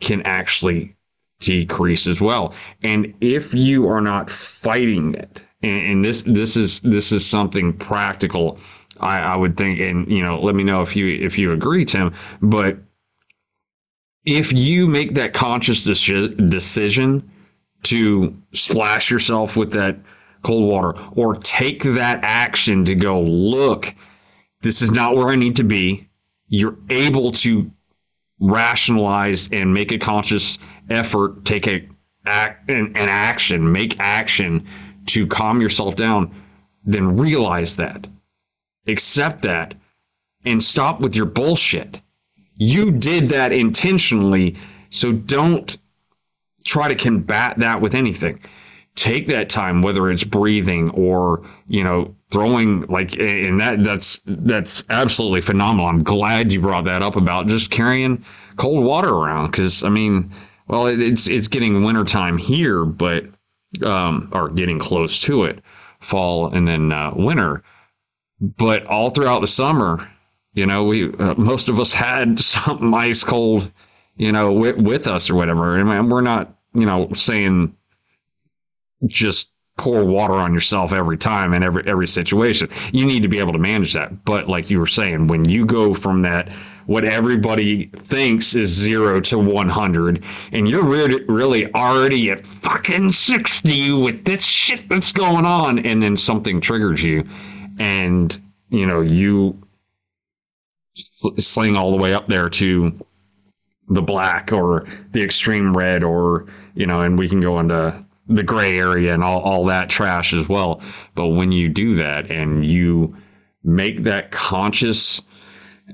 [0.00, 0.94] can actually
[1.40, 2.54] decrease as well.
[2.82, 7.72] And if you are not fighting it, and, and this this is this is something
[7.72, 8.58] practical,
[9.00, 11.84] I, I would think, and you know, let me know if you if you agree,
[11.84, 12.12] Tim.
[12.40, 12.78] But
[14.24, 17.30] if you make that conscious decision
[17.82, 19.96] to splash yourself with that
[20.42, 23.94] cold water or take that action to go look
[24.62, 26.08] this is not where i need to be
[26.48, 27.70] you're able to
[28.40, 31.88] rationalize and make a conscious effort, take a
[32.26, 34.66] act an, an action, make action
[35.06, 36.34] to calm yourself down,
[36.84, 38.06] then realize that,
[38.86, 39.74] accept that,
[40.44, 42.00] and stop with your bullshit.
[42.60, 44.54] You did that intentionally,
[44.90, 45.78] so don't
[46.64, 48.38] try to combat that with anything.
[48.96, 54.84] Take that time, whether it's breathing or you know throwing like, and that that's that's
[54.90, 55.86] absolutely phenomenal.
[55.86, 58.22] I'm glad you brought that up about just carrying
[58.56, 60.30] cold water around because I mean
[60.70, 63.24] well, it's it's getting wintertime here, but
[63.82, 65.62] um, or getting close to it,
[66.00, 67.62] fall and then uh, winter.
[68.38, 70.06] But all throughout the summer,
[70.52, 73.70] you know, we uh, most of us had something ice cold,
[74.16, 75.78] you know, with, with us or whatever.
[75.78, 77.76] And we're not, you know, saying
[79.06, 82.68] just pour water on yourself every time in every every situation.
[82.92, 84.24] You need to be able to manage that.
[84.24, 86.52] But like you were saying, when you go from that
[86.90, 93.92] what everybody thinks is zero to 100, and you're really, really already at fucking 60
[93.92, 97.22] with this shit that's going on, and then something triggers you,
[97.78, 98.40] and
[98.70, 99.56] you know, you
[100.94, 102.98] sling all the way up there to
[103.88, 108.44] the black or the extreme red, or you know, and we can go into the
[108.44, 110.80] gray area and all, all that trash as well.
[111.14, 113.16] But when you do that and you
[113.64, 115.20] make that conscious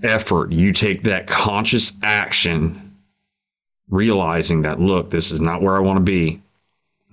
[0.02, 2.94] effort, you take that conscious action,
[3.88, 6.42] realizing that, look, this is not where I want to be.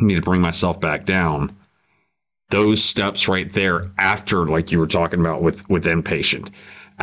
[0.01, 1.55] I need to bring myself back down.
[2.49, 6.49] Those steps right there after, like you were talking about with, with inpatient,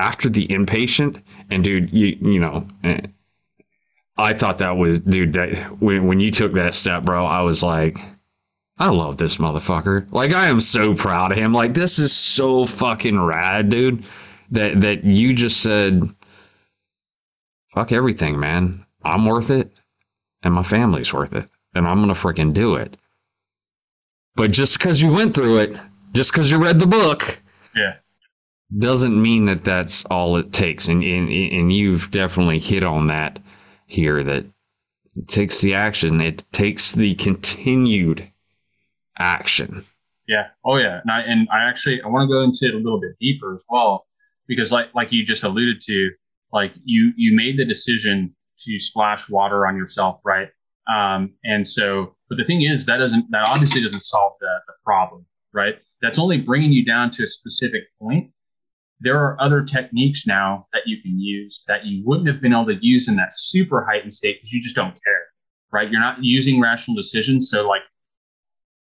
[0.01, 3.01] after the inpatient, and dude, you, you know, eh,
[4.16, 7.62] I thought that was, dude, that when, when you took that step, bro, I was
[7.62, 7.98] like,
[8.78, 10.10] I love this motherfucker.
[10.12, 11.52] Like, I am so proud of him.
[11.52, 14.05] Like, this is so fucking rad, dude
[14.51, 16.02] that that you just said
[17.74, 18.85] fuck everything, man.
[19.02, 19.72] I'm worth it
[20.43, 22.97] and my family's worth it and I'm going to freaking do it.
[24.35, 25.77] But just because you went through it,
[26.12, 27.40] just because you read the book,
[27.74, 27.97] yeah,
[28.79, 30.89] doesn't mean that that's all it takes.
[30.89, 33.39] And and, and you've definitely hit on that
[33.87, 34.45] here that
[35.17, 38.31] it takes the action, it takes the continued
[39.19, 39.85] action.
[40.29, 40.47] Yeah.
[40.65, 41.01] Oh yeah.
[41.03, 43.55] And I and I actually I want to go into it a little bit deeper
[43.55, 44.07] as well
[44.47, 46.11] because like like you just alluded to,
[46.53, 50.49] like you you made the decision to splash water on yourself, right?
[50.93, 54.75] Um, and so, but the thing is, that doesn't that obviously doesn't solve the, the
[54.85, 55.77] problem, right?
[56.03, 58.31] That's only bringing you down to a specific point.
[59.01, 62.66] There are other techniques now that you can use that you wouldn't have been able
[62.66, 65.27] to use in that super heightened state because you just don't care,
[65.72, 65.90] right?
[65.90, 67.51] You're not using rational decisions.
[67.51, 67.82] So, like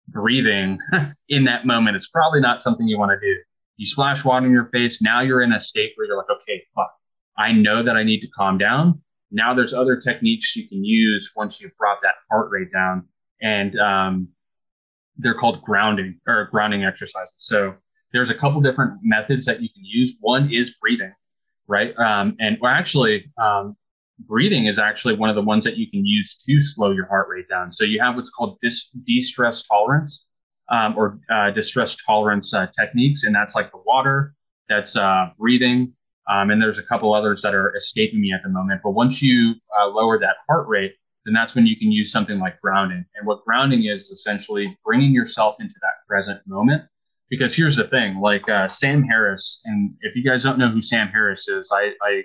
[0.07, 0.79] breathing
[1.29, 3.39] in that moment is probably not something you want to do
[3.77, 5.01] you splash water in your face.
[5.01, 6.91] Now you're in a state where you're like, okay, fuck,
[7.37, 9.01] I know that I need to calm down.
[9.31, 13.07] Now there's other techniques you can use once you've brought that heart rate down.
[13.41, 14.29] And um,
[15.17, 17.33] they're called grounding or grounding exercises.
[17.37, 17.75] So
[18.13, 20.15] there's a couple different methods that you can use.
[20.19, 21.13] One is breathing,
[21.67, 21.97] right?
[21.97, 23.75] Um, and well, actually, um,
[24.19, 27.27] breathing is actually one of the ones that you can use to slow your heart
[27.29, 27.71] rate down.
[27.71, 30.25] So you have what's called dis- de-stress tolerance
[30.69, 34.33] um, or uh, distress tolerance uh, techniques, and that's like the water,
[34.69, 35.93] that's uh, breathing,
[36.29, 38.81] um, and there's a couple others that are escaping me at the moment.
[38.83, 40.93] But once you uh, lower that heart rate,
[41.25, 43.05] then that's when you can use something like grounding.
[43.15, 46.83] And what grounding is essentially bringing yourself into that present moment.
[47.29, 50.81] Because here's the thing, like uh, Sam Harris, and if you guys don't know who
[50.81, 52.23] Sam Harris is, I, I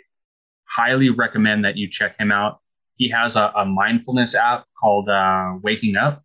[0.65, 2.61] highly recommend that you check him out.
[2.95, 6.23] He has a, a mindfulness app called uh, Waking Up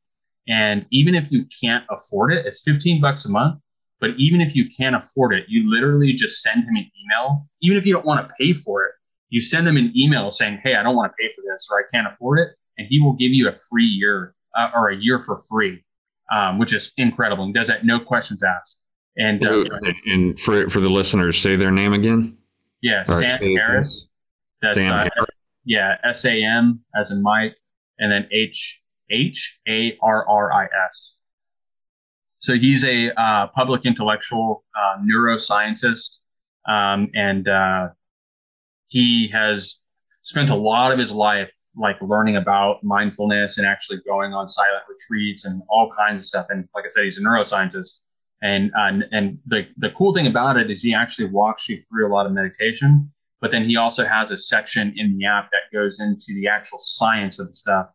[0.48, 3.60] and even if you can't afford it, it's 15 bucks a month.
[4.00, 7.48] But even if you can't afford it, you literally just send him an email.
[7.62, 8.94] Even if you don't want to pay for it,
[9.30, 11.78] You send him an email saying, "Hey, I don't want to pay for this, or
[11.78, 14.96] I can't afford it," and he will give you a free year uh, or a
[14.96, 15.84] year for free,
[16.34, 17.46] um, which is incredible.
[17.46, 18.82] He does that no questions asked.
[19.18, 19.64] And uh,
[20.06, 22.38] and for for the listeners, say their name again.
[22.82, 24.08] Yeah, Sam Harris.
[24.62, 25.30] That's, Sam uh, Harris.
[25.66, 27.56] Yeah, S A M as in Mike,
[27.98, 28.80] and then H
[29.12, 31.16] H A R R I S.
[32.40, 36.20] So he's a uh, public intellectual uh, neuroscientist,
[36.70, 37.90] um, and uh,
[38.88, 39.78] he has
[40.22, 44.84] spent a lot of his life like learning about mindfulness and actually going on silent
[44.90, 46.48] retreats and all kinds of stuff.
[46.50, 47.96] And like I said, he's a neuroscientist.
[48.42, 52.08] And uh, and the the cool thing about it is he actually walks you through
[52.08, 55.76] a lot of meditation, but then he also has a section in the app that
[55.76, 57.90] goes into the actual science of the stuff.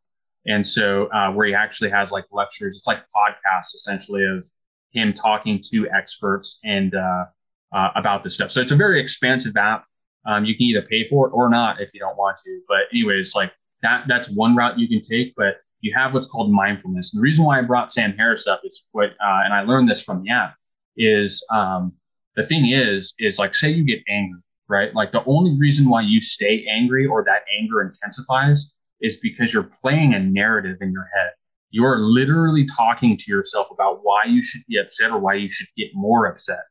[0.46, 4.44] And so uh, where he actually has like lectures, it's like podcasts essentially of
[4.90, 7.24] him talking to experts and uh,
[7.72, 8.50] uh, about this stuff.
[8.50, 9.84] So it's a very expansive app.
[10.26, 12.60] Um, you can either pay for it or not if you don't want to.
[12.68, 13.52] But anyways, like
[13.82, 15.34] that that's one route you can take.
[15.36, 17.12] But you have what's called mindfulness.
[17.12, 19.90] And the reason why I brought Sam Harris up is what, uh, and I learned
[19.90, 20.54] this from the app,
[20.96, 21.92] is um,
[22.36, 24.94] the thing is, is like say you get angry, right?
[24.94, 29.70] Like the only reason why you stay angry or that anger intensifies is because you're
[29.82, 31.32] playing a narrative in your head.
[31.70, 35.68] You're literally talking to yourself about why you should be upset or why you should
[35.76, 36.62] get more upset.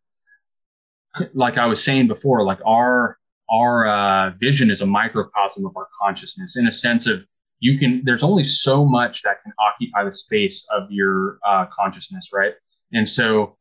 [1.34, 3.18] Like I was saying before, like our
[3.52, 7.22] our uh, vision is a microcosm of our consciousness in a sense of
[7.60, 12.30] you can there's only so much that can occupy the space of your uh, consciousness
[12.34, 12.54] right?
[12.94, 13.58] And so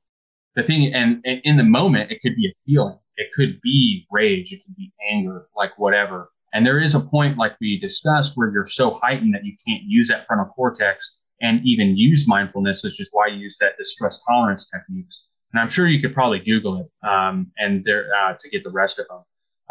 [0.55, 2.99] the thing and, and, in the moment it could be a feeling.
[3.17, 4.53] It could be rage.
[4.53, 6.31] It could be anger like whatever.
[6.55, 9.83] And there is a point like we discussed where you're so heightened that you can't
[9.85, 14.23] use that frontal cortex and even use mindfulness which is why you use that distress
[14.25, 15.27] tolerance techniques.
[15.53, 18.71] And i'm sure you could probably google it um, and there uh, to get the
[18.71, 19.23] rest of them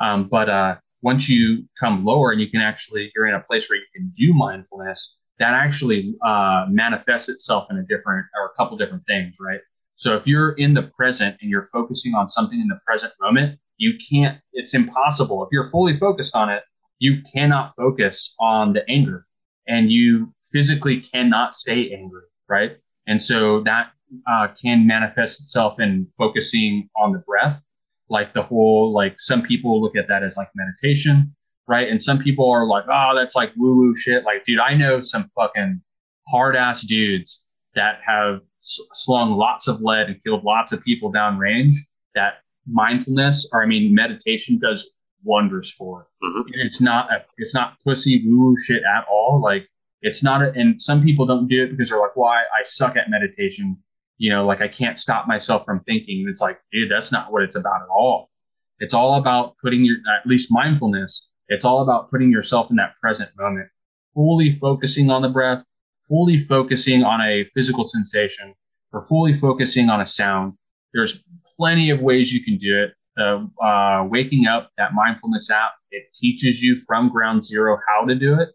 [0.02, 3.70] um, but uh, once you come lower and you can actually, you're in a place
[3.70, 8.56] where you can do mindfulness, that actually uh, manifests itself in a different or a
[8.58, 9.62] couple different things, right?
[9.96, 13.60] So if you're in the present and you're focusing on something in the present moment,
[13.78, 15.44] you can't, it's impossible.
[15.44, 16.64] If you're fully focused on it,
[17.00, 19.26] you cannot focus on the anger
[19.68, 22.78] and you physically cannot stay angry, right?
[23.08, 23.92] And so that
[24.30, 27.62] uh, can manifest itself in focusing on the breath
[28.10, 31.34] like the whole like some people look at that as like meditation
[31.68, 31.88] right?
[31.88, 34.24] And some people are like oh that's like woo woo shit.
[34.24, 35.82] Like dude i know some fucking
[36.28, 37.44] hard ass dudes
[37.76, 41.76] that have slung lots of lead and killed lots of people down range
[42.14, 44.92] that mindfulness or i mean meditation does
[45.24, 46.08] wonders for.
[46.24, 46.42] Mm-hmm.
[46.54, 49.42] it's not a it's not pussy woo woo shit at all.
[49.42, 49.68] Like
[50.02, 52.64] it's not a, and some people don't do it because they're like why well, I
[52.64, 53.78] suck at meditation
[54.20, 56.28] you know, like I can't stop myself from thinking.
[56.30, 58.30] It's like, dude, that's not what it's about at all.
[58.80, 62.94] It's all about putting your, at least mindfulness, it's all about putting yourself in that
[63.02, 63.70] present moment,
[64.14, 65.66] fully focusing on the breath,
[66.08, 68.54] fully focusing on a physical sensation,
[68.92, 70.54] or fully focusing on a sound.
[70.94, 71.24] There's
[71.58, 72.92] plenty of ways you can do it.
[73.16, 78.16] The uh, waking up, that mindfulness app, it teaches you from ground zero how to
[78.16, 78.50] do it.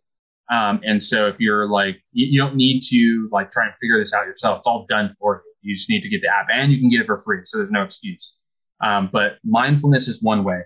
[0.53, 3.99] Um, and so if you're like, you, you, don't need to like try and figure
[3.99, 4.59] this out yourself.
[4.59, 5.54] It's all done for you.
[5.65, 7.41] You just need to get the app and you can get it for free.
[7.45, 8.35] So there's no excuse.
[8.81, 10.61] Um, but mindfulness is one way,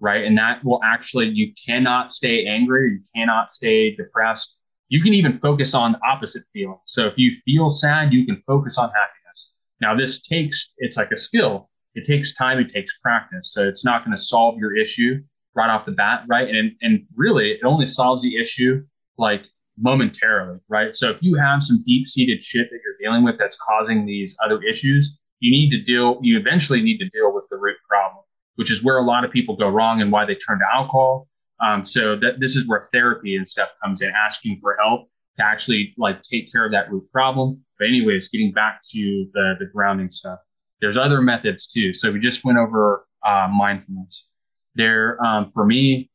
[0.00, 0.24] right?
[0.24, 2.92] And that will actually, you cannot stay angry.
[2.92, 4.56] You cannot stay depressed.
[4.88, 6.80] You can even focus on the opposite feeling.
[6.84, 9.52] So if you feel sad, you can focus on happiness.
[9.80, 11.70] Now this takes, it's like a skill.
[11.94, 12.58] It takes time.
[12.58, 13.52] It takes practice.
[13.52, 15.22] So it's not going to solve your issue
[15.54, 16.48] right off the bat, right?
[16.48, 18.84] And, and really it only solves the issue
[19.16, 19.42] like
[19.80, 20.94] momentarily, right?
[20.94, 24.36] So if you have some deep seated shit that you're dealing with that's causing these
[24.44, 28.22] other issues, you need to deal, you eventually need to deal with the root problem,
[28.56, 31.26] which is where a lot of people go wrong and why they turn to alcohol.
[31.62, 35.44] Um, so that this is where therapy and stuff comes in, asking for help to
[35.44, 37.62] actually like take care of that root problem.
[37.78, 40.38] But anyways, getting back to the, the grounding stuff,
[40.80, 41.92] there's other methods too.
[41.92, 44.26] So we just went over uh, mindfulness.
[44.74, 46.10] There, um, for me,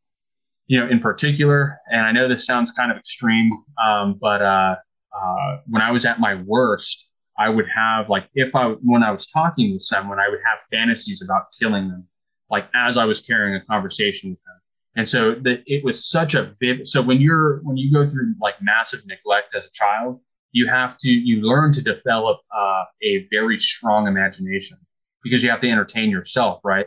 [0.67, 3.51] you know, in particular, and I know this sounds kind of extreme,
[3.85, 4.75] um, but uh,
[5.15, 9.11] uh, when I was at my worst, I would have like if I when I
[9.11, 12.07] was talking with someone, I would have fantasies about killing them,
[12.49, 14.61] like as I was carrying a conversation with them.
[14.97, 16.87] And so that it was such a big.
[16.87, 20.21] So when you're when you go through like massive neglect as a child,
[20.51, 24.77] you have to you learn to develop uh, a very strong imagination
[25.21, 26.85] because you have to entertain yourself, right?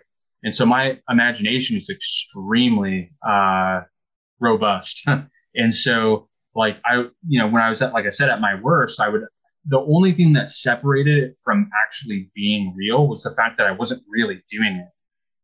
[0.49, 3.83] And so my imagination is extremely uh,
[4.41, 5.07] robust.
[5.55, 8.55] and so, like I, you know, when I was at, like I said, at my
[8.55, 9.27] worst, I would.
[9.67, 13.73] The only thing that separated it from actually being real was the fact that I
[13.73, 14.89] wasn't really doing it.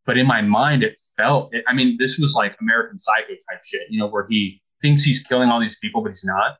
[0.06, 1.64] But in my mind, it felt it.
[1.68, 5.18] I mean, this was like American Psycho type shit, you know, where he thinks he's
[5.18, 6.56] killing all these people, but he's not.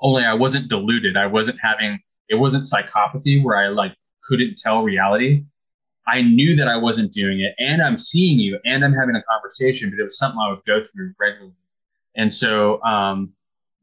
[0.00, 1.18] Only I wasn't deluded.
[1.18, 1.98] I wasn't having,
[2.30, 5.44] it wasn't psychopathy where I like couldn't tell reality.
[6.08, 9.22] I knew that I wasn't doing it and I'm seeing you and I'm having a
[9.22, 11.54] conversation, but it was something I would go through regularly.
[12.16, 13.32] And so, um,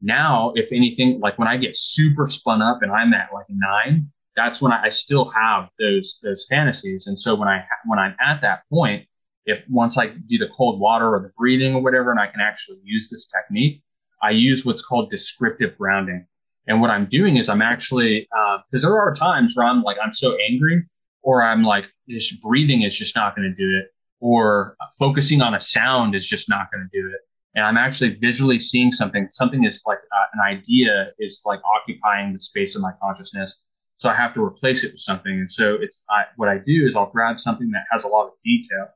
[0.02, 4.10] now, if anything, like when I get super spun up and I'm at like nine,
[4.36, 7.06] that's when I, I still have those those fantasies.
[7.06, 9.06] And so when I when I'm at that point,
[9.46, 12.40] if once I do the cold water or the breathing or whatever, and I can
[12.40, 13.82] actually use this technique,
[14.22, 16.26] I use what's called descriptive grounding.
[16.68, 18.28] And what I'm doing is I'm actually
[18.70, 20.84] because uh, there are times where I'm like I'm so angry,
[21.26, 23.86] or I'm like just breathing is just not going to do it,
[24.20, 27.20] or focusing on a sound is just not going to do it.
[27.54, 29.28] And I'm actually visually seeing something.
[29.30, 33.58] Something is like uh, an idea is like occupying the space of my consciousness
[33.98, 35.32] so I have to replace it with something.
[35.32, 38.26] And so it's I, what I do is I'll grab something that has a lot
[38.26, 38.88] of detail,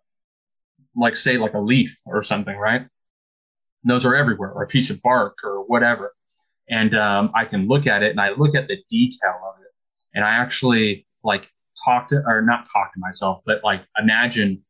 [0.94, 2.82] like say like a leaf or something, right?
[2.82, 6.12] And those are everywhere, or a piece of bark or whatever.
[6.69, 9.73] And um, I can look at it and I look at the detail of it,
[10.15, 11.51] and I actually like
[11.85, 14.62] talk to or not talk to myself, but like imagine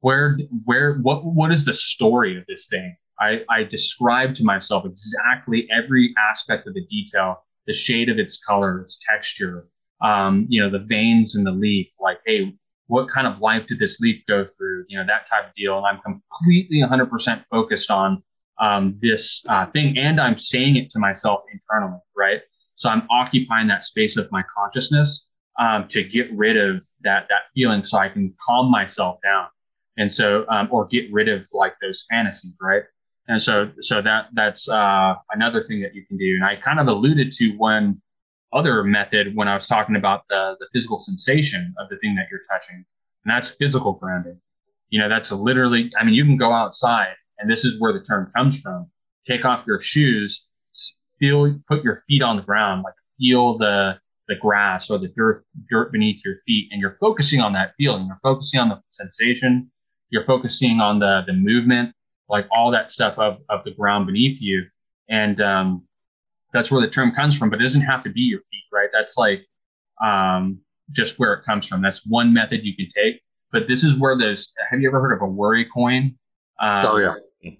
[0.00, 2.96] where where what what is the story of this thing?
[3.18, 8.38] I, I describe to myself exactly every aspect of the detail the shade of its
[8.38, 9.68] color, its texture,
[10.00, 12.54] um, you know, the veins in the leaf, like, hey,
[12.86, 14.84] what kind of life did this leaf go through?
[14.88, 15.78] You know, that type of deal.
[15.78, 18.22] And I'm completely 100% focused on
[18.60, 22.40] um, this uh, thing, and I'm saying it to myself internally, right?
[22.76, 25.25] So I'm occupying that space of my consciousness
[25.58, 29.46] um, to get rid of that that feeling, so I can calm myself down,
[29.96, 32.82] and so um, or get rid of like those fantasies, right?
[33.28, 36.34] And so, so that that's uh, another thing that you can do.
[36.36, 38.00] And I kind of alluded to one
[38.52, 42.26] other method when I was talking about the the physical sensation of the thing that
[42.30, 44.40] you're touching, and that's physical grounding.
[44.90, 45.90] You know, that's literally.
[45.98, 48.90] I mean, you can go outside, and this is where the term comes from.
[49.26, 50.46] Take off your shoes,
[51.18, 55.44] feel, put your feet on the ground, like feel the the grass or the dirt
[55.70, 58.06] dirt beneath your feet, and you're focusing on that feeling.
[58.06, 59.70] You're focusing on the sensation.
[60.10, 61.92] You're focusing on the the movement
[62.28, 64.64] like all that stuff of, of the ground beneath you.
[65.08, 65.84] And um,
[66.52, 68.88] that's where the term comes from, but it doesn't have to be your feet, right?
[68.92, 69.46] That's like
[70.04, 70.58] um,
[70.90, 71.82] just where it comes from.
[71.82, 73.20] That's one method you can take.
[73.52, 76.16] But this is where those, have you ever heard of a worry coin?
[76.60, 77.14] Um, oh, yeah.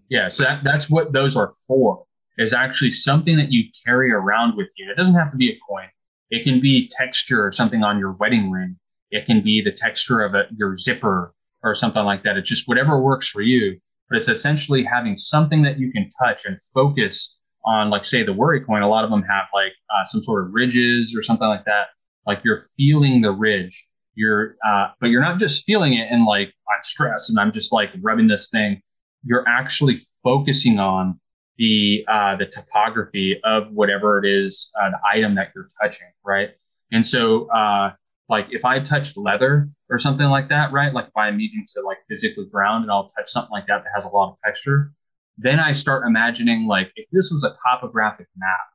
[0.08, 0.28] Yeah.
[0.28, 2.04] So that, that's what those are for,
[2.38, 4.90] is actually something that you carry around with you.
[4.90, 5.86] It doesn't have to be a coin.
[6.30, 8.76] It can be texture or something on your wedding ring.
[9.10, 11.32] It can be the texture of a, your zipper
[11.62, 12.36] or something like that.
[12.36, 13.78] It's just whatever works for you
[14.08, 18.32] but it's essentially having something that you can touch and focus on, like say the
[18.32, 18.82] worry coin.
[18.82, 21.88] A lot of them have like uh, some sort of ridges or something like that.
[22.26, 23.86] Like you're feeling the ridge.
[24.14, 27.72] You're, uh, but you're not just feeling it and like I'm stressed and I'm just
[27.72, 28.80] like rubbing this thing.
[29.24, 31.20] You're actually focusing on
[31.58, 36.50] the uh, the topography of whatever it is, uh, the item that you're touching, right?
[36.92, 37.92] And so, uh,
[38.28, 40.92] like if I touched leather, or something like that, right?
[40.92, 43.90] Like if I'm needing to like physically ground and I'll touch something like that that
[43.94, 44.92] has a lot of texture.
[45.38, 48.66] Then I start imagining like if this was a topographic map,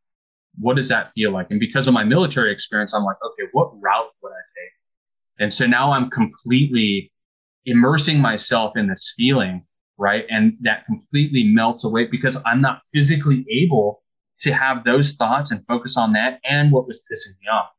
[0.59, 1.47] what does that feel like?
[1.49, 4.71] And because of my military experience, I'm like, okay, what route would I take?
[5.39, 7.11] And so now I'm completely
[7.65, 9.65] immersing myself in this feeling,
[10.01, 10.25] right?
[10.29, 14.01] And that completely melts away because I'm not physically able
[14.39, 17.69] to have those thoughts and focus on that and what was pissing me off.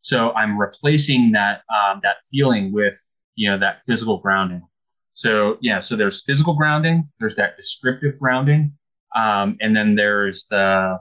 [0.00, 2.96] So I'm replacing that um, that feeling with
[3.34, 4.62] you know that physical grounding.
[5.14, 8.72] So yeah, so there's physical grounding, there's that descriptive grounding,
[9.16, 10.98] um, and then there's the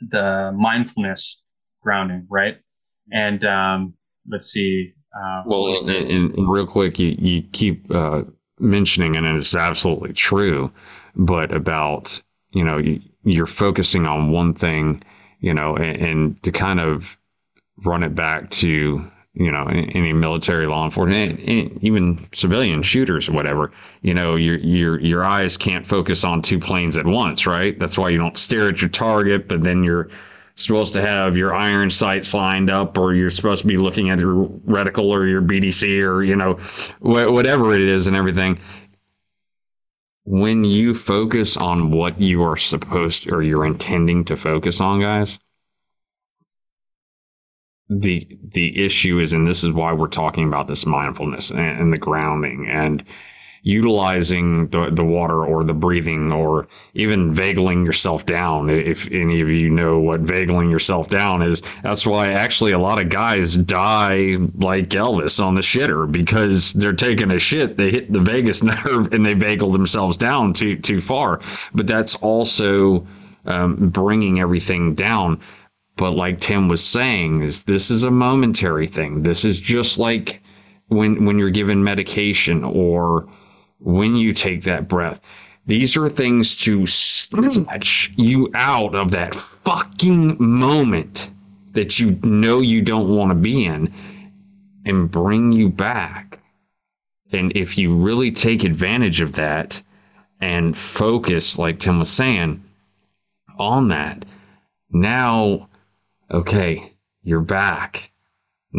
[0.00, 1.40] the mindfulness
[1.82, 2.58] grounding, right?
[3.12, 3.94] And um,
[4.28, 4.94] let's see.
[5.16, 8.22] Uh, well, and, and, real quick, you you keep uh,
[8.60, 10.70] mentioning, and it's absolutely true,
[11.16, 12.20] but about
[12.52, 15.02] you know you, you're focusing on one thing,
[15.40, 17.16] you know, and, and to kind of
[17.84, 19.08] run it back to
[19.38, 23.70] you know any military law enforcement even civilian shooters or whatever
[24.02, 27.78] you know your your your eyes can't focus on two planes at once right?
[27.78, 30.08] That's why you don't stare at your target but then you're
[30.58, 34.18] supposed to have your iron sights lined up or you're supposed to be looking at
[34.18, 36.54] your reticle or your BDC or you know
[37.00, 38.58] wh- whatever it is and everything.
[40.24, 45.00] When you focus on what you are supposed to, or you're intending to focus on
[45.00, 45.38] guys
[47.88, 51.92] the the issue is, and this is why we're talking about this mindfulness and, and
[51.92, 53.02] the grounding, and
[53.62, 58.70] utilizing the, the water or the breathing or even vagling yourself down.
[58.70, 63.00] If any of you know what vagling yourself down is, that's why actually a lot
[63.00, 68.12] of guys die like Elvis on the shitter because they're taking a shit, they hit
[68.12, 71.40] the vagus nerve and they vagal themselves down too too far.
[71.74, 73.06] But that's also
[73.46, 75.40] um, bringing everything down.
[75.96, 79.24] But like Tim was saying, is this is a momentary thing.
[79.24, 80.40] This is just like
[80.88, 83.28] when when you're given medication or
[83.78, 85.20] when you take that breath.
[85.66, 91.30] These are things to snatch you out of that fucking moment
[91.72, 93.92] that you know you don't want to be in
[94.86, 96.40] and bring you back.
[97.32, 99.82] And if you really take advantage of that
[100.40, 102.64] and focus, like Tim was saying,
[103.58, 104.24] on that,
[104.90, 105.68] now,
[106.30, 108.10] okay, you're back.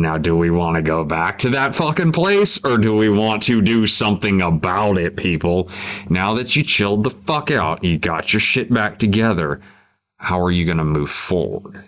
[0.01, 3.43] Now, do we want to go back to that fucking place or do we want
[3.43, 5.69] to do something about it, people?
[6.09, 9.61] Now that you chilled the fuck out, you got your shit back together,
[10.17, 11.83] how are you going to move forward?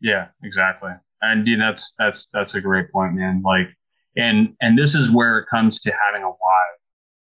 [0.00, 0.92] Yeah, exactly.
[1.22, 3.42] And dude, that's that's that's a great point, man.
[3.44, 3.68] Like
[4.16, 6.62] and and this is where it comes to having a why.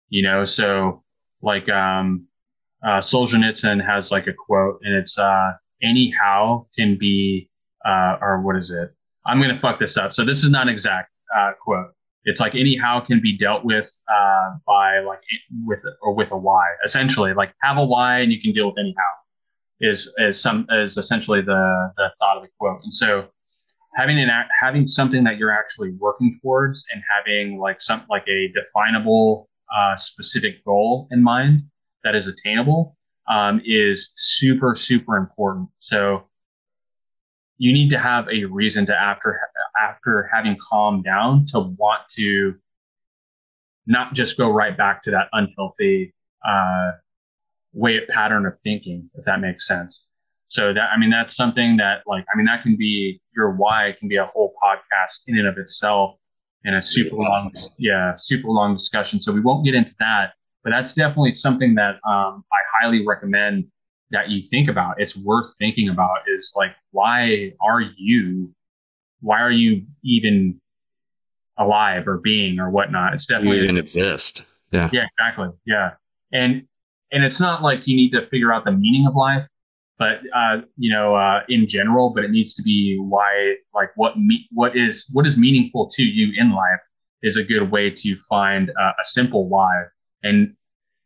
[0.09, 1.03] You know, so
[1.43, 2.27] like um
[2.83, 5.53] uh Solzhenitsyn has like a quote and it's uh
[5.83, 7.49] anyhow can be
[7.85, 8.94] uh or what is it?
[9.27, 10.13] I'm going to fuck this up.
[10.13, 11.93] So this is not an exact uh, quote.
[12.25, 15.21] It's like anyhow can be dealt with uh, by like
[15.67, 16.65] with or with a why.
[16.85, 19.03] Essentially, like have a why and you can deal with anyhow.
[19.81, 22.81] Is is some is essentially the the thought of the quote.
[22.83, 23.29] And so
[23.95, 28.51] having an having something that you're actually working towards and having like some like a
[28.55, 31.63] definable uh, specific goal in mind
[32.05, 32.97] that is attainable
[33.29, 35.69] um, is super super important.
[35.81, 36.25] So
[37.59, 39.41] you need to have a reason to after
[39.83, 42.55] after having calmed down to want to
[43.87, 46.15] not just go right back to that unhealthy
[46.47, 46.93] uh,
[47.73, 50.07] way of pattern of thinking, if that makes sense.
[50.49, 53.95] So that I mean that's something that like I mean that can be your why
[53.99, 56.17] can be a whole podcast in and of itself
[56.65, 59.21] and a super long yeah super long discussion.
[59.21, 63.67] So we won't get into that, but that's definitely something that um, I highly recommend
[64.15, 68.53] that you think about it's worth thinking about is like why are you
[69.21, 70.61] why are you even
[71.59, 73.15] alive or being or whatnot?
[73.15, 74.45] It's definitely you even exist.
[74.71, 74.91] Yeah.
[74.93, 75.49] Yeah exactly.
[75.67, 75.93] Yeah.
[76.33, 76.67] And
[77.13, 79.47] and it's not like you need to figure out the meaning of life
[79.97, 84.19] but uh you know uh in general but it needs to be why like what
[84.19, 86.81] me what is what is meaningful to you in life
[87.25, 89.85] is a good way to find uh, a simple why.
[90.23, 90.55] And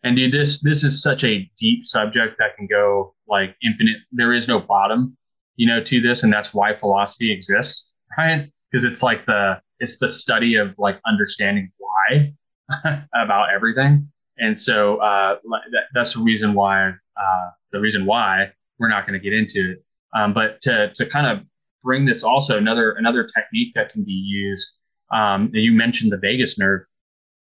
[0.04, 3.96] and dude, this this is such a deep subject that can go like infinite.
[4.12, 5.16] There is no bottom,
[5.56, 8.50] you know, to this, and that's why philosophy exists, right?
[8.70, 12.32] Because it's like the it's the study of like understanding why
[13.14, 14.08] about everything.
[14.38, 15.36] And so uh,
[15.72, 19.72] that, that's the reason why uh, the reason why we're not going to get into
[19.72, 19.84] it.
[20.14, 21.44] Um, but to to kind of
[21.82, 24.74] bring this also another another technique that can be used.
[25.12, 26.82] Um, you mentioned the vagus nerve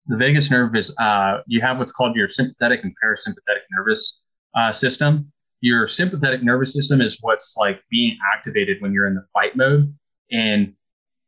[0.06, 4.20] the vagus nerve is uh, you have what's called your sympathetic and parasympathetic nervous
[4.54, 5.30] uh, system.
[5.60, 9.94] Your sympathetic nervous system is what's like being activated when you're in the fight mode.
[10.30, 10.74] And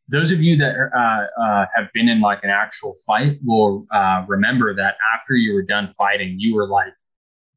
[0.09, 4.25] those of you that uh, uh have been in like an actual fight will uh,
[4.29, 6.93] remember that after you were done fighting, you were like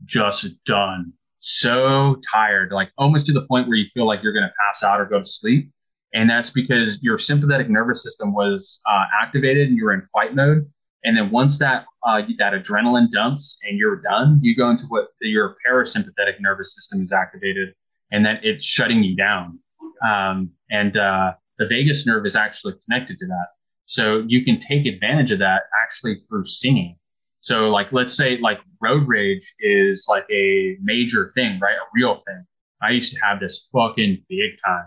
[0.05, 4.47] just done, so tired, like almost to the point where you feel like you're going
[4.47, 5.69] to pass out or go to sleep.
[6.13, 10.33] And that's because your sympathetic nervous system was uh, activated and you were in fight
[10.33, 10.65] mode
[11.03, 15.07] and then once that uh, that adrenaline dumps and you're done, you go into what
[15.21, 17.73] your parasympathetic nervous system is activated,
[18.11, 19.59] and then it's shutting you down.
[20.07, 23.47] Um, and uh, the vagus nerve is actually connected to that,
[23.85, 26.97] so you can take advantage of that actually through singing.
[27.41, 31.75] So, like, let's say like road rage is like a major thing, right?
[31.75, 32.45] A real thing.
[32.81, 34.85] I used to have this fucking big time,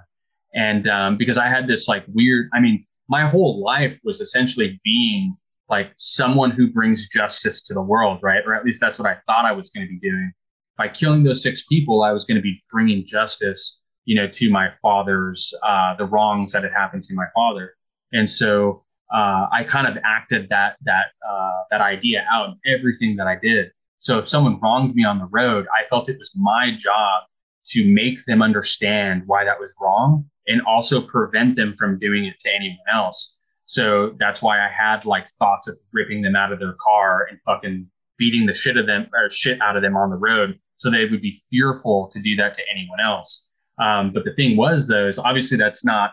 [0.55, 4.79] and um, because I had this like weird, I mean, my whole life was essentially
[4.85, 5.37] being
[5.69, 8.43] like someone who brings justice to the world, right?
[8.47, 10.33] Or at least that's what I thought I was going to be doing.
[10.77, 14.51] By killing those six people, I was going to be bringing justice, you know, to
[14.51, 17.75] my father's uh, the wrongs that had happened to my father,
[18.13, 23.17] and so uh, I kind of acted that that uh, that idea out in everything
[23.17, 23.71] that I did.
[23.99, 27.25] So if someone wronged me on the road, I felt it was my job
[27.67, 32.35] to make them understand why that was wrong and also prevent them from doing it
[32.41, 33.35] to anyone else.
[33.65, 37.39] So that's why I had like thoughts of ripping them out of their car and
[37.43, 40.59] fucking beating the shit of them or shit out of them on the road.
[40.77, 43.47] So they would be fearful to do that to anyone else.
[43.79, 46.13] Um, but the thing was though, is obviously that's not,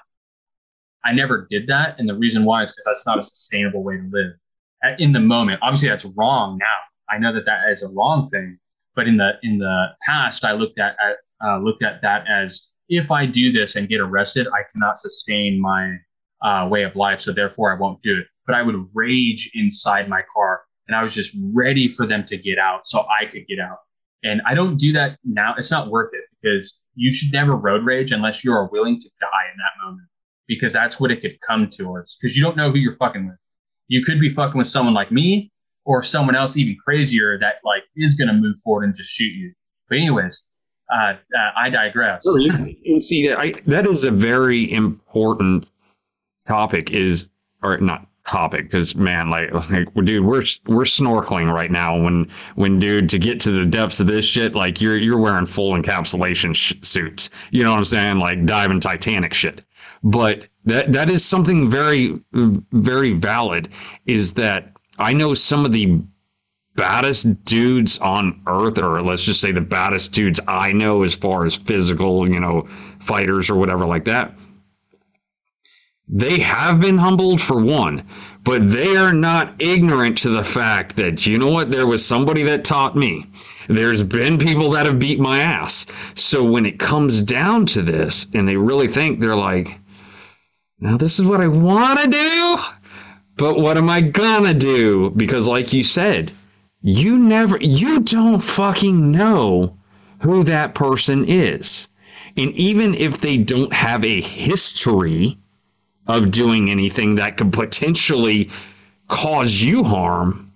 [1.04, 2.00] I never did that.
[2.00, 4.34] And the reason why is because that's not a sustainable way to live.
[5.00, 5.60] in the moment.
[5.62, 6.66] Obviously, that's wrong now.
[7.10, 8.60] I know that that is a wrong thing,
[8.96, 12.68] but in the in the past, I looked at, at uh, looked at that as
[12.90, 15.96] if I do this and get arrested, I cannot sustain my
[16.42, 18.26] uh, way of life, so therefore I won't do it.
[18.46, 22.38] But I would rage inside my car, and I was just ready for them to
[22.38, 23.78] get out so I could get out.
[24.24, 25.56] And I don't do that now.
[25.58, 29.10] It's not worth it because you should never road rage unless you are willing to
[29.20, 30.08] die in that moment
[30.48, 33.40] because that's what it could come towards because you don't know who you're fucking with.
[33.88, 35.52] You could be fucking with someone like me
[35.86, 39.34] or someone else even crazier that like is going to move forward and just shoot
[39.34, 39.54] you.
[39.88, 40.44] But anyways,
[40.94, 42.24] uh, uh, I digress.
[43.00, 45.68] see, I, that is a very important
[46.50, 46.92] topic.
[46.92, 47.28] Is
[47.64, 52.78] or not topic because man like, like dude we're we're snorkeling right now when when
[52.78, 56.54] dude to get to the depths of this shit like you're you're wearing full encapsulation
[56.56, 59.66] sh- suits you know what i'm saying like diving titanic shit
[60.04, 63.70] but that that is something very very valid
[64.06, 66.00] is that i know some of the
[66.76, 71.46] baddest dudes on earth or let's just say the baddest dudes i know as far
[71.46, 72.62] as physical you know
[73.00, 74.34] fighters or whatever like that
[76.10, 78.04] they have been humbled for one,
[78.44, 82.42] but they are not ignorant to the fact that, you know what, there was somebody
[82.44, 83.28] that taught me.
[83.68, 85.86] There's been people that have beat my ass.
[86.16, 89.80] So when it comes down to this and they really think they're like,
[90.80, 92.58] now this is what I want to do,
[93.38, 95.12] but what am I gonna do?
[95.12, 96.32] Because, like you said,
[96.82, 99.78] you never, you don't fucking know
[100.22, 101.88] who that person is.
[102.36, 105.38] And even if they don't have a history,
[106.10, 108.50] of doing anything that could potentially
[109.08, 110.52] cause you harm,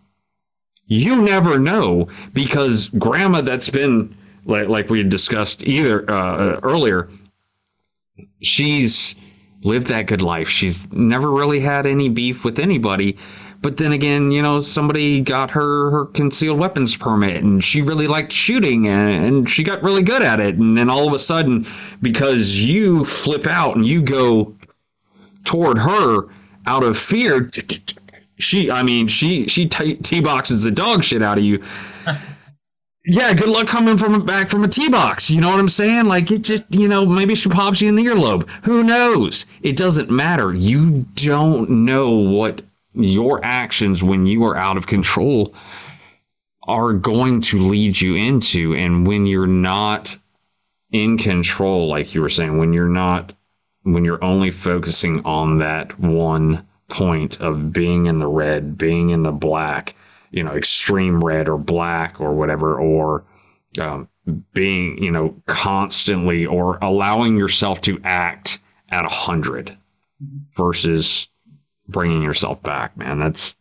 [0.87, 4.15] you never know because grandma that's been
[4.45, 7.09] like, like we discussed either uh, earlier,
[8.41, 9.15] she's
[9.63, 10.49] lived that good life.
[10.49, 13.17] She's never really had any beef with anybody.
[13.61, 18.07] But then again, you know, somebody got her her concealed weapons permit and she really
[18.07, 20.55] liked shooting and, and she got really good at it.
[20.55, 21.65] And then all of a sudden,
[22.01, 24.53] because you flip out and you go
[25.43, 26.27] toward her
[26.65, 27.49] out of fear.
[28.39, 31.63] She, I mean, she she t boxes the dog shit out of you.
[33.05, 35.29] yeah, good luck coming from back from a tee box.
[35.29, 36.05] You know what I'm saying?
[36.05, 38.49] Like it just, you know, maybe she pops you in the earlobe.
[38.65, 39.45] Who knows?
[39.61, 40.53] It doesn't matter.
[40.53, 42.61] You don't know what
[42.93, 45.53] your actions when you are out of control
[46.67, 50.15] are going to lead you into, and when you're not
[50.91, 53.33] in control, like you were saying, when you're not
[53.83, 59.23] when you're only focusing on that one point of being in the red, being in
[59.23, 59.95] the black,
[60.31, 63.25] you know, extreme red or black or whatever, or
[63.79, 64.07] um,
[64.53, 69.75] being, you know, constantly or allowing yourself to act at a hundred
[70.55, 71.27] versus
[71.87, 73.19] bringing yourself back, man.
[73.19, 73.55] That's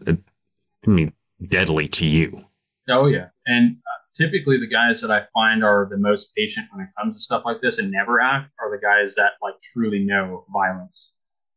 [0.84, 1.12] can be
[1.48, 2.44] deadly to you.
[2.88, 3.78] Oh yeah, and
[4.14, 7.42] typically the guys that I find are the most patient when it comes to stuff
[7.44, 11.10] like this and never act are the guys that like truly know violence.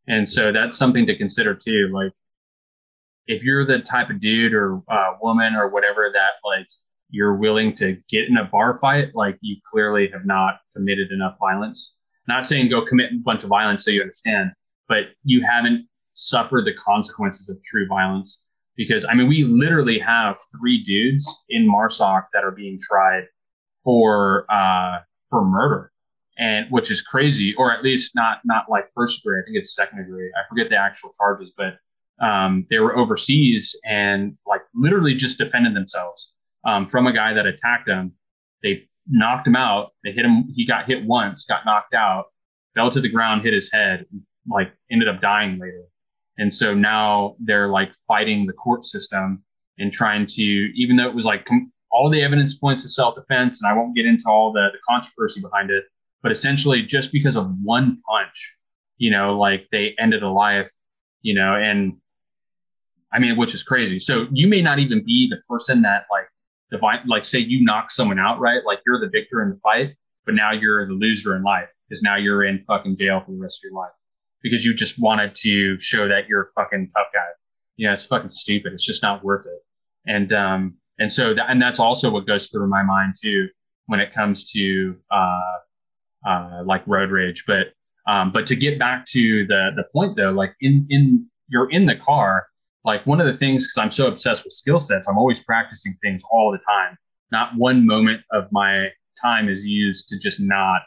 [0.07, 1.89] And so that's something to consider too.
[1.93, 2.11] Like
[3.27, 6.67] if you're the type of dude or uh, woman or whatever that like
[7.09, 11.35] you're willing to get in a bar fight, like you clearly have not committed enough
[11.39, 11.93] violence.
[12.27, 14.51] Not saying go commit a bunch of violence so you understand,
[14.87, 18.41] but you haven't suffered the consequences of true violence
[18.75, 23.23] because I mean, we literally have three dudes in MARSOC that are being tried
[23.83, 24.99] for uh,
[25.29, 25.91] for murder,
[26.37, 29.39] and which is crazy, or at least not not like first degree.
[29.39, 30.31] I think it's second degree.
[30.35, 31.77] I forget the actual charges, but
[32.25, 36.31] um, they were overseas and like literally just defended themselves
[36.65, 38.13] um, from a guy that attacked them.
[38.63, 39.91] They knocked him out.
[40.03, 40.45] They hit him.
[40.53, 42.25] He got hit once, got knocked out,
[42.73, 44.05] fell to the ground, hit his head,
[44.49, 45.83] like ended up dying later.
[46.37, 49.43] And so now they're like fighting the court system
[49.77, 53.15] and trying to, even though it was like com- all the evidence points to self
[53.15, 55.85] defense, and I won't get into all the, the controversy behind it,
[56.21, 58.57] but essentially just because of one punch,
[58.97, 60.69] you know, like they ended a life,
[61.21, 61.97] you know, and
[63.13, 63.99] I mean, which is crazy.
[63.99, 66.27] So you may not even be the person that like
[66.69, 68.61] divine, like say you knock someone out, right?
[68.65, 69.95] Like you're the victor in the fight,
[70.25, 73.37] but now you're the loser in life because now you're in fucking jail for the
[73.37, 73.91] rest of your life
[74.45, 77.25] because you just wanted to show that you're a fucking tough guy.
[77.77, 78.73] You know, it's fucking stupid.
[78.73, 79.65] It's just not worth it.
[80.05, 83.47] And, um, and so that, and that's also what goes through my mind too
[83.87, 87.45] when it comes to, uh, uh, like road rage.
[87.47, 87.73] But,
[88.07, 91.87] um, but to get back to the, the point though, like in, in, you're in
[91.87, 92.45] the car,
[92.83, 95.97] like one of the things, cause I'm so obsessed with skill sets, I'm always practicing
[96.03, 96.95] things all the time.
[97.31, 98.89] Not one moment of my
[99.19, 100.83] time is used to just not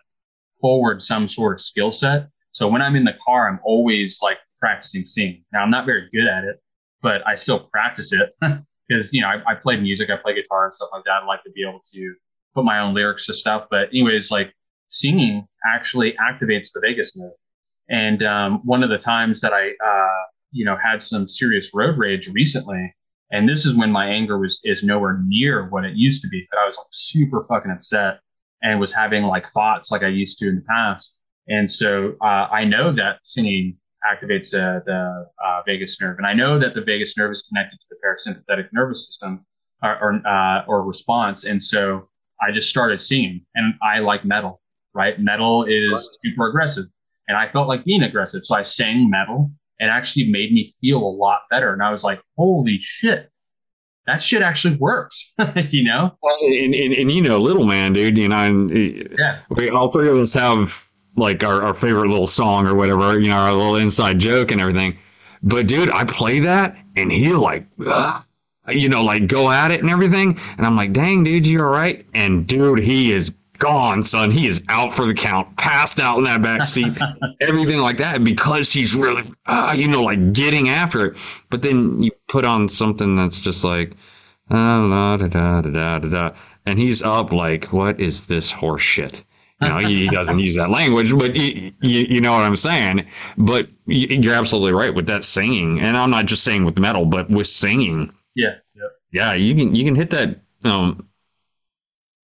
[0.61, 2.29] forward some sort of skill set
[2.59, 5.45] so when I'm in the car, I'm always like practicing singing.
[5.53, 6.57] Now I'm not very good at it,
[7.01, 8.35] but I still practice it
[8.89, 11.23] because you know I, I play music, I play guitar and stuff like that.
[11.23, 12.15] I like to be able to
[12.57, 13.69] put my own lyrics to stuff.
[13.71, 14.53] But anyways, like
[14.89, 17.31] singing actually activates the vagus nerve.
[17.91, 21.97] And um, one of the times that I, uh, you know, had some serious road
[21.97, 22.93] rage recently,
[23.31, 26.45] and this is when my anger was is nowhere near what it used to be.
[26.51, 28.19] But I was like super fucking upset
[28.65, 31.15] and was having like thoughts like I used to in the past.
[31.49, 36.33] And so uh, I know that singing activates uh, the uh, vagus nerve, and I
[36.33, 39.45] know that the vagus nerve is connected to the parasympathetic nervous system
[39.83, 41.45] or or, uh, or response.
[41.45, 42.09] And so
[42.47, 44.61] I just started singing, and I like metal.
[44.95, 46.17] Right, metal is right.
[46.25, 46.87] super aggressive,
[47.29, 49.51] and I felt like being aggressive, so I sang metal.
[49.81, 53.31] and actually made me feel a lot better, and I was like, "Holy shit!"
[54.07, 55.35] that shit actually works,
[55.69, 56.17] you know?
[56.23, 58.71] Well, and, and, and, you know, little man, dude, you know, and
[59.19, 59.41] yeah.
[59.51, 60.88] we all three of us have
[61.19, 64.61] like our, our favorite little song or whatever, you know, our little inside joke and
[64.61, 64.97] everything.
[65.43, 68.25] But dude, I play that and he like, ugh,
[68.69, 70.39] you know, like go at it and everything.
[70.57, 72.05] And I'm like, dang, dude, you all right?
[72.15, 74.31] And dude, he is gone, son.
[74.31, 76.97] He is out for the count, passed out in that back seat,
[77.41, 81.19] everything like that, because he's really, uh, you know, like getting after it.
[81.51, 83.95] But then you put on something that's just like,
[84.51, 86.35] uh, da, da, da, da, da,
[86.67, 89.25] and he's up like, what is this horse shit?
[89.61, 93.07] You know, he doesn't use that language, but you, you, you, know what I'm saying.
[93.37, 97.29] But you're absolutely right with that singing, and I'm not just saying with metal, but
[97.29, 98.15] with singing.
[98.37, 99.35] Yeah, yeah, yeah.
[99.35, 101.09] You can you can hit that um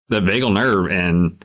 [0.09, 1.45] the vagal nerve and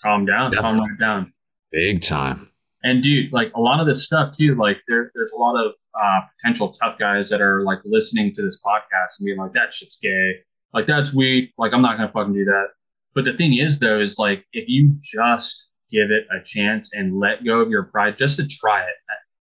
[0.00, 0.60] calm down, yeah.
[0.60, 1.32] calm right down,
[1.72, 2.48] big time.
[2.84, 5.72] And dude, like a lot of this stuff too, like there there's a lot of
[6.00, 9.74] uh, potential tough guys that are like listening to this podcast and being like, that
[9.74, 10.36] shit's gay,
[10.72, 12.68] like that's weak, like I'm not gonna fucking do that
[13.14, 17.18] but the thing is, though, is like if you just give it a chance and
[17.18, 18.94] let go of your pride just to try it,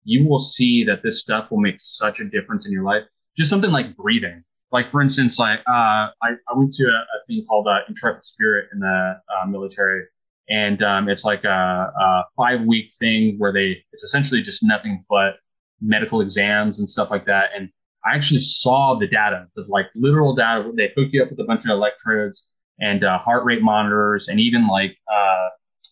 [0.03, 3.03] you will see that this stuff will make such a difference in your life.
[3.38, 4.43] Just something like breathing.
[4.71, 8.23] Like for instance, like uh, I, I went to a, a thing called uh, Intrepid
[8.23, 10.05] Spirit in the uh, military,
[10.49, 15.03] and um, it's like a, a five week thing where they it's essentially just nothing
[15.09, 15.35] but
[15.81, 17.49] medical exams and stuff like that.
[17.55, 17.69] And
[18.05, 20.71] I actually saw the data, the like literal data.
[20.73, 22.47] They hook you up with a bunch of electrodes
[22.81, 25.47] and uh, heart rate monitors, and even like uh,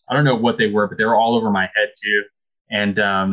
[0.08, 2.22] I don't know what they were, but they were all over my head too.
[2.72, 3.32] And um,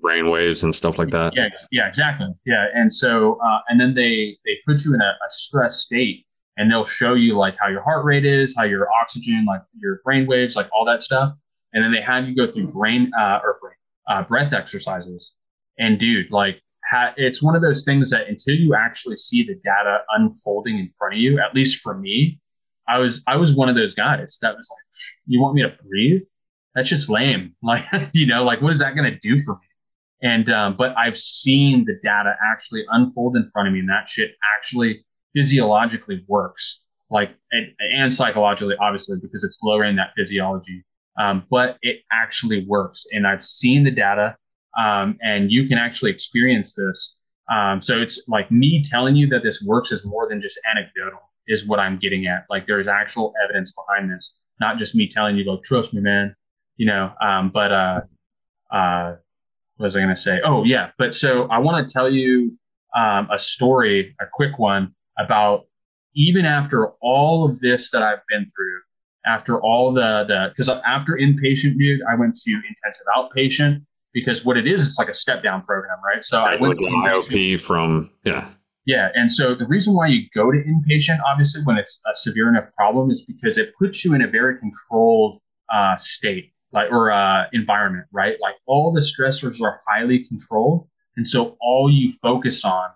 [0.00, 1.34] brain waves and stuff like that.
[1.34, 2.28] Yeah, yeah, exactly.
[2.46, 6.24] Yeah, and so uh, and then they they put you in a, a stress state,
[6.56, 10.00] and they'll show you like how your heart rate is, how your oxygen, like your
[10.04, 11.34] brain waves, like all that stuff.
[11.74, 13.74] And then they have you go through brain uh, or brain,
[14.08, 15.32] uh, breath exercises.
[15.78, 19.54] And dude, like ha- it's one of those things that until you actually see the
[19.64, 22.40] data unfolding in front of you, at least for me,
[22.88, 24.84] I was I was one of those guys that was like,
[25.26, 26.22] you want me to breathe?
[26.74, 27.54] That shit's lame.
[27.62, 29.66] Like, you know, like what is that to do for me?
[30.22, 34.08] And um, but I've seen the data actually unfold in front of me, and that
[34.08, 35.04] shit actually
[35.34, 36.80] physiologically works.
[37.10, 40.84] Like and, and psychologically, obviously, because it's lowering that physiology.
[41.18, 44.36] Um, but it actually works, and I've seen the data,
[44.78, 47.16] um, and you can actually experience this.
[47.50, 51.27] Um, so it's like me telling you that this works is more than just anecdotal
[51.48, 52.44] is what I'm getting at.
[52.48, 56.34] Like there's actual evidence behind this, not just me telling you, like, trust me, man,
[56.76, 58.00] you know, um, but, uh,
[58.70, 59.16] uh,
[59.76, 60.40] what was I going to say?
[60.44, 60.90] Oh yeah.
[60.98, 62.56] But so I want to tell you,
[62.96, 65.66] um, a story, a quick one about
[66.14, 68.80] even after all of this that I've been through,
[69.26, 74.56] after all the, the, cause after inpatient, dude, I went to intensive outpatient because what
[74.56, 76.24] it is, it's like a step down program, right?
[76.24, 78.48] So I, I went to IOP from, yeah.
[78.88, 82.48] Yeah, and so the reason why you go to inpatient, obviously, when it's a severe
[82.48, 87.12] enough problem, is because it puts you in a very controlled uh, state, like or
[87.12, 88.38] uh, environment, right?
[88.40, 90.88] Like all the stressors are highly controlled,
[91.18, 92.88] and so all you focus on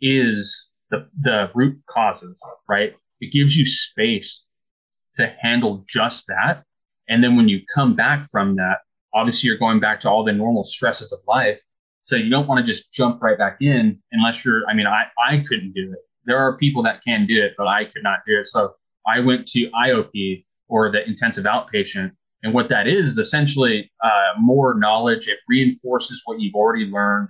[0.00, 2.94] is the the root causes, right?
[3.20, 4.44] It gives you space
[5.16, 6.62] to handle just that,
[7.08, 8.82] and then when you come back from that,
[9.12, 11.58] obviously you're going back to all the normal stresses of life
[12.02, 15.04] so you don't want to just jump right back in unless you're, I mean, I,
[15.28, 15.98] I couldn't do it.
[16.24, 18.46] There are people that can do it, but I could not do it.
[18.46, 18.74] So
[19.06, 22.12] I went to IOP or the intensive outpatient.
[22.42, 25.28] And what that is, is essentially uh, more knowledge.
[25.28, 27.28] It reinforces what you've already learned.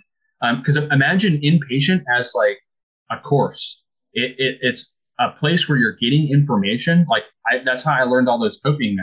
[0.57, 2.59] Because um, imagine inpatient as like
[3.11, 3.83] a course.
[4.15, 7.05] It, it, it's a place where you're getting information.
[7.09, 8.97] Like I, that's how I learned all those coping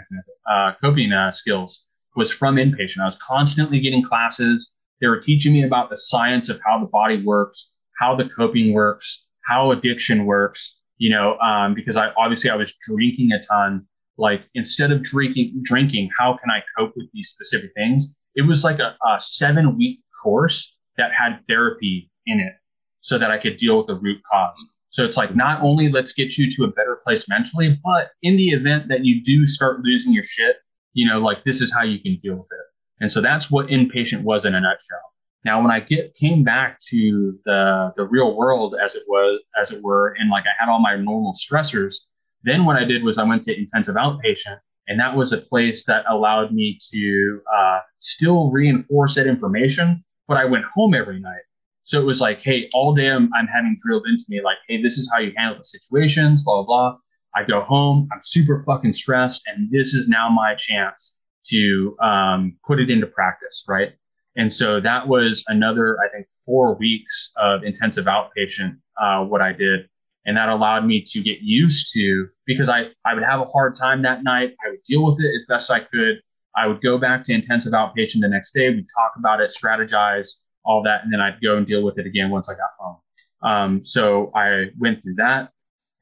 [0.50, 1.84] uh, coping uh, skills
[2.16, 3.02] was from inpatient.
[3.02, 4.72] I was constantly getting classes
[5.02, 8.74] they were teaching me about the science of how the body works, how the coping
[8.74, 10.80] works, how addiction works.
[10.98, 13.86] You know, um, because I obviously I was drinking a ton.
[14.18, 18.16] Like instead of drinking, drinking, how can I cope with these specific things?
[18.36, 22.54] It was like a, a seven week course that had therapy in it.
[23.02, 24.70] so that I could deal with the root cause.
[24.90, 28.36] So it's like not only let's get you to a better place mentally, but in
[28.36, 30.58] the event that you do start losing your shit,
[30.94, 32.66] you know, like this is how you can deal with it.
[33.00, 35.14] And so that's what inpatient was in a nutshell.
[35.46, 39.72] Now, when I get came back to the the real world as it was, as
[39.72, 41.96] it were, and like I had all my normal stressors,
[42.44, 45.86] then what I did was I went to intensive outpatient, and that was a place
[45.86, 51.44] that allowed me to uh, still reinforce that information, but I went home every night.
[51.84, 54.82] So it was like, hey, all day I'm, I'm having drilled into me, like, hey,
[54.82, 56.98] this is how you handle the situations, blah, blah, blah.
[57.36, 61.17] I go home, I'm super fucking stressed, and this is now my chance
[61.50, 63.94] to um, put it into practice, right?
[64.36, 69.52] And so that was another, I think, four weeks of intensive outpatient, uh, what I
[69.52, 69.90] did.
[70.26, 73.76] And that allowed me to get used to, because I, I would have a hard
[73.76, 74.54] time that night.
[74.66, 76.18] I would deal with it as best I could.
[76.56, 78.70] I would go back to intensive outpatient the next day.
[78.70, 80.28] We'd talk about it, strategize,
[80.66, 82.98] all that, and then I'd go and deal with it again once I got home.
[83.42, 85.52] Um, so I went through that,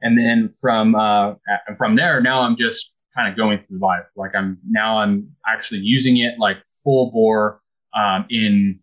[0.01, 1.33] and then from uh,
[1.77, 4.09] from there, now I'm just kind of going through life.
[4.15, 7.61] Like I'm now I'm actually using it like full bore
[7.95, 8.79] um, in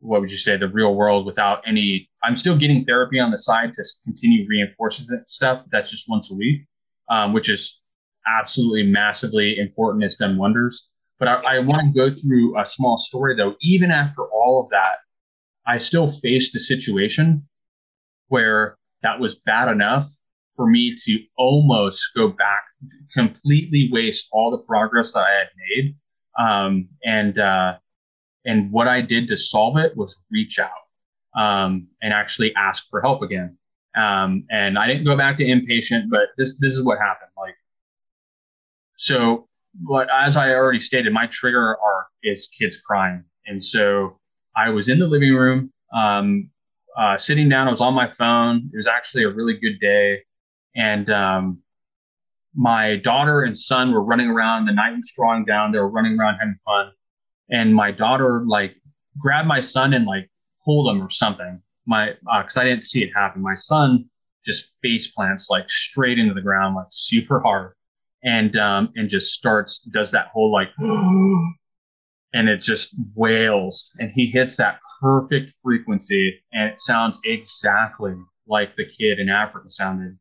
[0.00, 2.08] what would you say the real world without any.
[2.22, 5.64] I'm still getting therapy on the side to continue reinforcing that stuff.
[5.70, 6.66] That's just once a week,
[7.08, 7.80] um, which is
[8.26, 10.04] absolutely massively important.
[10.04, 10.88] It's done wonders.
[11.18, 13.54] But I, I want to go through a small story though.
[13.60, 14.98] Even after all of that,
[15.66, 17.46] I still faced a situation
[18.28, 20.08] where that was bad enough
[20.58, 22.64] for me to almost go back,
[23.14, 25.96] completely waste all the progress that I had made.
[26.38, 27.78] Um, and, uh,
[28.44, 33.00] and what I did to solve it was reach out, um, and actually ask for
[33.00, 33.56] help again.
[33.96, 37.30] Um, and I didn't go back to inpatient, but this, this is what happened.
[37.36, 37.54] Like,
[38.96, 43.22] so, but as I already stated, my trigger are is kids crying.
[43.46, 44.18] And so
[44.56, 46.50] I was in the living room, um,
[46.96, 47.68] uh, sitting down.
[47.68, 48.70] I was on my phone.
[48.72, 50.24] It was actually a really good day,
[50.76, 51.62] and um,
[52.54, 54.66] my daughter and son were running around.
[54.66, 55.72] The night was drawing down.
[55.72, 56.92] They were running around having fun,
[57.50, 58.76] and my daughter like
[59.18, 60.30] grabbed my son and like
[60.64, 61.60] pulled him or something.
[61.86, 63.42] My because uh, I didn't see it happen.
[63.42, 64.08] My son
[64.44, 67.74] just face plants like straight into the ground, like super hard,
[68.22, 70.68] and um, and just starts does that whole like
[72.34, 78.14] and it just wails and he hits that perfect frequency and it sounds exactly
[78.46, 80.18] like the kid in Africa sounded.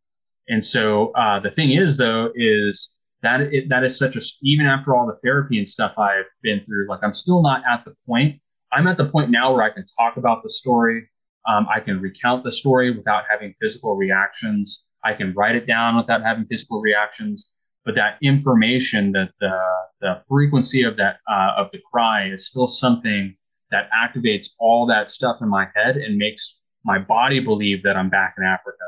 [0.49, 4.65] And so uh, the thing is though is that it, that is such a even
[4.65, 7.95] after all the therapy and stuff I've been through, like I'm still not at the
[8.05, 8.39] point.
[8.71, 11.09] I'm at the point now where I can talk about the story.
[11.47, 14.83] Um, I can recount the story without having physical reactions.
[15.03, 17.49] I can write it down without having physical reactions
[17.87, 19.57] but that information that the,
[20.01, 23.33] the frequency of that uh, of the cry is still something
[23.71, 28.09] that activates all that stuff in my head and makes my body believe that I'm
[28.09, 28.83] back in Africa.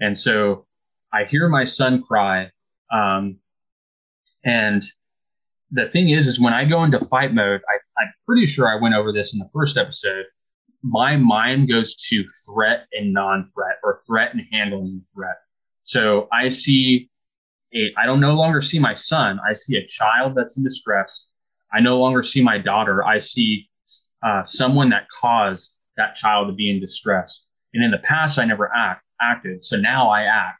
[0.00, 0.64] And so
[1.12, 2.50] I hear my son cry.
[2.92, 3.38] Um,
[4.44, 4.82] and
[5.70, 8.80] the thing is, is when I go into fight mode, I, I'm pretty sure I
[8.80, 10.24] went over this in the first episode.
[10.82, 15.36] My mind goes to threat and non-threat or threat and handling threat.
[15.82, 17.10] So I see
[17.74, 19.40] a, I don't no longer see my son.
[19.46, 21.30] I see a child that's in distress.
[21.72, 23.04] I no longer see my daughter.
[23.04, 23.68] I see
[24.22, 27.44] uh, someone that caused that child to be in distress.
[27.74, 29.64] And in the past, I never act acted.
[29.64, 30.57] So now I act.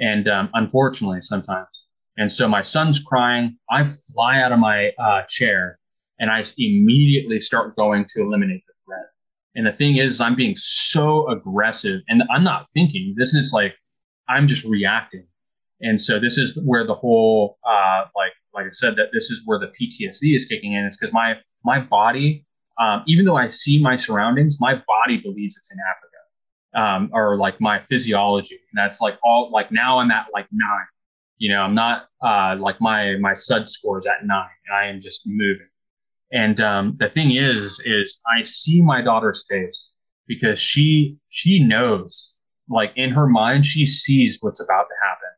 [0.00, 1.68] And um, unfortunately, sometimes.
[2.16, 3.56] And so my son's crying.
[3.70, 5.78] I fly out of my uh, chair
[6.18, 9.06] and I immediately start going to eliminate the threat.
[9.54, 13.14] And the thing is, I'm being so aggressive and I'm not thinking.
[13.16, 13.74] This is like,
[14.28, 15.26] I'm just reacting.
[15.80, 19.42] And so this is where the whole, uh, like, like I said, that this is
[19.44, 20.84] where the PTSD is kicking in.
[20.84, 22.44] It's because my, my body,
[22.80, 26.17] um, even though I see my surroundings, my body believes it's in Africa.
[26.74, 28.54] Um, or like my physiology.
[28.54, 30.86] And that's like all, like now I'm at like nine,
[31.38, 34.86] you know, I'm not, uh, like my, my SUD score is at nine and I
[34.86, 35.68] am just moving.
[36.30, 39.90] And, um, the thing is, is I see my daughter's face
[40.26, 42.32] because she, she knows
[42.68, 45.28] like in her mind, she sees what's about to happen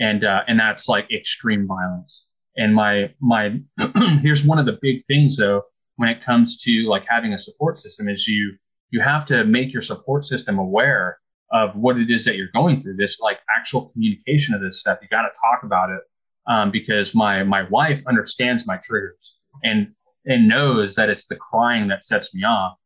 [0.00, 2.24] and uh, and that's like extreme violence.
[2.56, 3.60] And my my
[4.20, 5.62] here's one of the big things though
[5.96, 8.56] when it comes to like having a support system is you
[8.90, 11.18] you have to make your support system aware
[11.52, 12.96] of what it is that you're going through.
[12.96, 14.98] This like actual communication of this stuff.
[15.02, 16.00] You got to talk about it
[16.46, 19.88] um, because my my wife understands my triggers and
[20.26, 22.76] and knows that it's the crying that sets me off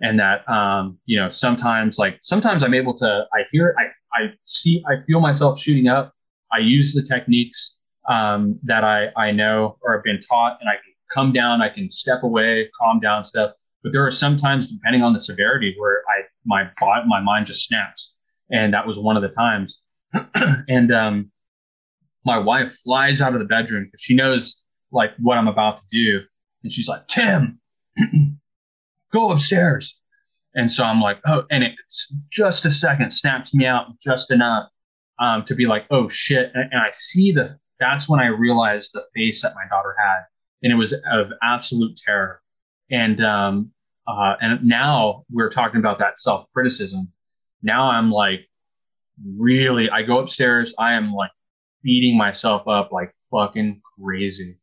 [0.00, 3.84] and that um, you know sometimes like sometimes i'm able to i hear i
[4.20, 6.12] i see i feel myself shooting up
[6.52, 7.74] I use the techniques
[8.08, 11.68] um, that I, I know or have been taught, and I can come down, I
[11.68, 13.52] can step away, calm down stuff.
[13.82, 16.70] But there are sometimes, depending on the severity, where I my
[17.06, 18.12] my mind just snaps,
[18.50, 19.80] and that was one of the times.
[20.68, 21.30] and um,
[22.24, 24.60] my wife flies out of the bedroom because she knows
[24.92, 26.20] like what I'm about to do,
[26.62, 27.60] and she's like, "Tim,
[29.12, 29.96] go upstairs."
[30.54, 34.68] And so I'm like, "Oh," and it's just a second snaps me out just enough
[35.20, 37.58] um, to be like, "Oh shit!" And, and I see the.
[37.78, 40.24] That's when I realized the face that my daughter had,
[40.62, 42.42] and it was of absolute terror.
[42.90, 43.72] And um,
[44.06, 47.12] uh, and now we're talking about that self criticism.
[47.62, 48.48] Now I'm like,
[49.36, 50.74] really, I go upstairs.
[50.78, 51.30] I am like
[51.82, 54.56] beating myself up like fucking crazy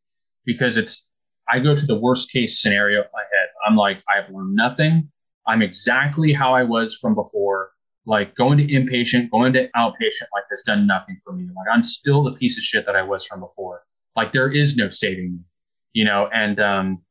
[0.44, 1.04] because it's,
[1.48, 3.48] I go to the worst case scenario in my head.
[3.66, 5.10] I'm like, I've learned nothing.
[5.46, 7.70] I'm exactly how I was from before.
[8.04, 11.44] Like going to inpatient, going to outpatient, like has done nothing for me.
[11.44, 13.82] Like I'm still the piece of shit that I was from before.
[14.16, 15.40] Like there is no saving me,
[15.92, 17.02] you know, and, um,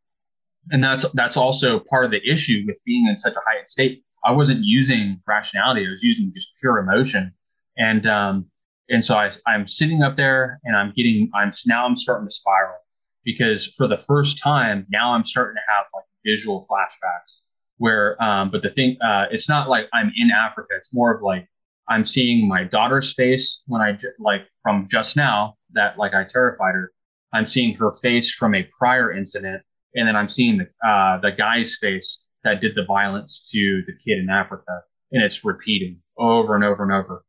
[0.72, 4.04] and that's, that's also part of the issue with being in such a heightened state.
[4.26, 5.86] I wasn't using rationality.
[5.86, 7.34] I was using just pure emotion.
[7.78, 8.46] And, um,
[8.90, 12.34] and so I, I'm sitting up there and I'm getting, I'm now I'm starting to
[12.34, 12.78] spiral
[13.24, 17.40] because for the first time now I'm starting to have like visual flashbacks
[17.78, 20.70] where, um, but the thing, uh, it's not like I'm in Africa.
[20.78, 21.48] It's more of like
[21.90, 26.76] I'm seeing my daughter's face when I like from just now that like I terrified
[26.76, 26.92] her.
[27.34, 29.62] I'm seeing her face from a prior incident,
[29.96, 33.94] and then I'm seeing the uh, the guy's face that did the violence to the
[33.94, 34.82] kid in Africa,
[35.12, 37.24] and it's repeating over and over and over.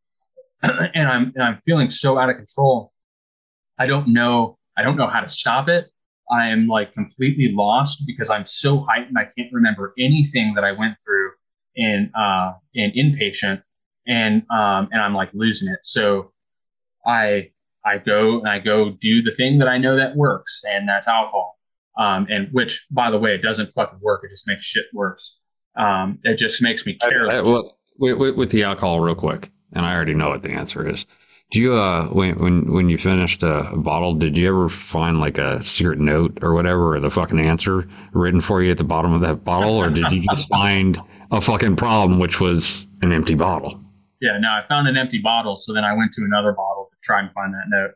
[0.94, 2.92] and I'm and I'm feeling so out of control.
[3.78, 5.90] I don't know I don't know how to stop it.
[6.30, 9.18] I am like completely lost because I'm so heightened.
[9.18, 11.32] I can't remember anything that I went through
[11.74, 13.62] in uh in inpatient,
[14.06, 15.80] and um and I'm like losing it.
[15.82, 16.32] So
[17.04, 17.50] I
[17.84, 21.08] I go and I go do the thing that I know that works, and that's
[21.08, 21.57] alcohol.
[21.98, 24.22] Um, and which, by the way, it doesn't fucking work.
[24.24, 25.36] It just makes shit worse.
[25.76, 27.28] Um, it just makes me care.
[27.28, 30.50] I, I, well, with, with, the alcohol, real quick and I already know what the
[30.50, 31.06] answer is.
[31.50, 35.38] Do you uh when when when you finished a bottle, did you ever find like
[35.38, 39.14] a secret note or whatever, or the fucking answer written for you at the bottom
[39.14, 41.00] of that bottle, or did you just find
[41.30, 43.82] a fucking problem, which was an empty bottle?
[44.20, 46.96] Yeah, no, I found an empty bottle, so then I went to another bottle to
[47.02, 47.92] try and find that note.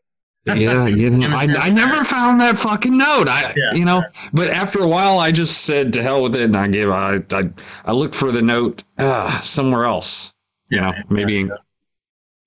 [0.46, 3.28] Yeah, you know, I, I never found that fucking note.
[3.28, 4.02] I, yeah, you know,
[4.32, 6.90] but after a while, I just said to hell with it, and I gave.
[6.90, 7.50] I I,
[7.84, 10.32] I looked for the note uh, somewhere else.
[10.70, 11.56] You know, maybe yeah,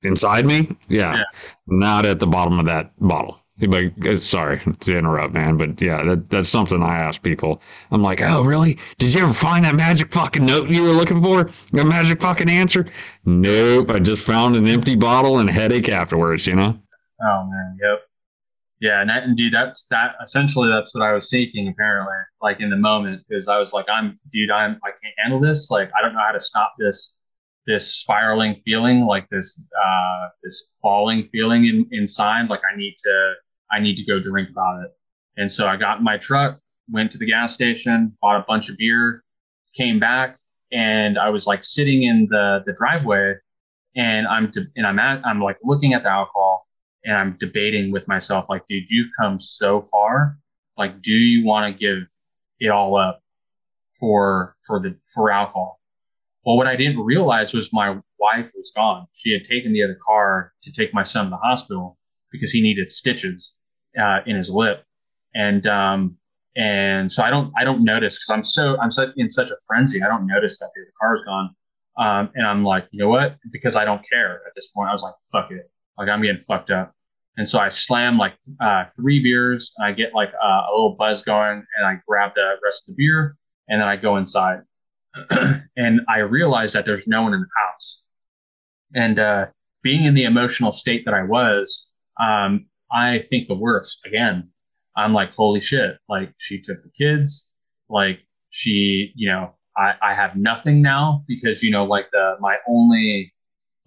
[0.03, 0.75] inside me.
[0.87, 1.23] Yeah, yeah,
[1.67, 3.39] not at the bottom of that bottle.
[3.61, 7.61] Like, uh, sorry to interrupt, man, but yeah, that, that's something I ask people.
[7.89, 8.77] I'm like, oh, really?
[8.97, 11.49] Did you ever find that magic fucking note you were looking for?
[11.79, 12.85] A magic fucking answer?
[13.23, 13.91] Nope.
[13.91, 16.45] I just found an empty bottle and a headache afterwards.
[16.45, 16.79] You know?
[17.21, 18.01] Oh man, yep.
[18.81, 20.15] Yeah, and that, indeed, that's that.
[20.23, 21.69] Essentially, that's what I was seeking.
[21.69, 25.39] Apparently, like in the moment, because I was like, I'm, dude, I'm, I can't handle
[25.39, 25.71] this.
[25.71, 27.15] Like, I don't know how to stop this
[27.67, 32.49] this spiraling feeling, like this uh, this falling feeling in, inside.
[32.49, 33.33] Like I need to
[33.71, 34.91] I need to go drink about it.
[35.37, 36.59] And so I got in my truck,
[36.91, 39.23] went to the gas station, bought a bunch of beer,
[39.75, 40.37] came back,
[40.71, 43.35] and I was like sitting in the the driveway,
[43.95, 46.64] and I'm and I'm at I'm like looking at the alcohol,
[47.05, 50.37] and I'm debating with myself like, dude, you've come so far.
[50.77, 52.03] Like, do you want to give
[52.59, 53.21] it all up
[53.93, 55.79] for for the for alcohol?
[56.45, 59.07] Well, what I didn't realize was my wife was gone.
[59.13, 61.97] She had taken the other car to take my son to the hospital
[62.31, 63.51] because he needed stitches
[63.99, 64.83] uh, in his lip,
[65.33, 66.17] and um,
[66.55, 70.01] and so I don't I don't notice because I'm so I'm in such a frenzy.
[70.03, 71.55] I don't notice that the other car's gone,
[71.97, 73.37] um, and I'm like, you know what?
[73.51, 74.89] Because I don't care at this point.
[74.89, 76.94] I was like, fuck it, like I'm getting fucked up.
[77.37, 79.73] And so I slam like uh, three beers.
[79.81, 83.03] I get like uh, a little buzz going, and I grab the rest of the
[83.03, 83.35] beer,
[83.67, 84.61] and then I go inside.
[85.77, 88.01] and I realize that there's no one in the house.
[88.95, 89.47] And uh,
[89.83, 91.87] being in the emotional state that I was,
[92.21, 94.49] um, I think the worst again.
[94.97, 95.97] I'm like, holy shit!
[96.07, 97.49] Like she took the kids.
[97.89, 102.57] Like she, you know, I, I have nothing now because you know, like the my
[102.67, 103.33] only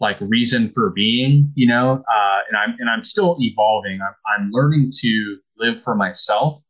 [0.00, 4.00] like reason for being, you know, uh, and I'm and I'm still evolving.
[4.00, 6.62] I'm, I'm learning to live for myself,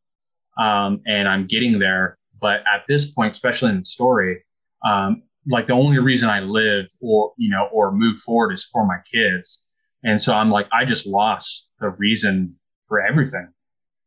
[0.59, 2.19] um, and I'm getting there.
[2.41, 4.45] But at this point, especially in the story,
[4.87, 8.87] um, like the only reason I live or you know or move forward is for
[8.87, 9.63] my kids.
[10.05, 12.55] And so I'm like, I just lost the reason
[12.87, 13.49] for everything.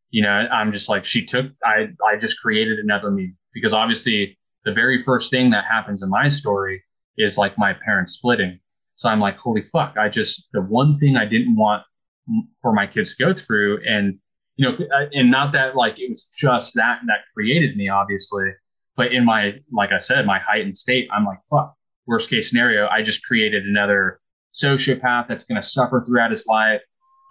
[0.09, 4.37] You know, I'm just like, she took, I, I just created another me because obviously
[4.65, 6.83] the very first thing that happens in my story
[7.17, 8.59] is like my parents splitting.
[9.01, 9.95] So I'm like, holy fuck.
[9.97, 11.81] I just, the one thing I didn't want
[12.61, 14.19] for my kids to go through and,
[14.57, 14.77] you know,
[15.11, 18.51] and not that like it was just that that created me, obviously,
[18.95, 21.73] But in my, like I said, my heightened state, I'm like, fuck,
[22.05, 24.19] worst case scenario, I just created another
[24.53, 26.81] sociopath that's going to suffer throughout his life.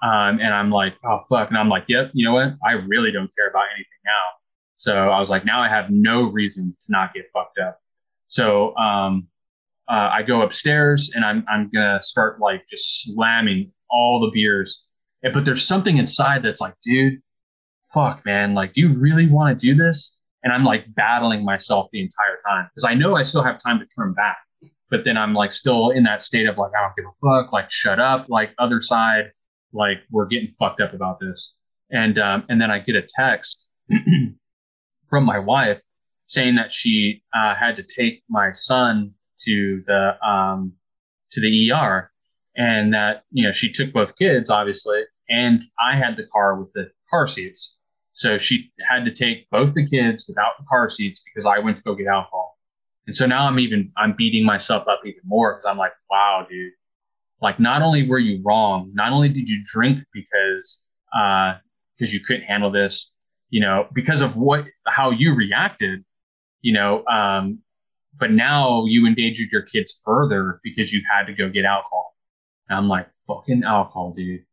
[0.03, 1.51] Um, and I'm like, oh, fuck.
[1.51, 2.55] And I'm like, yep, you know what?
[2.67, 4.23] I really don't care about anything now.
[4.75, 7.79] So I was like, now I have no reason to not get fucked up.
[8.27, 9.29] So um,
[9.91, 14.85] uh, I go upstairs and I'm, I'm to start like just slamming all the beers.
[15.23, 17.21] But there's something inside that's like, dude,
[17.93, 18.55] fuck, man.
[18.55, 20.17] Like, do you really want to do this?
[20.45, 23.81] And I'm like battling myself the entire time because I know I still have time
[23.81, 24.39] to turn back.
[24.91, 27.53] But then I'm like still in that state of like, I don't give a fuck,
[27.53, 29.31] like, shut up, like, other side,
[29.73, 31.55] like, we're getting fucked up about this.
[31.93, 33.67] And, um, and then I get a text
[35.09, 35.81] from my wife
[36.27, 39.15] saying that she uh, had to take my son
[39.45, 40.73] to the um,
[41.33, 42.11] to the ER,
[42.57, 46.73] and that you know she took both kids, obviously, and I had the car with
[46.73, 47.75] the car seats.
[48.13, 51.77] So she had to take both the kids without the car seats because I went
[51.77, 52.59] to go get alcohol.
[53.07, 56.47] And so now I'm even, I'm beating myself up even more because I'm like, wow,
[56.49, 56.73] dude,
[57.41, 60.83] like not only were you wrong, not only did you drink because,
[61.19, 61.55] uh,
[61.97, 63.11] because you couldn't handle this,
[63.49, 66.05] you know, because of what, how you reacted,
[66.61, 67.61] you know, um,
[68.21, 72.15] but now you endangered your kids further because you had to go get alcohol.
[72.69, 74.45] And I'm like, fucking alcohol, dude.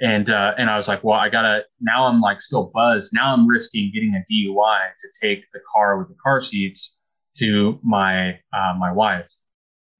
[0.00, 3.12] And, uh, and I was like, well, I gotta, now I'm like still buzzed.
[3.12, 6.94] Now I'm risking getting a DUI to take the car with the car seats
[7.38, 9.28] to my, uh, my wife.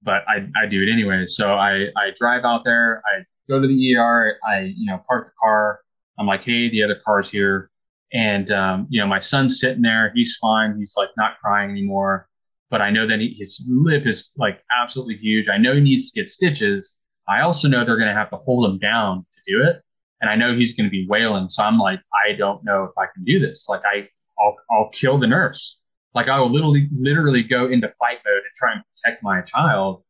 [0.03, 1.27] But I, I do it anyway.
[1.27, 3.03] So I, I drive out there.
[3.07, 4.37] I go to the ER.
[4.47, 5.81] I, you know, park the car.
[6.19, 7.71] I'm like, hey, the other car's here.
[8.13, 10.13] And, um, you know, my son's sitting there.
[10.15, 10.79] He's fine.
[10.79, 12.29] He's like not crying anymore.
[12.71, 15.49] But I know that he, his lip is like absolutely huge.
[15.49, 16.97] I know he needs to get stitches.
[17.29, 19.83] I also know they're going to have to hold him down to do it
[20.21, 21.49] and I know he's going to be wailing.
[21.49, 23.69] So I'm like, I don't know if I can do this.
[23.69, 25.79] Like I, I'll, I'll kill the nurse.
[26.15, 30.03] Like I will literally, literally go into fight mode and try and protect my child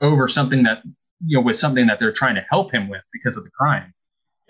[0.00, 0.82] over something that,
[1.24, 3.94] you know, with something that they're trying to help him with because of the crime.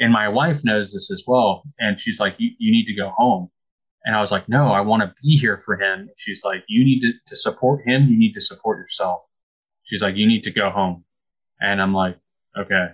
[0.00, 1.62] And my wife knows this as well.
[1.78, 3.48] And she's like, you, you need to go home.
[4.04, 6.10] And I was like, no, I want to be here for him.
[6.16, 8.06] She's like, you need to, to support him.
[8.08, 9.22] You need to support yourself.
[9.84, 11.04] She's like, you need to go home.
[11.60, 12.18] And I'm like,
[12.58, 12.88] okay.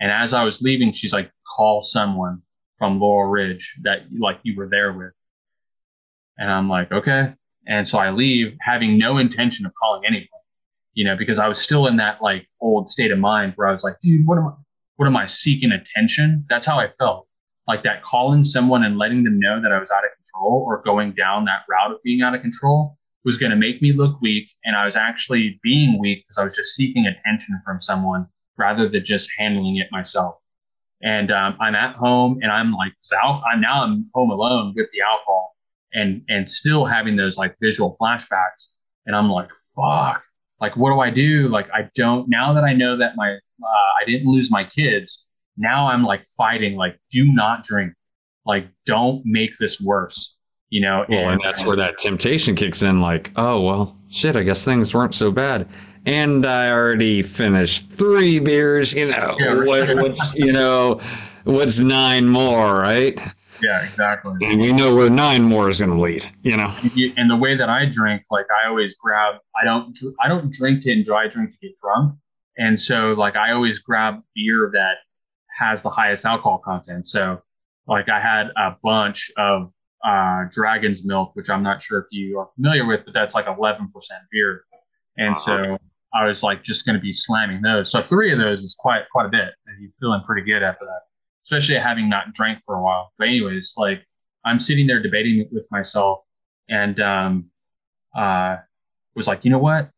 [0.00, 2.42] And as I was leaving, she's like, call someone
[2.78, 5.14] from Laurel Ridge that like you were there with.
[6.38, 7.34] And I'm like, okay.
[7.66, 10.28] And so I leave having no intention of calling anyone,
[10.94, 13.70] you know, because I was still in that like old state of mind where I
[13.70, 14.52] was like, dude, what am I,
[14.96, 16.44] what am I seeking attention?
[16.48, 17.28] That's how I felt.
[17.66, 20.82] Like that calling someone and letting them know that I was out of control or
[20.82, 24.20] going down that route of being out of control was going to make me look
[24.20, 24.50] weak.
[24.64, 28.26] And I was actually being weak because I was just seeking attention from someone
[28.58, 30.36] rather than just handling it myself
[31.04, 35.02] and um, I'm at home and I'm like, I'm now I'm home alone with the
[35.02, 35.54] alcohol
[35.92, 38.68] and and still having those like visual flashbacks,
[39.06, 40.24] and I'm like, fuck,
[40.60, 41.48] like what do I do?
[41.48, 45.23] Like I don't now that I know that my uh, I didn't lose my kids.
[45.56, 47.92] Now I'm like fighting, like do not drink,
[48.44, 50.36] like don't make this worse.
[50.70, 53.00] You know, well, and, and that's where that temptation kicks in.
[53.00, 54.36] Like, oh well, shit.
[54.36, 55.68] I guess things weren't so bad
[56.06, 58.92] and I already finished three beers.
[58.92, 61.00] You know, yeah, what, what's you know,
[61.44, 63.20] what's nine more, right?
[63.62, 64.34] Yeah, exactly.
[64.42, 66.28] And we know where nine more is going to lead.
[66.42, 66.72] You know,
[67.16, 69.36] and the way that I drink, like I always grab.
[69.60, 69.96] I don't.
[70.22, 71.16] I don't drink to enjoy.
[71.16, 72.16] I drink to get drunk,
[72.58, 74.96] and so like I always grab beer that
[75.56, 77.06] has the highest alcohol content.
[77.06, 77.40] So
[77.86, 79.72] like I had a bunch of
[80.04, 83.46] uh, Dragon's Milk, which I'm not sure if you are familiar with, but that's like
[83.46, 83.88] 11%
[84.30, 84.64] beer.
[85.16, 85.38] And uh-huh.
[85.38, 85.78] so
[86.14, 87.90] I was like just going to be slamming those.
[87.90, 90.84] So three of those is quite quite a bit, and you're feeling pretty good after
[90.84, 91.00] that,
[91.44, 93.12] especially having not drank for a while.
[93.18, 94.04] But anyways, like
[94.44, 96.20] I'm sitting there debating with myself,
[96.68, 97.50] and um,
[98.14, 98.58] uh,
[99.16, 99.90] was like, you know what?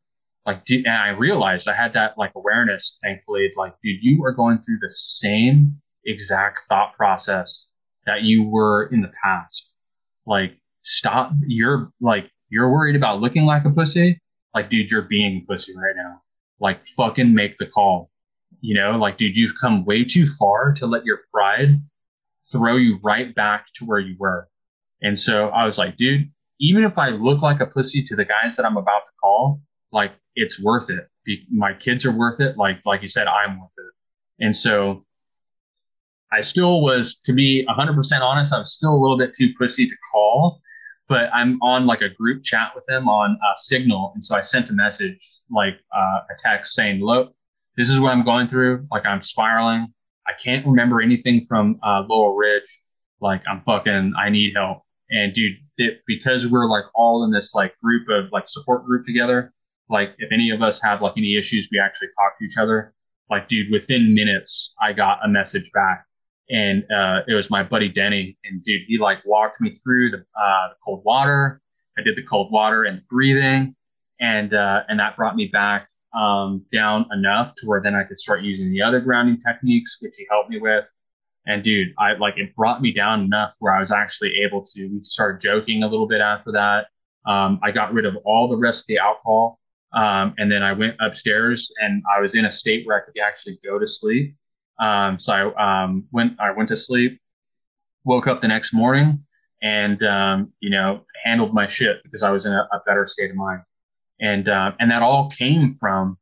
[0.47, 2.99] Like, and I realized I had that like awareness.
[3.03, 7.67] Thankfully, like, dude, you are going through the same exact thought process
[8.07, 9.71] that you were in the past.
[10.25, 11.33] Like, stop.
[11.47, 14.21] You're like, you're worried about looking like a pussy
[14.57, 16.23] like, dude, you're being a pussy right now.
[16.61, 18.11] Like, fucking make the call.
[18.63, 21.83] You know, like, dude, you've come way too far to let your pride
[22.51, 24.49] throw you right back to where you were.
[25.03, 28.25] And so I was like, dude, even if I look like a pussy to the
[28.25, 29.61] guys that I'm about to call,
[29.97, 31.09] like, it's worth it.
[31.51, 32.57] My kids are worth it.
[32.57, 34.45] Like, like you said, I'm worth it.
[34.45, 35.05] And so
[36.33, 39.89] I still was, to be 100% honest, I was still a little bit too pussy
[39.89, 40.61] to call
[41.09, 44.41] but I'm on like a group chat with them on uh, Signal, and so I
[44.41, 45.19] sent a message,
[45.51, 47.35] like uh, a text saying, "Look,
[47.77, 48.87] this is what I'm going through.
[48.91, 49.93] Like I'm spiraling.
[50.27, 52.83] I can't remember anything from uh, Laurel Ridge.
[53.21, 54.15] Like I'm fucking.
[54.19, 58.33] I need help." And dude, that because we're like all in this like group of
[58.33, 59.53] like support group together,
[59.89, 62.95] like if any of us have like any issues, we actually talk to each other.
[63.29, 66.07] Like, dude, within minutes, I got a message back
[66.49, 68.37] and uh, it was my buddy Denny.
[68.45, 71.61] And dude, he like walked me through the, uh, the cold water.
[71.99, 73.75] I did the cold water and breathing,
[74.21, 78.19] and uh, and that brought me back um, down enough to where then I could
[78.19, 80.89] start using the other grounding techniques, which he helped me with.
[81.47, 84.87] And dude, I like it brought me down enough where I was actually able to.
[84.89, 85.01] We
[85.39, 86.87] joking a little bit after that.
[87.27, 89.59] Um, I got rid of all the rest of the alcohol,
[89.97, 93.15] um, and then I went upstairs and I was in a state where I could
[93.19, 94.37] actually go to sleep.
[94.79, 96.39] Um, so I um, went.
[96.39, 97.19] I went to sleep,
[98.05, 99.25] woke up the next morning,
[99.63, 103.31] and um, you know handled my shit because I was in a, a better state
[103.31, 103.63] of mind.
[104.21, 106.19] And uh, and that all came from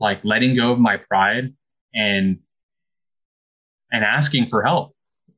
[0.00, 1.52] like letting go of my pride
[1.94, 2.38] and
[3.92, 4.96] and asking for help.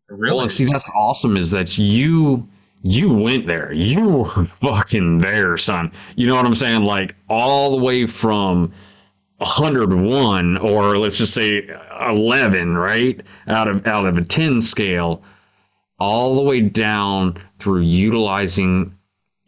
[0.08, 1.36] Really, well, see, that's awesome.
[1.36, 2.48] Is that you?
[2.84, 3.72] You went there.
[3.72, 5.90] You were fucking there, son.
[6.16, 6.84] You know what I'm saying?
[6.84, 8.72] Like all the way from
[9.38, 11.68] 101 or let's just say
[12.00, 15.22] 11 right out of out of a 10 scale
[15.98, 18.96] all the way down through utilizing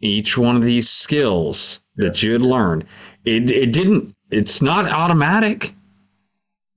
[0.01, 2.85] each one of these skills that you had learned
[3.23, 5.73] it, it didn't it's not automatic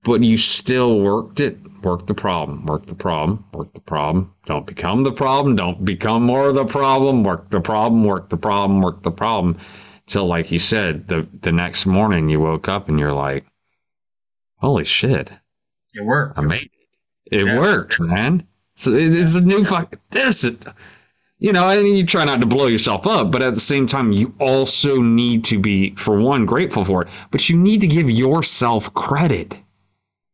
[0.05, 4.33] but you still worked it work the problem work the problem work the problem.
[4.47, 7.25] Don't become the problem don't become more of the problem.
[7.25, 9.59] Work the problem work the problem work the problem.
[10.07, 13.45] Till like you said the the next morning you woke up and you're like
[14.57, 15.39] holy shit.
[15.95, 16.39] It worked.
[16.39, 16.71] I made
[17.31, 17.41] it.
[17.43, 17.59] It yeah.
[17.59, 18.47] worked man.
[18.77, 20.45] So it, it's a new fuck this
[21.41, 24.13] you know and you try not to blow yourself up but at the same time
[24.13, 28.09] you also need to be for one grateful for it but you need to give
[28.09, 29.61] yourself credit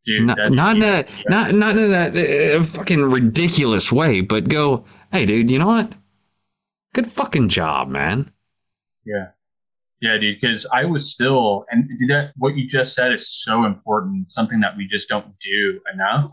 [0.07, 4.85] Dude, not, not in a not not in that uh, fucking ridiculous way but go
[5.11, 5.93] hey dude you know what
[6.95, 8.31] good fucking job man
[9.05, 9.31] yeah
[10.01, 14.31] yeah, dude, because I was still, and that what you just said is so important,
[14.31, 16.31] something that we just don't do enough.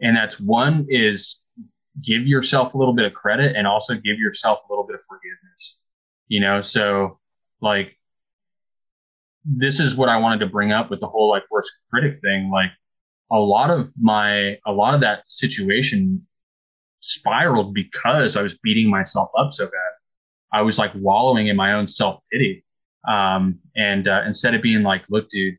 [0.00, 1.40] And that's one is
[2.02, 5.00] give yourself a little bit of credit and also give yourself a little bit of
[5.06, 5.78] forgiveness.
[6.28, 7.18] You know, so
[7.60, 7.96] like
[9.44, 12.50] this is what I wanted to bring up with the whole like worst critic thing.
[12.50, 12.70] Like
[13.32, 16.26] a lot of my, a lot of that situation
[17.00, 19.72] spiraled because I was beating myself up so bad.
[20.52, 22.64] I was like wallowing in my own self pity
[23.08, 25.56] um, and uh, instead of being like, look, dude,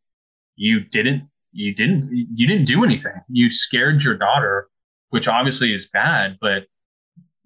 [0.56, 3.20] you didn't, you didn't, you didn't do anything.
[3.30, 4.70] You scared your daughter,
[5.10, 6.64] which obviously is bad, but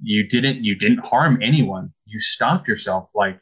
[0.02, 1.94] you didn't, you didn't harm anyone.
[2.06, 3.10] You stopped yourself.
[3.16, 3.40] Like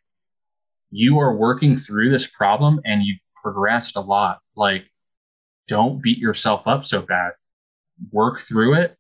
[0.92, 4.40] you are working through this problem and you progressed a lot.
[4.56, 4.86] Like
[5.68, 7.32] don't beat yourself up so bad.
[8.12, 8.98] Work through it.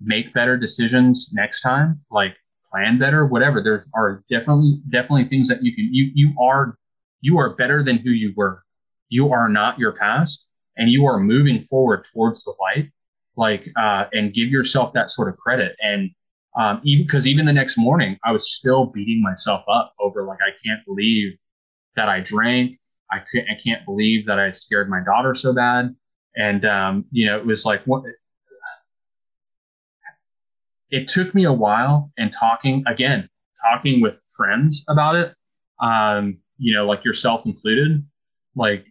[0.00, 2.00] Make better decisions next time.
[2.10, 2.36] Like
[2.70, 3.62] plan better, whatever.
[3.62, 6.78] There are definitely, definitely things that you can, you, you are
[7.20, 8.64] you are better than who you were.
[9.10, 10.46] You are not your past
[10.76, 12.90] and you are moving forward towards the light.
[13.36, 15.76] Like, uh, and give yourself that sort of credit.
[15.82, 16.10] And,
[16.58, 20.40] um, even because even the next morning, I was still beating myself up over like,
[20.42, 21.34] I can't believe
[21.96, 22.79] that I drank.
[23.12, 25.94] I can't, I can't believe that I scared my daughter so bad.
[26.36, 28.04] And, um, you know, it was like, what,
[30.90, 33.28] it took me a while and talking again,
[33.60, 35.34] talking with friends about it.
[35.80, 38.04] Um, you know, like yourself included,
[38.54, 38.84] like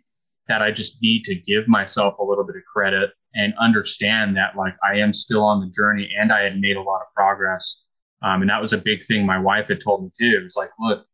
[0.47, 4.55] that I just need to give myself a little bit of credit and understand that
[4.55, 7.83] like I am still on the journey and I had made a lot of progress.
[8.21, 10.37] Um, and that was a big thing my wife had told me too.
[10.39, 11.05] It was like, look,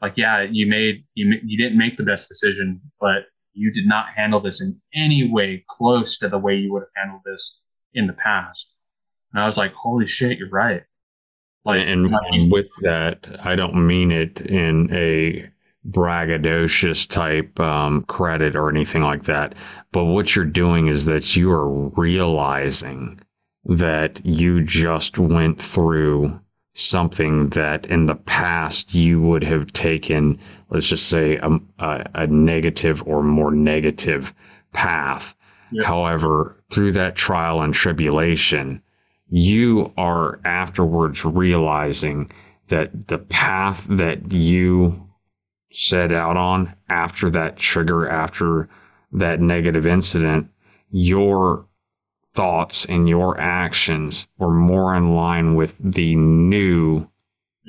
[0.00, 4.06] like, yeah, you made, you, you didn't make the best decision, but you did not
[4.14, 7.58] handle this in any way close to the way you would have handled this
[7.94, 8.72] in the past.
[9.32, 10.82] And I was like, holy shit, you're right.
[11.64, 15.50] Like, and, and with that, I don't mean it in a
[15.90, 19.54] braggadocious type um, credit or anything like that.
[19.92, 23.20] But what you're doing is that you are realizing
[23.64, 26.40] that you just went through
[26.78, 30.38] something that in the past you would have taken,
[30.70, 34.32] let's just say, a, a, a negative or more negative
[34.72, 35.34] path.
[35.72, 35.86] Yeah.
[35.86, 38.80] However, through that trial and tribulation,
[39.28, 42.30] you are afterwards realizing
[42.68, 45.08] that the path that you
[45.72, 48.68] set out on after that trigger, after
[49.12, 50.48] that negative incident,
[50.90, 51.66] your
[52.30, 57.06] thoughts and your actions were more in line with the new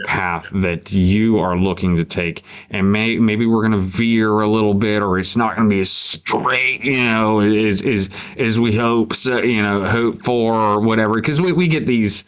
[0.05, 2.43] path that you are looking to take.
[2.69, 5.75] And may, maybe we're going to veer a little bit or it's not going to
[5.75, 10.53] be as straight you know as as as we hope so, you know hope for
[10.53, 11.15] or whatever.
[11.15, 12.23] Because we, we get these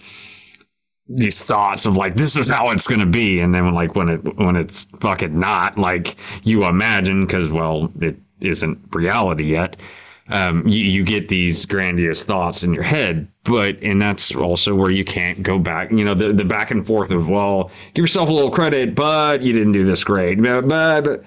[1.07, 4.09] these thoughts of like this is how it's going to be and then like when
[4.09, 9.81] it when it's fucking not like you imagine because well it isn't reality yet
[10.31, 14.91] um, you, you get these grandiose thoughts in your head but and that's also where
[14.91, 18.29] you can't go back you know the, the back and forth of well give yourself
[18.29, 21.23] a little credit but you didn't do this great but, but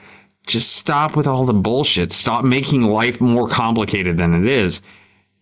[0.47, 4.81] just stop with all the bullshit stop making life more complicated than it is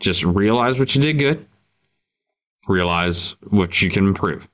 [0.01, 1.47] just realize what you did good
[2.69, 4.49] realize what you can improve.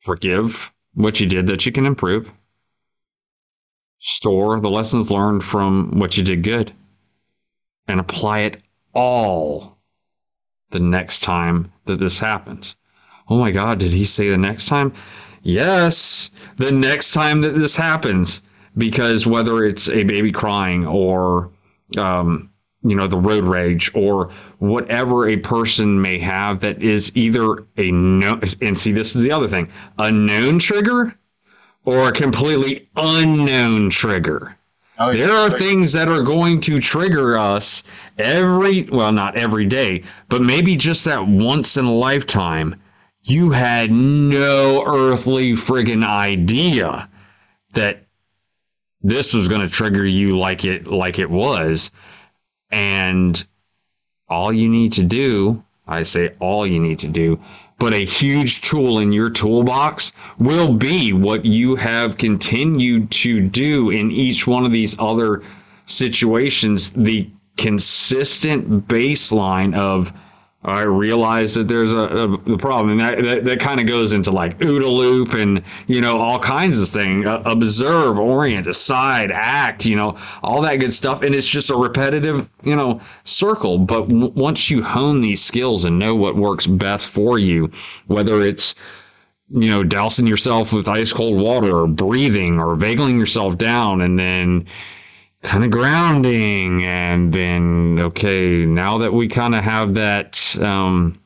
[0.00, 2.32] Forgive what you did that you can improve.
[3.98, 6.72] Store the lessons learned from what you did good
[7.88, 8.62] and apply it
[8.94, 9.78] all
[10.70, 12.76] the next time that this happens.
[13.28, 14.92] Oh my God, did he say the next time?
[15.42, 18.42] Yes, the next time that this happens.
[18.78, 21.50] Because whether it's a baby crying or
[21.96, 22.50] um,
[22.82, 27.90] you know, the road rage or whatever a person may have that is either a
[27.90, 29.68] no, and see, this is the other thing,
[29.98, 31.16] a known trigger
[31.84, 34.56] or a completely unknown trigger.
[34.98, 35.12] Oh.
[35.12, 37.82] There are things that are going to trigger us
[38.18, 42.80] every, well, not every day, but maybe just that once in a lifetime.
[43.22, 47.10] You had no earthly friggin' idea
[47.74, 48.04] that
[49.02, 51.90] this was going to trigger you like it like it was
[52.70, 53.44] and
[54.28, 57.40] all you need to do, I say all you need to do,
[57.78, 63.90] but a huge tool in your toolbox will be what you have continued to do
[63.90, 65.42] in each one of these other
[65.84, 66.90] situations.
[66.90, 70.12] The consistent baseline of
[70.66, 74.12] I realize that there's a, a the problem, and that, that, that kind of goes
[74.12, 77.24] into like OODA loop and you know all kinds of things.
[77.24, 81.76] Uh, observe, orient, decide, act, you know all that good stuff, and it's just a
[81.76, 83.78] repetitive you know circle.
[83.78, 87.70] But w- once you hone these skills and know what works best for you,
[88.08, 88.74] whether it's
[89.50, 94.18] you know dousing yourself with ice cold water or breathing or vagling yourself down, and
[94.18, 94.66] then
[95.46, 101.18] kind of grounding and then okay now that we kind of have that um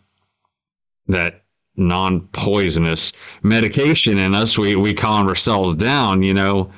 [1.09, 1.43] that
[1.77, 6.71] non-poisonous medication in us we we calm ourselves down you know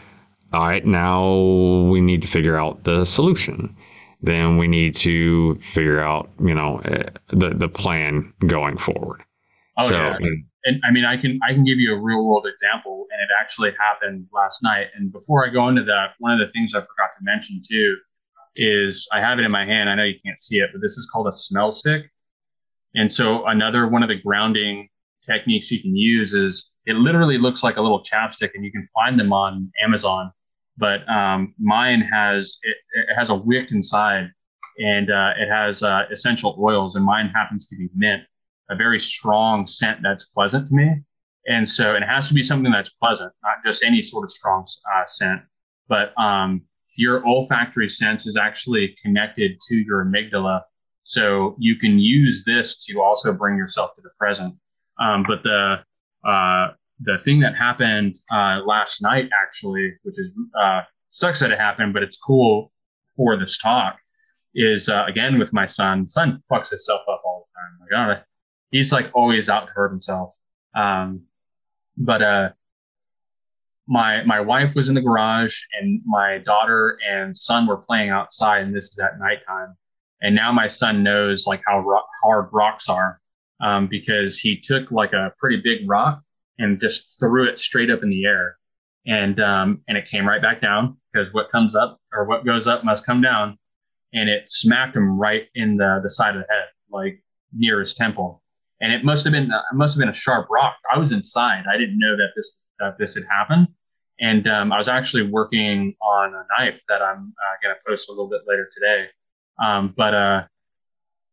[0.52, 1.34] all right now
[1.90, 3.74] we need to figure out the solution.
[4.20, 9.22] Then we need to figure out you know eh, the the plan going forward.
[9.78, 10.18] Oh, so yeah
[10.64, 13.28] and I mean, I can I can give you a real world example, and it
[13.40, 14.88] actually happened last night.
[14.94, 17.96] And before I go into that, one of the things I forgot to mention too
[18.56, 19.88] is I have it in my hand.
[19.90, 22.02] I know you can't see it, but this is called a smell stick.
[22.94, 24.88] And so another one of the grounding
[25.24, 28.88] techniques you can use is it literally looks like a little chapstick, and you can
[28.94, 30.30] find them on Amazon.
[30.76, 34.30] But um, mine has it, it, has a wick inside,
[34.78, 38.22] and uh, it has uh, essential oils, and mine happens to be mint
[38.72, 40.88] a very strong scent that's pleasant to me.
[41.46, 44.66] And so it has to be something that's pleasant, not just any sort of strong
[44.94, 45.40] uh, scent,
[45.88, 46.62] but um,
[46.96, 50.62] your olfactory sense is actually connected to your amygdala.
[51.04, 54.54] So you can use this to also bring yourself to the present.
[55.00, 55.78] Um, but the
[56.24, 56.68] uh,
[57.00, 61.92] the thing that happened uh, last night, actually, which is uh, sucks that it happened,
[61.92, 62.70] but it's cool
[63.16, 63.96] for this talk,
[64.54, 66.08] is uh, again with my son.
[66.08, 67.72] Son fucks himself up all the time.
[67.80, 68.22] Like, oh,
[68.72, 70.34] he's like always out to hurt himself.
[70.74, 71.22] Um,
[71.96, 72.48] but uh,
[73.86, 78.62] my my wife was in the garage, and my daughter and son were playing outside,
[78.62, 79.76] and this is at nighttime.
[80.22, 83.20] And now my son knows like how ro- hard rocks are,
[83.60, 86.22] um, because he took like a pretty big rock
[86.58, 88.56] and just threw it straight up in the air,
[89.06, 92.66] and um, and it came right back down because what comes up or what goes
[92.66, 93.58] up must come down,
[94.14, 97.92] and it smacked him right in the the side of the head, like near his
[97.92, 98.41] temple
[98.82, 100.76] and it must have been uh, it must have been a sharp rock.
[100.92, 101.64] I was inside.
[101.72, 103.68] I didn't know that this that this had happened,
[104.20, 108.08] and um, I was actually working on a knife that I'm uh, going to post
[108.08, 109.06] a little bit later today.
[109.62, 110.44] Um, but uh,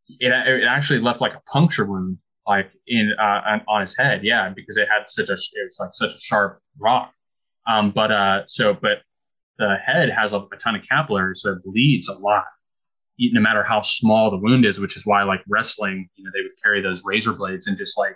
[0.08, 4.24] it it actually left like a puncture wound, like in uh, on his head.
[4.24, 7.12] Yeah, because it had such a it's like such a sharp rock.
[7.68, 9.00] Um, but uh, so but
[9.58, 12.46] the head has a, a ton of capillaries, so it bleeds a lot
[13.20, 16.42] no matter how small the wound is, which is why like wrestling, you know, they
[16.42, 18.16] would carry those razor blades and just like,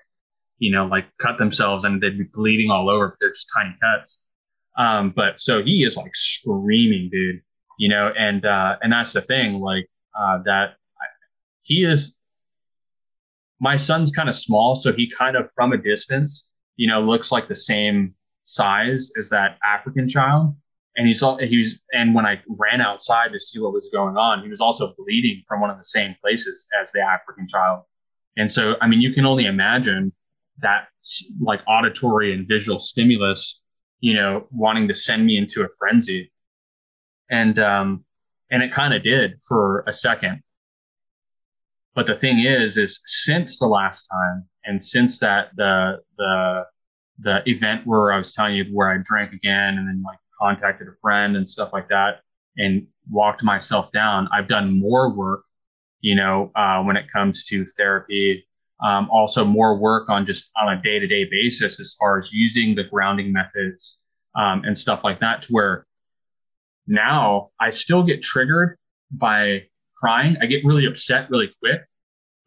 [0.60, 3.18] you know, like cut themselves and they'd be bleeding all over.
[3.20, 4.22] They're just tiny cuts.
[4.78, 7.42] Um, but so he is like screaming, dude,
[7.78, 11.06] you know, and, uh, and that's the thing, like, uh, that I,
[11.62, 12.16] he is,
[13.60, 14.76] my son's kind of small.
[14.76, 18.16] So he kind of from a distance, you know, looks like the same
[18.46, 20.56] size as that African child
[20.96, 24.18] and he's all he was and when i ran outside to see what was going
[24.18, 27.84] on he was also bleeding from one of the same places as the african child
[28.38, 30.12] and so i mean you can only imagine
[30.60, 30.88] that
[31.42, 33.62] like auditory and visual stimulus,
[34.00, 36.32] you know, wanting to send me into a frenzy.
[37.30, 38.06] And, um,
[38.52, 40.42] and it kind of did for a second.
[41.96, 46.64] But the thing is, is since the last time and since that, the, the,
[47.20, 50.88] the event where I was telling you where I drank again and then like contacted
[50.88, 52.22] a friend and stuff like that
[52.58, 55.44] and walked myself down, I've done more work,
[56.02, 58.46] you know, uh, when it comes to therapy
[58.84, 62.34] um, also, more work on just on a day to day basis as far as
[62.34, 63.98] using the grounding methods
[64.36, 65.86] um, and stuff like that, to where
[66.86, 68.78] now I still get triggered
[69.10, 70.36] by crying.
[70.42, 71.82] I get really upset really quick.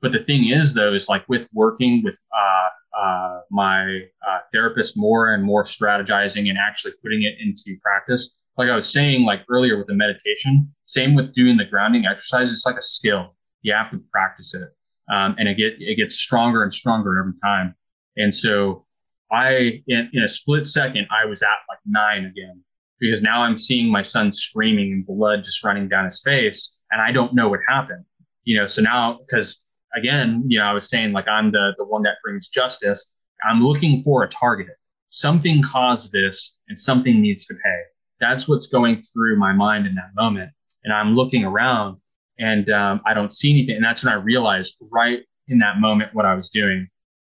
[0.03, 2.69] But the thing is, though, is like with working with uh,
[3.01, 8.37] uh, my uh, therapist more and more strategizing and actually putting it into practice.
[8.57, 12.51] Like I was saying, like earlier with the meditation, same with doing the grounding exercise.
[12.51, 13.35] It's like a skill.
[13.63, 14.71] You have to practice it
[15.13, 17.75] um, and it get it gets stronger and stronger every time.
[18.17, 18.85] And so
[19.31, 22.63] I, in, in a split second, I was at like nine again
[22.99, 27.01] because now I'm seeing my son screaming and blood just running down his face, and
[27.01, 28.05] I don't know what happened.
[28.45, 29.63] You know, so now because
[29.95, 33.15] again, you know, I was saying like I'm the the one that brings justice.
[33.49, 34.77] I'm looking for a target.
[35.09, 37.81] Something caused this, and something needs to pay.
[38.21, 40.51] That's what's going through my mind in that moment.
[40.85, 41.99] And I'm looking around
[42.39, 43.77] and um, I don't see anything.
[43.77, 46.89] And that's when I realized right in that moment what I was doing.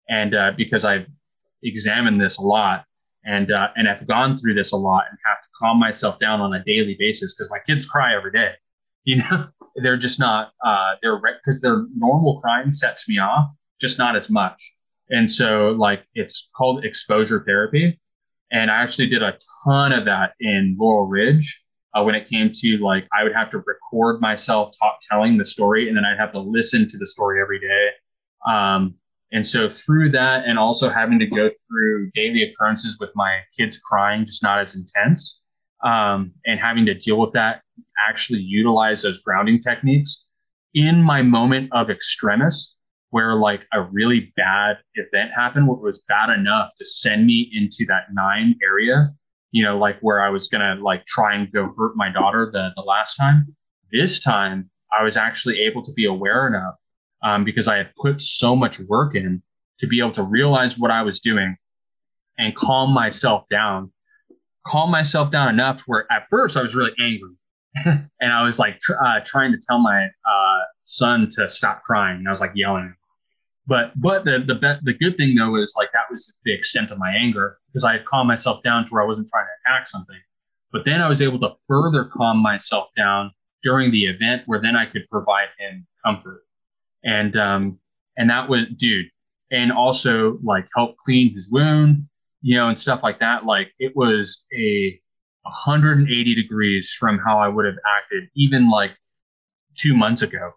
[0.09, 1.07] And uh, because I've
[1.63, 2.85] examined this a lot
[3.25, 6.39] and uh, and I've gone through this a lot and have to calm myself down
[6.39, 8.51] on a daily basis because my kids cry every day.
[9.07, 13.97] You know, they're just not uh, they're because their normal crying sets me off, just
[13.97, 14.73] not as much.
[15.09, 17.99] And so like it's called exposure therapy.
[18.51, 21.63] And I actually did a ton of that in Laurel Ridge
[21.93, 25.45] uh, when it came to like I would have to record myself talk, telling the
[25.45, 27.89] story, and then I'd have to listen to the story every day.
[28.49, 28.95] Um,
[29.31, 33.77] and so through that, and also having to go through daily occurrences with my kids
[33.77, 35.41] crying, just not as intense,
[35.83, 37.61] um, and having to deal with that,
[38.07, 40.25] actually utilize those grounding techniques
[40.73, 42.75] in my moment of extremis,
[43.09, 47.85] where like a really bad event happened, it was bad enough to send me into
[47.87, 49.11] that nine area
[49.51, 52.71] you know, like where I was gonna like try and go hurt my daughter the
[52.75, 53.55] the last time.
[53.91, 56.75] This time, I was actually able to be aware enough
[57.23, 59.41] um, because I had put so much work in
[59.79, 61.55] to be able to realize what I was doing
[62.37, 63.91] and calm myself down.
[64.65, 67.31] Calm myself down enough where at first I was really angry.
[68.21, 72.17] and I was like tr- uh, trying to tell my uh, son to stop crying.
[72.17, 72.95] And I was like yelling
[73.67, 76.89] but but the the be- the good thing though is like that was the extent
[76.89, 79.71] of my anger because I had calmed myself down to where I wasn't trying to
[79.71, 80.15] attack something.
[80.71, 83.31] But then I was able to further calm myself down
[83.63, 86.45] during the event where then I could provide him comfort.
[87.03, 87.79] And um
[88.17, 89.07] and that was dude.
[89.51, 92.07] And also like help clean his wound,
[92.41, 93.45] you know, and stuff like that.
[93.45, 94.99] Like it was a
[95.47, 98.91] 180 degrees from how I would have acted even like
[99.75, 100.51] two months ago.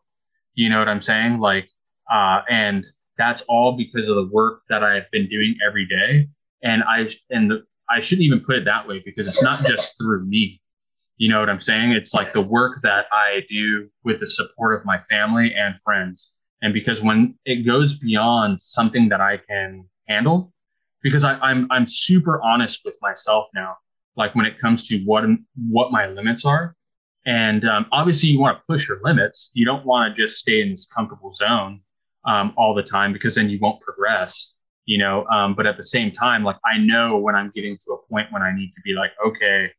[0.54, 1.38] You know what I'm saying?
[1.38, 1.68] Like
[2.10, 2.84] uh and
[3.18, 6.28] that's all because of the work that I've been doing every day.
[6.62, 9.96] And I and the, I shouldn't even put it that way because it's not just
[9.98, 10.60] through me.
[11.16, 11.90] You know what I'm saying?
[11.92, 16.32] It's like the work that I do with the support of my family and friends.
[16.62, 20.52] And because when it goes beyond something that I can handle,
[21.02, 23.76] because I, I'm I'm super honest with myself now.
[24.16, 25.24] Like when it comes to what
[25.68, 26.74] what my limits are,
[27.26, 29.50] and um, obviously you want to push your limits.
[29.54, 31.80] You don't want to just stay in this comfortable zone
[32.24, 34.52] um, all the time because then you won't progress,
[34.84, 35.24] you know.
[35.26, 38.32] Um, but at the same time, like I know when I'm getting to a point
[38.32, 39.70] when I need to be like, okay,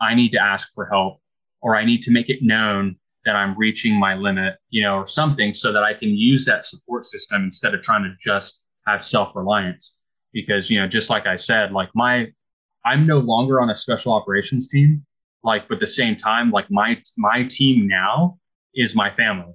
[0.00, 1.20] I need to ask for help
[1.60, 5.06] or I need to make it known that I'm reaching my limit, you know, or
[5.06, 9.02] something so that I can use that support system instead of trying to just have
[9.02, 9.96] self reliance.
[10.32, 12.26] Because, you know, just like I said, like my,
[12.84, 15.04] I'm no longer on a special operations team.
[15.42, 18.38] Like, but at the same time, like my, my team now
[18.74, 19.52] is my family.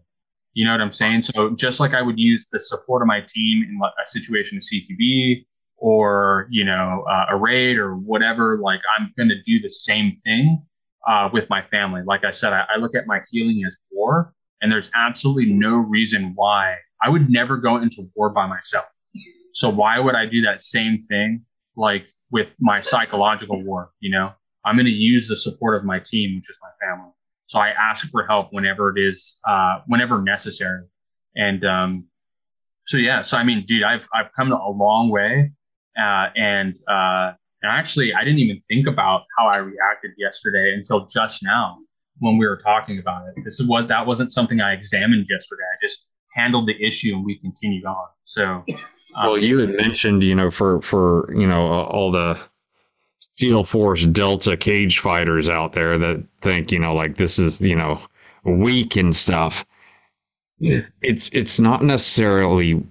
[0.53, 1.23] You know what I'm saying?
[1.23, 4.63] So just like I would use the support of my team in a situation of
[4.63, 5.45] CQB
[5.77, 10.17] or, you know, uh, a raid or whatever, like I'm going to do the same
[10.23, 10.63] thing
[11.07, 12.01] uh, with my family.
[12.05, 15.77] Like I said, I, I look at my healing as war and there's absolutely no
[15.77, 18.85] reason why I would never go into war by myself.
[19.53, 23.91] So why would I do that same thing like with my psychological war?
[23.99, 24.31] You know,
[24.65, 27.11] I'm going to use the support of my team, which is my family.
[27.47, 30.83] So I ask for help whenever it is, uh, whenever necessary.
[31.35, 32.05] And, um,
[32.85, 35.51] so yeah, so I mean, dude, I've, I've come a long way.
[35.97, 41.07] Uh, and, uh, and actually, I didn't even think about how I reacted yesterday until
[41.07, 41.77] just now
[42.19, 43.43] when we were talking about it.
[43.43, 45.63] This was, that wasn't something I examined yesterday.
[45.73, 48.05] I just handled the issue and we continued on.
[48.25, 48.63] So,
[49.15, 52.39] well, you had mentioned, you know, for for you know uh, all the
[53.33, 57.75] Steel Force Delta cage fighters out there that think, you know, like this is, you
[57.75, 57.99] know,
[58.43, 59.65] weak and stuff.
[60.57, 60.81] Yeah.
[61.01, 62.83] It's it's not necessarily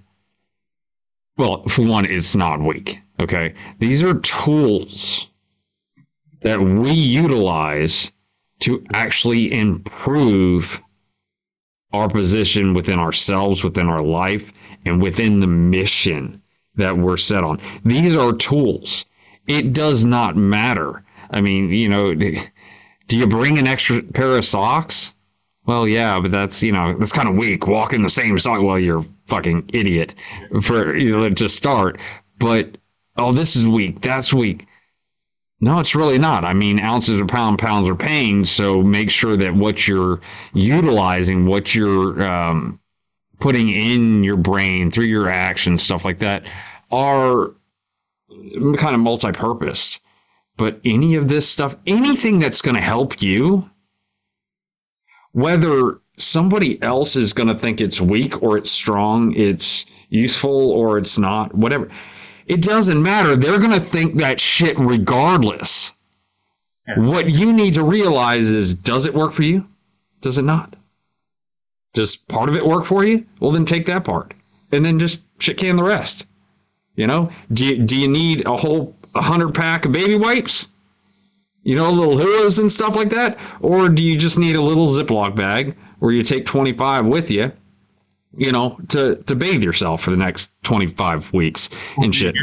[1.37, 2.99] well, for one, it's not weak.
[3.19, 3.53] Okay.
[3.77, 5.29] These are tools
[6.41, 8.11] that we utilize
[8.61, 10.81] to actually improve
[11.93, 14.51] our position within ourselves, within our life,
[14.85, 16.41] and within the mission
[16.75, 17.59] that we're set on.
[17.83, 19.05] These are tools.
[19.47, 21.03] It does not matter.
[21.31, 25.13] I mean, you know, do you bring an extra pair of socks?
[25.65, 27.67] Well, yeah, but that's you know that's kind of weak.
[27.67, 28.61] Walking the same sock.
[28.61, 30.15] Well, you're fucking idiot
[30.61, 31.99] for you know to start.
[32.39, 32.77] But
[33.17, 34.01] oh, this is weak.
[34.01, 34.65] That's weak.
[35.61, 36.45] No, it's really not.
[36.45, 38.45] I mean, ounces are pound, pounds are paying.
[38.45, 40.21] So make sure that what you're
[40.53, 42.79] utilizing, what you're um,
[43.39, 46.45] putting in your brain through your actions, stuff like that,
[46.91, 47.53] are
[48.77, 49.99] kind of multi-purposed.
[50.55, 53.69] But any of this stuff, anything that's going to help you,
[55.31, 60.97] whether somebody else is going to think it's weak or it's strong, it's useful or
[60.97, 61.89] it's not, whatever.
[62.49, 63.35] It doesn't matter.
[63.35, 65.93] They're going to think that shit regardless.
[66.87, 66.99] Yeah.
[66.99, 69.67] What you need to realize is does it work for you?
[70.21, 70.75] Does it not?
[71.93, 73.25] Does part of it work for you?
[73.39, 74.33] Well, then take that part
[74.71, 76.25] and then just shit can the rest.
[76.95, 80.67] You know, do you, do you need a whole 100 pack of baby wipes?
[81.63, 83.37] You know, little hooas and stuff like that?
[83.61, 87.51] Or do you just need a little Ziploc bag where you take 25 with you,
[88.37, 92.35] you know, to, to bathe yourself for the next 25 weeks and shit?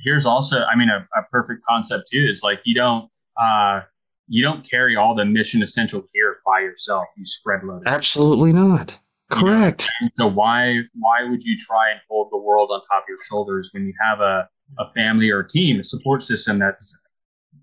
[0.00, 3.08] Here's also, I mean, a, a perfect concept too is like you don't,
[3.40, 3.80] uh,
[4.28, 7.04] you don't carry all the mission essential gear by yourself.
[7.16, 7.82] You spread load.
[7.86, 8.98] Absolutely not.
[9.30, 9.88] Correct.
[10.00, 10.10] You know?
[10.16, 13.70] So why why would you try and hold the world on top of your shoulders
[13.72, 14.48] when you have a,
[14.78, 16.96] a family or a team, a support system that's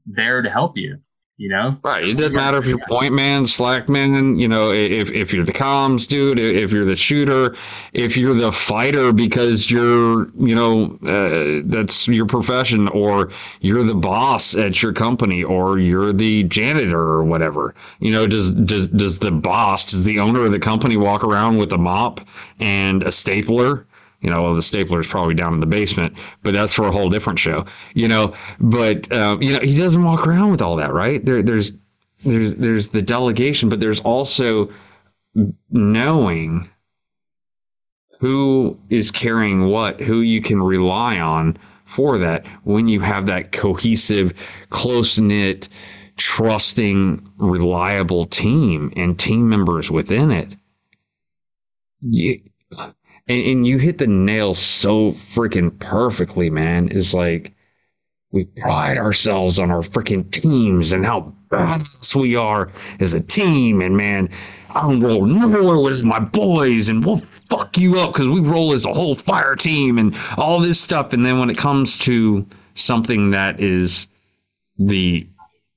[0.06, 0.98] there to help you?
[1.38, 1.78] You know?
[1.84, 5.46] Right it doesn't matter if you're point man slack man you know if, if you're
[5.46, 7.56] the comms dude if you're the shooter
[7.94, 13.30] if you're the fighter because you're you know uh, that's your profession or
[13.62, 18.52] you're the boss at your company or you're the janitor or whatever you know does
[18.52, 22.22] does, does the boss does the owner of the company walk around with a mop
[22.60, 23.88] and a stapler
[24.22, 26.92] you know, well, the stapler is probably down in the basement, but that's for a
[26.92, 27.66] whole different show.
[27.94, 31.26] You know, but um, you know, he doesn't walk around with all that, right?
[31.26, 31.74] There, there's
[32.24, 34.70] there's there's the delegation, but there's also
[35.72, 36.70] knowing
[38.20, 43.52] who is carrying what, who you can rely on for that when you have that
[43.52, 44.34] cohesive,
[44.70, 45.68] close knit,
[46.18, 50.56] trusting, reliable team and team members within it.
[52.02, 52.40] You,
[53.32, 56.90] and, and you hit the nail so freaking perfectly, man.
[56.90, 57.54] Is like
[58.32, 62.70] we pride ourselves on our freaking teams and how badass we are
[63.00, 63.82] as a team.
[63.82, 64.30] And man,
[64.74, 68.74] I don't roll nowhere with my boys, and we'll fuck you up because we roll
[68.74, 71.14] as a whole fire team and all this stuff.
[71.14, 74.08] And then when it comes to something that is
[74.78, 75.28] the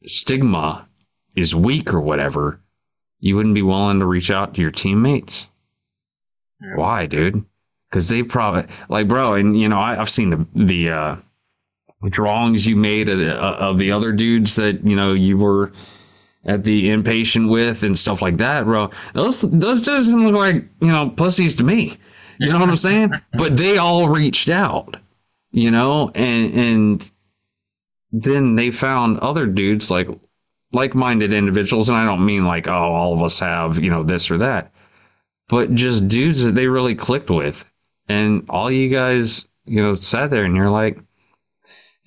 [0.05, 0.89] stigma
[1.36, 2.60] is weak or whatever,
[3.18, 5.49] you wouldn't be willing to reach out to your teammates.
[6.60, 6.76] Yeah.
[6.76, 7.44] Why, dude?
[7.91, 11.16] Because they probably like, bro, and you know, I, have seen the the uh,
[12.10, 15.73] drawings you made of the, uh, of the other dudes that you know you were
[16.47, 18.91] at the inpatient with and stuff like that, bro.
[19.12, 21.97] Those those dudes didn't look like you know pussies to me.
[22.39, 23.12] You know what I'm saying?
[23.33, 24.97] But they all reached out,
[25.52, 27.10] you know, and and
[28.12, 30.08] then they found other dudes like
[30.73, 34.31] like-minded individuals, and I don't mean like oh all of us have you know this
[34.31, 34.73] or that,
[35.48, 37.70] but just dudes that they really clicked with.
[38.08, 40.98] And all you guys, you know, sat there and you're like,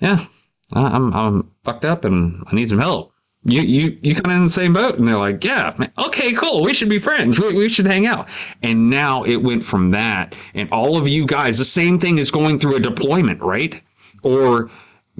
[0.00, 0.24] yeah,
[0.72, 3.12] I'm, I'm fucked up and I need some help.
[3.44, 4.98] You, you, you kind of in the same boat.
[4.98, 6.62] And they're like, yeah, man, okay, cool.
[6.62, 7.40] We should be friends.
[7.40, 8.28] We, we should hang out.
[8.62, 10.34] And now it went from that.
[10.54, 13.80] And all of you guys, the same thing is going through a deployment, right?
[14.22, 14.70] Or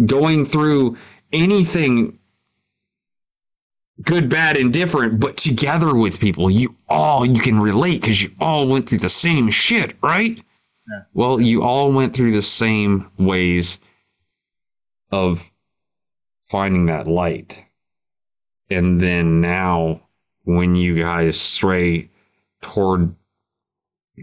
[0.06, 0.96] going through
[1.32, 2.17] anything
[4.02, 6.50] good, bad, and different, but together with people.
[6.50, 10.38] You all you can relate because you all went through the same shit, right?
[10.88, 11.00] Yeah.
[11.14, 13.78] Well, you all went through the same ways
[15.10, 15.50] of
[16.46, 17.62] finding that light.
[18.70, 20.00] And then now
[20.44, 22.10] when you guys stray
[22.62, 23.14] toward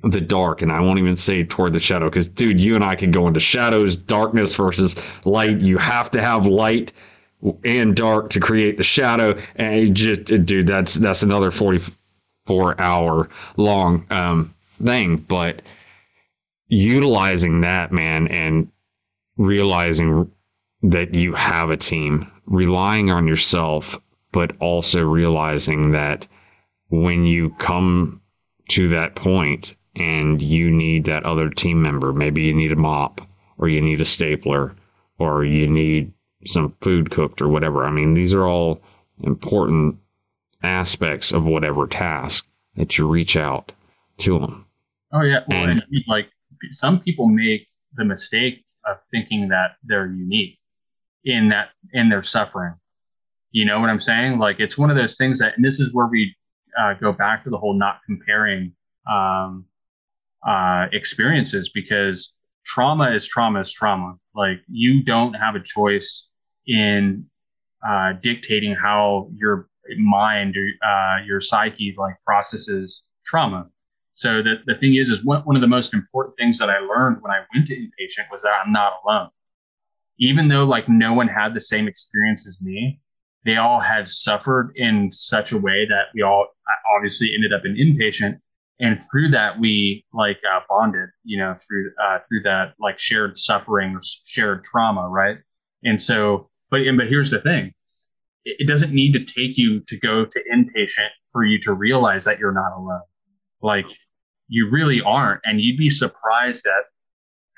[0.03, 2.95] the dark, and I won't even say toward the shadow, because dude, you and I
[2.95, 4.95] can go into shadows, darkness versus
[5.25, 5.61] light.
[5.61, 6.93] You have to have light
[7.63, 9.37] and dark to create the shadow.
[9.55, 11.79] And just, dude, that's that's another forty
[12.45, 15.17] four hour long um, thing.
[15.17, 15.61] But
[16.67, 18.71] utilizing that, man, and
[19.37, 20.31] realizing
[20.83, 23.99] that you have a team, relying on yourself,
[24.31, 26.27] but also realizing that
[26.89, 28.21] when you come
[28.69, 33.21] to that point and you need that other team member, maybe you need a mop
[33.57, 34.75] or you need a stapler
[35.17, 36.11] or you need
[36.45, 37.85] some food cooked or whatever.
[37.85, 38.81] I mean, these are all
[39.23, 39.97] important
[40.63, 43.71] aspects of whatever task that you reach out
[44.19, 44.65] to them.
[45.13, 46.29] Oh yeah, well, and, and like
[46.71, 50.59] some people make the mistake of thinking that they're unique
[51.23, 52.75] in that in their suffering.
[53.51, 54.39] You know what I'm saying?
[54.39, 56.35] Like it's one of those things that, and this is where we
[56.79, 58.73] uh, go back to the whole not comparing
[59.09, 59.65] um,
[60.45, 62.33] uh, experiences because
[62.65, 64.17] trauma is trauma is trauma.
[64.35, 66.27] Like you don't have a choice
[66.67, 67.25] in
[67.87, 73.67] uh, dictating how your mind or uh, your psyche like processes trauma.
[74.15, 76.79] So the, the thing is, is one, one of the most important things that I
[76.79, 79.29] learned when I went to inpatient was that I'm not alone.
[80.17, 83.01] Even though like no one had the same experience as me,
[83.43, 86.47] they all had suffered in such a way that we all
[86.95, 88.39] obviously ended up in inpatient.
[88.79, 93.37] And through that, we like uh, bonded, you know, through, uh, through that like shared
[93.37, 95.07] suffering shared trauma.
[95.07, 95.37] Right.
[95.83, 97.71] And so, but, and, but here's the thing.
[98.43, 102.37] It doesn't need to take you to go to inpatient for you to realize that
[102.37, 103.01] you're not alone.
[103.61, 103.87] Like
[104.49, 105.41] you really aren't.
[105.45, 106.83] And you'd be surprised at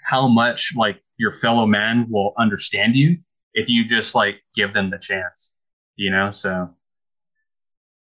[0.06, 3.18] how much like your fellow man will understand you
[3.54, 5.52] if you just like give them the chance,
[5.96, 6.32] you know?
[6.32, 6.70] So.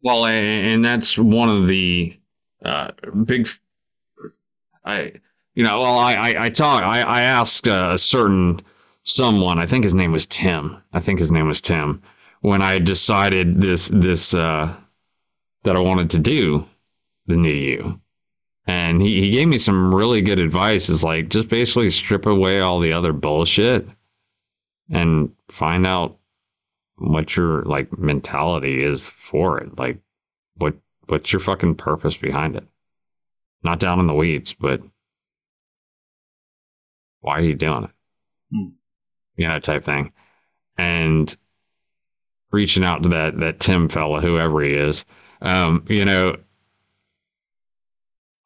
[0.03, 2.17] Well, and that's one of the
[2.65, 2.91] uh,
[3.25, 3.49] big,
[4.85, 5.15] I,
[5.55, 8.61] you know, well, I, I, I talk, I, I asked a certain
[9.09, 10.83] someone, I think his name was Tim.
[10.93, 12.03] I think his name was Tim.
[12.41, 14.75] When I decided this, this, uh,
[15.65, 16.67] that I wanted to do
[17.27, 18.01] the new you.
[18.67, 22.61] And he, he gave me some really good advice is like just basically strip away
[22.61, 23.89] all the other bullshit
[24.91, 26.19] and find out
[26.97, 29.79] what your like mentality is for it.
[29.79, 29.99] Like
[30.57, 30.75] what
[31.07, 32.67] what's your fucking purpose behind it?
[33.63, 34.83] Not down in the weeds but
[37.21, 37.91] why are you doing it?
[38.53, 38.69] Hmm.
[39.39, 40.13] You know type thing.
[40.77, 41.35] And
[42.53, 45.05] reaching out to that that tim fella whoever he is
[45.43, 46.35] um you know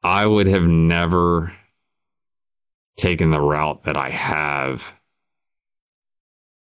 [0.03, 1.53] I would have never
[2.97, 4.95] taken the route that I have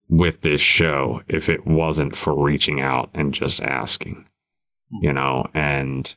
[0.09, 4.27] with this show if it wasn't for reaching out and just asking,
[5.01, 6.13] you know, and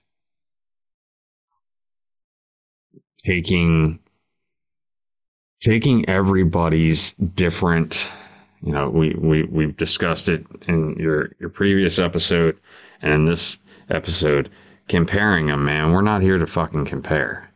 [3.18, 4.00] taking
[5.62, 8.12] taking everybody's different
[8.62, 12.58] you know we we we've discussed it in your your previous episode
[13.00, 13.58] and in this
[13.88, 14.50] episode
[14.88, 15.92] comparing them, man.
[15.92, 17.50] We're not here to fucking compare.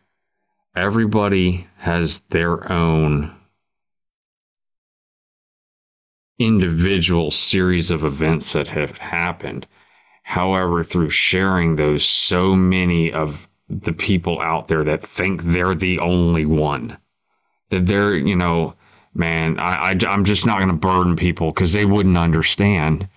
[0.75, 3.35] Everybody has their own
[6.39, 9.67] individual series of events that have happened.
[10.23, 15.99] However, through sharing those, so many of the people out there that think they're the
[15.99, 16.97] only one,
[17.71, 18.75] that they're, you know,
[19.15, 23.09] man, I, I, I'm just not going to burden people because they wouldn't understand.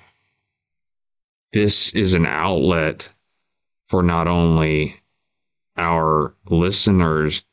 [1.52, 3.10] This is an outlet
[3.88, 4.96] for not only
[5.78, 7.44] our listeners,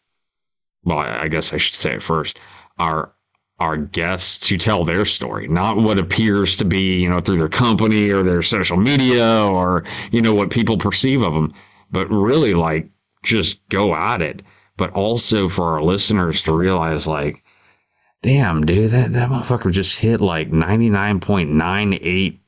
[0.85, 2.41] well, I guess I should say it first,
[2.79, 3.13] our
[3.59, 7.49] our guests to tell their story, not what appears to be, you know, through their
[7.49, 11.55] company or their social media or, you know, what people perceive of them,
[11.91, 12.91] but really like
[13.23, 14.43] just go at it.
[14.77, 17.43] But also for our listeners to realize like,
[18.23, 22.39] damn, dude, that, that motherfucker just hit like 99.98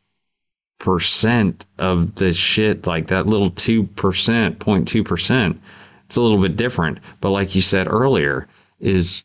[0.78, 5.58] percent of the shit, like that little 2%, 0.2%,
[6.06, 6.98] it's a little bit different.
[7.20, 8.48] But like you said earlier,
[8.80, 9.24] is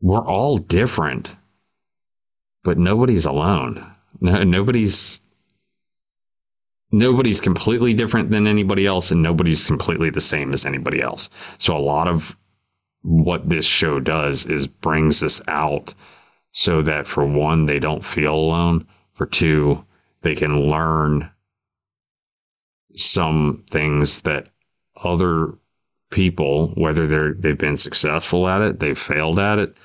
[0.00, 1.34] we're all different,
[2.64, 3.84] but nobody's alone.
[4.20, 5.20] No, nobody's
[6.90, 11.28] nobody's completely different than anybody else and nobody's completely the same as anybody else.
[11.58, 12.36] So a lot of
[13.02, 15.94] what this show does is brings us out
[16.52, 19.84] so that for one they don't feel alone, for two
[20.22, 21.30] they can learn
[22.94, 24.48] some things that
[25.04, 25.54] other
[26.10, 29.76] people, whether they're they've been successful at it, they've failed at it,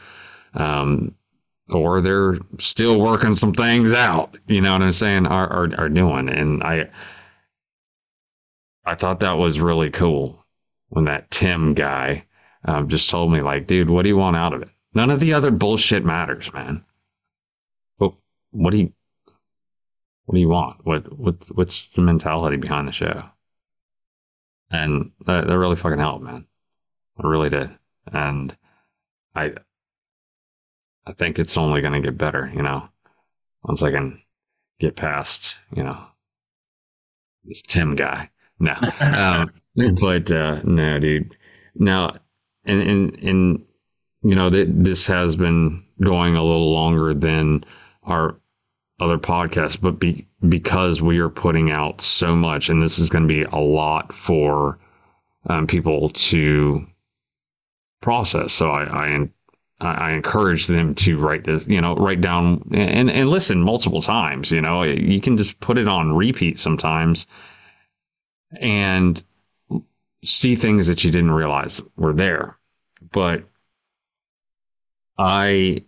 [0.54, 1.14] um,
[1.70, 4.38] or they're still working some things out.
[4.48, 5.28] You know what I'm saying?
[5.28, 6.90] Are are, are doing, and I
[8.86, 10.44] I thought that was really cool
[10.90, 12.26] when that Tim guy
[12.66, 14.70] um, just told me, like, dude, what do you want out of it?
[14.94, 16.84] None of the other bullshit matters, man.
[17.98, 18.14] But
[18.52, 18.94] what do you
[20.26, 20.86] what do you want?
[20.86, 23.24] What what what's the mentality behind the show?
[24.72, 26.48] And that, that really fucking helped, man.
[27.20, 27.72] It really did.
[28.12, 28.56] and
[29.36, 29.54] I
[31.06, 32.88] I think it's only going to get better, you know,
[33.64, 34.20] once I can
[34.80, 35.98] get past, you know,
[37.44, 38.30] this Tim guy.
[38.60, 39.52] No, um,
[40.00, 41.36] but uh, no, dude.
[41.76, 42.16] Now,
[42.66, 43.66] and and and
[44.24, 47.66] you know, th- this has been going a little longer than
[48.04, 48.38] our
[49.00, 53.28] other podcasts, but be, because we are putting out so much, and this is going
[53.28, 54.80] to be a lot for
[55.48, 56.86] um, people to
[58.02, 58.54] process.
[58.54, 59.30] So I, I
[59.84, 64.52] I encourage them to write this, you know, write down and, and listen multiple times.
[64.52, 67.28] You know, you can just put it on repeat sometimes
[68.60, 69.22] and
[70.24, 72.58] see things that you didn't realize were there.
[73.12, 73.44] But
[75.18, 75.84] I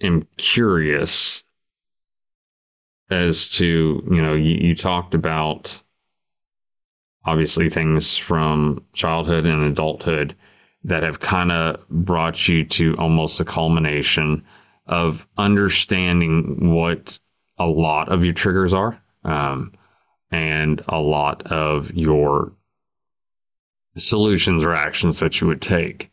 [0.00, 1.44] am curious
[3.10, 5.80] as to, you know, you, you talked about
[7.24, 10.34] obviously things from childhood and adulthood
[10.84, 14.44] that have kind of brought you to almost a culmination
[14.86, 17.18] of understanding what
[17.58, 19.72] a lot of your triggers are um,
[20.30, 22.52] and a lot of your
[23.96, 26.10] solutions or actions that you would take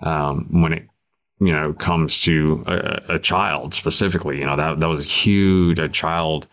[0.00, 0.86] um, when it
[1.40, 4.38] you know comes to a, a, child specifically.
[4.38, 6.46] You know that that was huge a child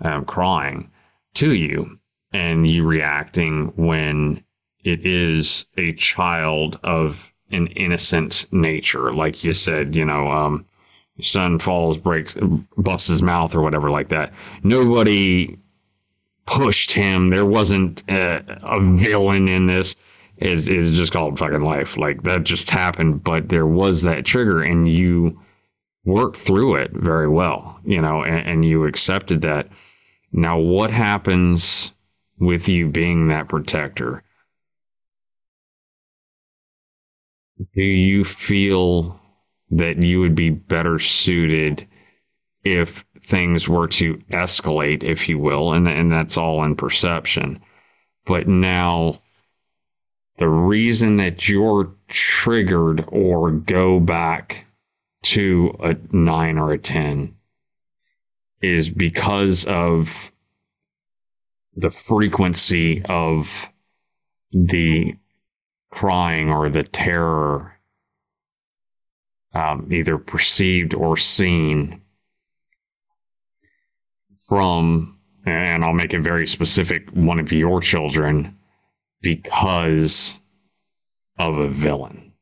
[0.00, 0.90] um, crying
[1.34, 1.98] to you
[2.32, 4.42] and you reacting when
[4.84, 9.12] it is a child of an innocent nature.
[9.12, 10.66] Like you said, you know, um,
[11.20, 12.36] son falls, breaks,
[12.76, 14.32] busts his mouth or whatever like that.
[14.62, 15.58] Nobody
[16.46, 17.30] pushed him.
[17.30, 19.96] There wasn't a, a villain in this.
[20.36, 21.96] It, it's just called fucking life.
[21.96, 25.38] Like that just happened, but there was that trigger and you
[26.04, 29.68] worked through it very well, you know, and, and you accepted that.
[30.32, 31.92] Now, what happens
[32.38, 34.22] with you being that protector?
[37.74, 39.20] Do you feel
[39.70, 41.86] that you would be better suited
[42.64, 47.60] if things were to escalate, if you will, and and that's all in perception.
[48.26, 49.20] But now,
[50.36, 54.66] the reason that you're triggered or go back
[55.22, 57.36] to a nine or a ten
[58.60, 60.32] is because of
[61.74, 63.70] the frequency of
[64.52, 65.14] the
[65.90, 67.76] crying or the terror,
[69.54, 72.02] um, either perceived or seen
[74.48, 78.56] from, and I'll make it very specific, one of your children
[79.20, 80.38] because
[81.38, 82.32] of a villain.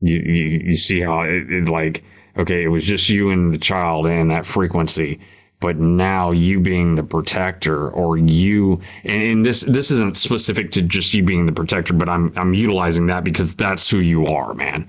[0.00, 2.04] You, you, you see how it, it like,
[2.36, 5.20] okay, it was just you and the child and that frequency
[5.62, 10.82] but now you being the protector or you and, and, this this isn't specific to
[10.82, 14.52] just you being the protector but i'm i'm utilizing that because that's who you are
[14.52, 14.86] man.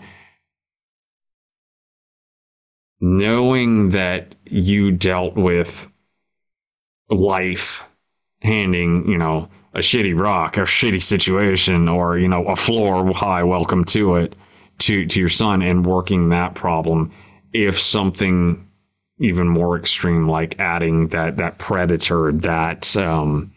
[3.00, 5.92] Knowing that you dealt with
[7.10, 7.88] life
[8.42, 13.44] handing you know a shitty rock a shitty situation or you know a floor hi
[13.44, 14.36] welcome to it
[14.80, 17.12] to to your son and working that problem
[17.54, 18.68] if something
[19.20, 23.54] even more extreme, like adding that that predator, that um,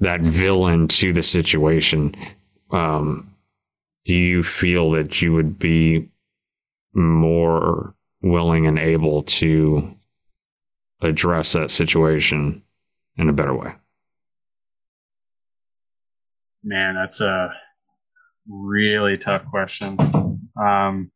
[0.00, 2.14] that villain to the situation.
[2.70, 3.34] Um,
[4.04, 6.08] do you feel that you would be
[6.94, 9.94] more willing and able to
[11.02, 12.62] address that situation
[13.16, 13.72] in a better way?
[16.62, 17.54] Man, that's a
[18.48, 19.96] really tough question.
[20.60, 21.10] Um,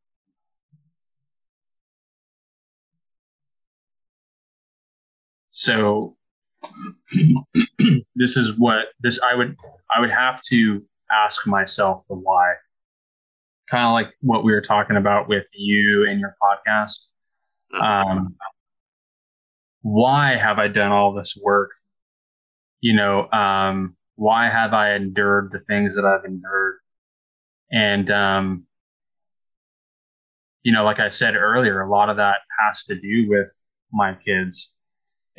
[5.54, 6.16] So
[8.16, 9.56] this is what this I would
[9.94, 12.54] I would have to ask myself the why.
[13.70, 17.00] Kind of like what we were talking about with you and your podcast.
[17.80, 18.34] Um,
[19.82, 21.70] why have I done all this work?
[22.80, 26.78] You know, um, why have I endured the things that I've endured?
[27.72, 28.66] And, um,
[30.62, 33.50] you know, like I said earlier, a lot of that has to do with
[33.92, 34.73] my kids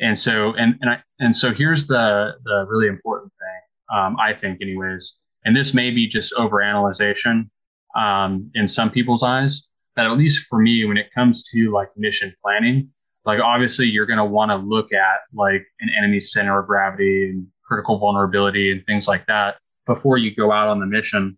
[0.00, 4.34] and so and and I, and so here's the the really important thing um, I
[4.34, 7.48] think anyways and this may be just overanalyzation
[7.96, 11.88] um, in some people's eyes but at least for me when it comes to like
[11.96, 12.90] mission planning
[13.24, 17.30] like obviously you're going to want to look at like an enemy center of gravity
[17.30, 21.36] and critical vulnerability and things like that before you go out on the mission.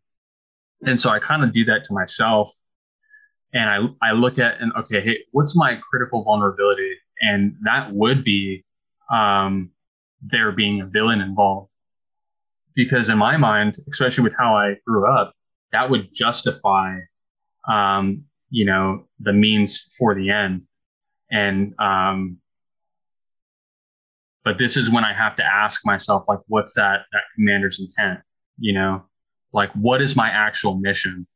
[0.87, 2.53] And so I kind of do that to myself
[3.55, 3.71] and
[4.03, 8.65] I I look at and okay hey what's my critical vulnerability and that would be
[9.11, 9.71] um,
[10.23, 11.73] there being a villain involved.
[12.75, 15.35] Because in my mind, especially with how I grew up,
[15.73, 16.99] that would justify,
[17.69, 20.63] um, you know, the means for the end.
[21.31, 22.39] And, um,
[24.45, 28.21] but this is when I have to ask myself, like, what's that, that commander's intent?
[28.59, 29.05] You know,
[29.53, 31.27] like, what is my actual mission?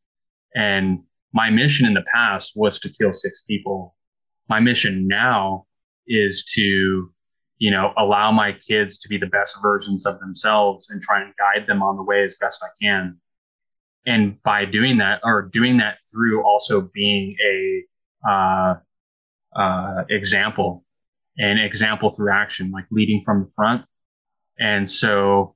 [0.55, 1.01] And
[1.33, 3.97] my mission in the past was to kill six people.
[4.49, 5.67] My mission now
[6.06, 7.12] is to,
[7.58, 11.32] you know, allow my kids to be the best versions of themselves and try and
[11.36, 13.18] guide them on the way as best I can.
[14.05, 17.84] And by doing that, or doing that through also being a
[18.28, 18.74] uh,
[19.55, 20.84] uh, example,
[21.39, 23.84] an example through action, like leading from the front.
[24.58, 25.55] And so,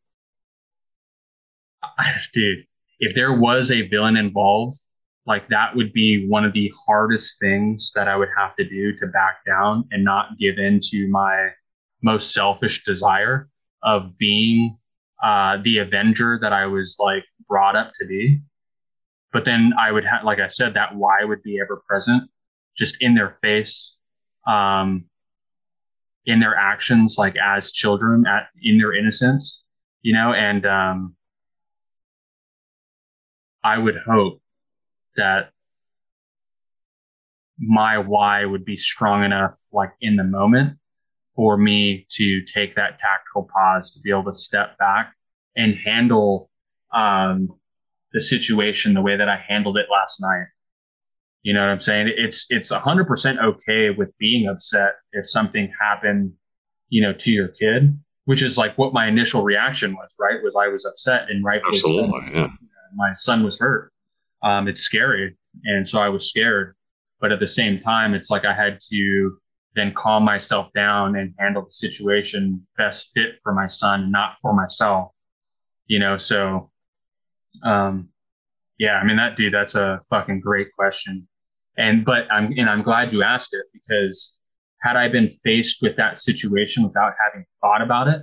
[2.33, 2.67] dude,
[2.99, 4.79] if there was a villain involved,
[5.27, 8.95] like that would be one of the hardest things that I would have to do
[8.97, 11.49] to back down and not give in to my
[12.03, 13.49] most selfish desire
[13.83, 14.79] of being
[15.23, 18.41] uh, the Avenger that I was like brought up to be.
[19.33, 22.31] But then I would have, like I said, that why would be ever present,
[22.77, 23.97] just in their face,
[24.47, 25.07] um,
[26.27, 29.65] in their actions, like as children, at in their innocence,
[30.03, 30.33] you know.
[30.33, 31.17] And um,
[33.65, 34.41] I would hope
[35.17, 35.51] that
[37.59, 40.79] my why would be strong enough, like in the moment,
[41.35, 45.13] for me to take that tactical pause to be able to step back
[45.57, 46.51] and handle
[46.93, 47.49] um,
[48.13, 50.47] the situation the way that I handled it last night.
[51.43, 52.13] You know what I'm saying?
[52.17, 56.33] It's it's 100% okay with being upset if something happened,
[56.89, 60.15] you know, to your kid, which is like what my initial reaction was.
[60.19, 60.43] Right?
[60.43, 62.49] Was I was upset and rightfully Absolutely, yeah.
[62.97, 63.93] my son was hurt
[64.47, 65.37] um, it's scary.
[65.65, 66.77] And so I was scared.
[67.21, 69.39] But at the same time, it's like I had to
[69.75, 74.55] then calm myself down and handle the situation best fit for my son, not for
[74.55, 75.13] myself.
[75.87, 76.71] You know, so
[77.63, 78.09] um
[78.79, 81.27] yeah, I mean that dude, that's a fucking great question.
[81.77, 84.37] And but I'm and I'm glad you asked it because
[84.83, 88.23] had I been faced with that situation without having thought about it,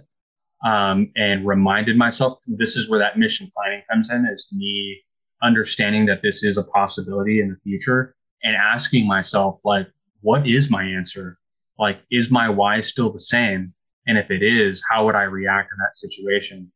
[0.63, 5.01] um, and reminded myself this is where that mission planning comes in is me
[5.43, 9.87] understanding that this is a possibility in the future and asking myself, like,
[10.21, 11.37] what is my answer?
[11.77, 13.73] Like, is my why still the same?
[14.07, 16.71] And if it is, how would I react in that situation?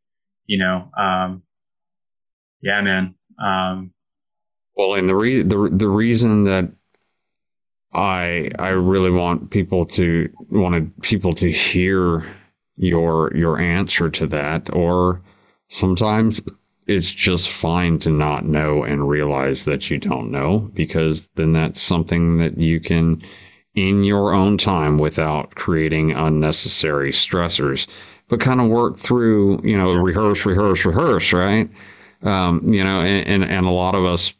[0.46, 1.44] You know, um,
[2.62, 3.16] yeah, man.
[3.44, 3.94] Um,
[4.76, 6.72] well, and the re- the the reason that
[7.94, 12.24] I I really want people to wanted people to hear
[12.78, 15.22] your your answer to that, or
[15.68, 16.42] sometimes
[16.88, 21.82] it's just fine to not know and realize that you don't know because then that's
[21.82, 23.22] something that you can
[23.76, 27.88] in your own time without creating unnecessary stressors
[28.30, 31.70] but kind of work through you know rehearse rehearse rehearse right?
[32.24, 34.34] Um, you know and, and, and a lot of us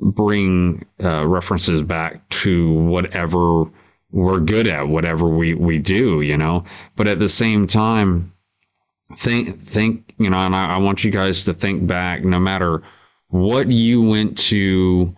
[0.00, 3.64] bring uh, references back to whatever
[4.10, 6.64] we're good at whatever we we do you know?
[6.96, 8.32] But at the same time
[9.16, 12.82] think think you know and I, I, want you guys to think back no matter
[13.28, 15.14] what you went to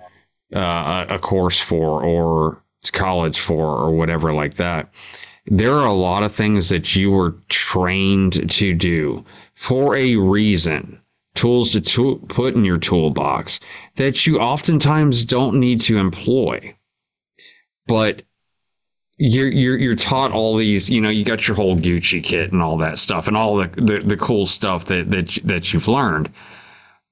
[0.55, 4.93] uh, a course for or college for or whatever like that
[5.47, 9.25] there are a lot of things that you were trained to do
[9.55, 11.01] for a reason.
[11.35, 13.59] Tools to tool, put in your toolbox
[13.97, 16.75] that you oftentimes don't need to employ.
[17.87, 18.23] But
[19.17, 22.63] you're you're you're taught all these you know you got your whole Gucci kit and
[22.63, 26.31] all that stuff and all the the, the cool stuff that that that you've learned.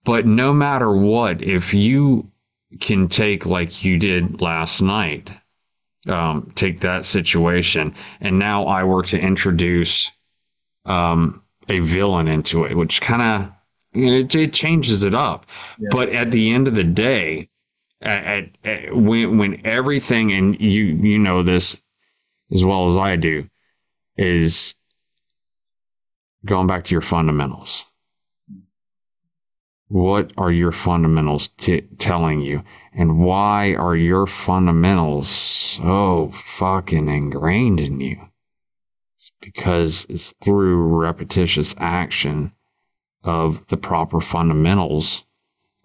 [0.04, 2.28] But no matter what if you
[2.80, 5.30] can take like you did last night
[6.08, 7.94] um, take that situation.
[8.20, 10.10] And now I were to introduce
[10.84, 13.52] um, a villain into it which kind of
[13.92, 15.46] you know, it, it, changes it up.
[15.78, 15.88] Yeah.
[15.92, 17.48] but at the end of the day
[18.00, 21.80] at, at, at, when when everything and you you know this
[22.52, 23.48] as well as I do
[24.16, 24.74] is
[26.44, 27.86] going back to your fundamentals.
[29.88, 32.62] What are your fundamentals t- telling you?
[32.94, 38.18] And why are your fundamentals so fucking ingrained in you?
[39.16, 42.52] It's because it's through repetitious action
[43.24, 45.24] of the proper fundamentals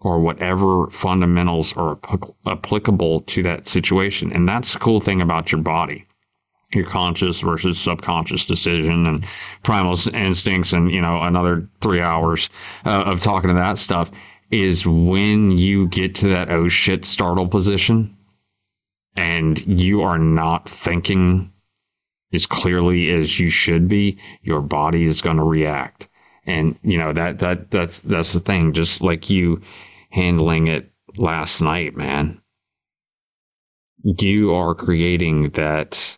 [0.00, 1.98] or whatever fundamentals are
[2.46, 4.32] applicable to that situation.
[4.32, 6.07] And that's the cool thing about your body
[6.74, 9.24] your conscious versus subconscious decision and
[9.62, 12.50] primal instincts and you know another three hours
[12.84, 14.10] uh, of talking to that stuff
[14.50, 18.14] is when you get to that oh shit startle position
[19.16, 21.52] and you are not thinking
[22.32, 26.08] as clearly as you should be your body is going to react
[26.44, 29.60] and you know that that that's that's the thing just like you
[30.10, 32.40] handling it last night, man.
[34.02, 36.17] You are creating that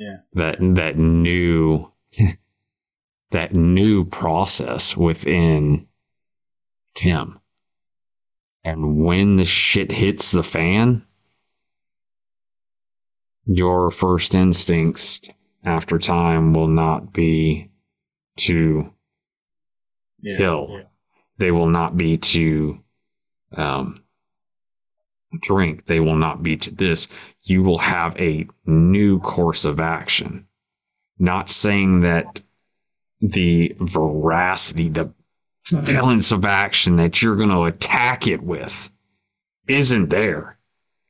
[0.00, 0.16] yeah.
[0.32, 1.92] that that new
[3.30, 5.86] that new process within
[6.94, 7.38] Tim.
[8.64, 11.04] And when the shit hits the fan,
[13.46, 15.20] your first instincts
[15.64, 17.70] after time will not be
[18.38, 18.92] to
[20.20, 20.36] Yeah.
[20.36, 20.66] kill.
[20.70, 20.82] Yeah.
[21.38, 22.82] They will not be to
[23.52, 24.02] um,
[25.40, 25.86] drink.
[25.86, 27.08] They will not be to this.
[27.42, 30.46] You will have a new course of action.
[31.18, 32.40] Not saying that
[33.20, 35.12] the veracity, the
[35.70, 38.90] balance of action that you're going to attack it with
[39.68, 40.58] isn't there.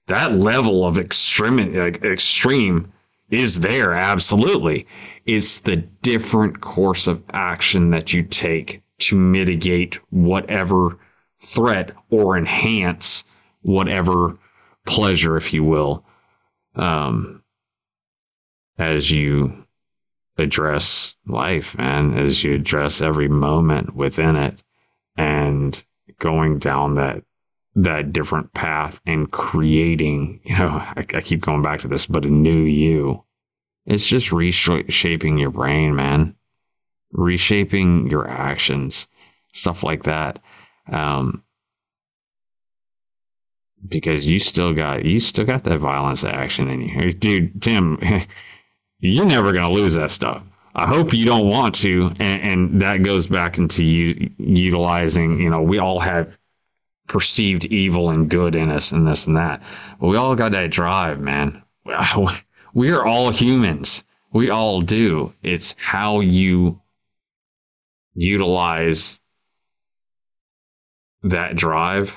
[0.08, 2.92] That level of extreme, like extreme
[3.30, 4.86] is there, absolutely.
[5.24, 10.98] It's the different course of action that you take to mitigate whatever
[11.38, 13.24] threat or enhance
[13.62, 14.34] whatever
[14.86, 16.04] pleasure, if you will,
[16.74, 17.42] um,
[18.78, 19.66] as you
[20.38, 24.62] address life, man, as you address every moment within it
[25.16, 25.84] and
[26.18, 27.22] going down that
[27.76, 32.26] that different path and creating, you know, I, I keep going back to this, but
[32.26, 33.22] a new you.
[33.86, 36.34] It's just reshaping your brain, man.
[37.12, 39.06] Reshaping your actions,
[39.52, 40.40] stuff like that.
[40.88, 41.44] Um,
[43.88, 47.62] because you still got you still got that violence action in you, dude.
[47.62, 47.98] Tim,
[49.00, 50.44] you're never gonna lose that stuff.
[50.74, 55.40] I hope you don't want to, and, and that goes back into you utilizing.
[55.40, 56.38] You know, we all have
[57.08, 59.62] perceived evil and good in us, and this and that.
[60.00, 61.62] But we all got that drive, man.
[62.72, 64.04] We are all humans.
[64.32, 65.34] We all do.
[65.42, 66.80] It's how you
[68.14, 69.20] utilize
[71.24, 72.16] that drive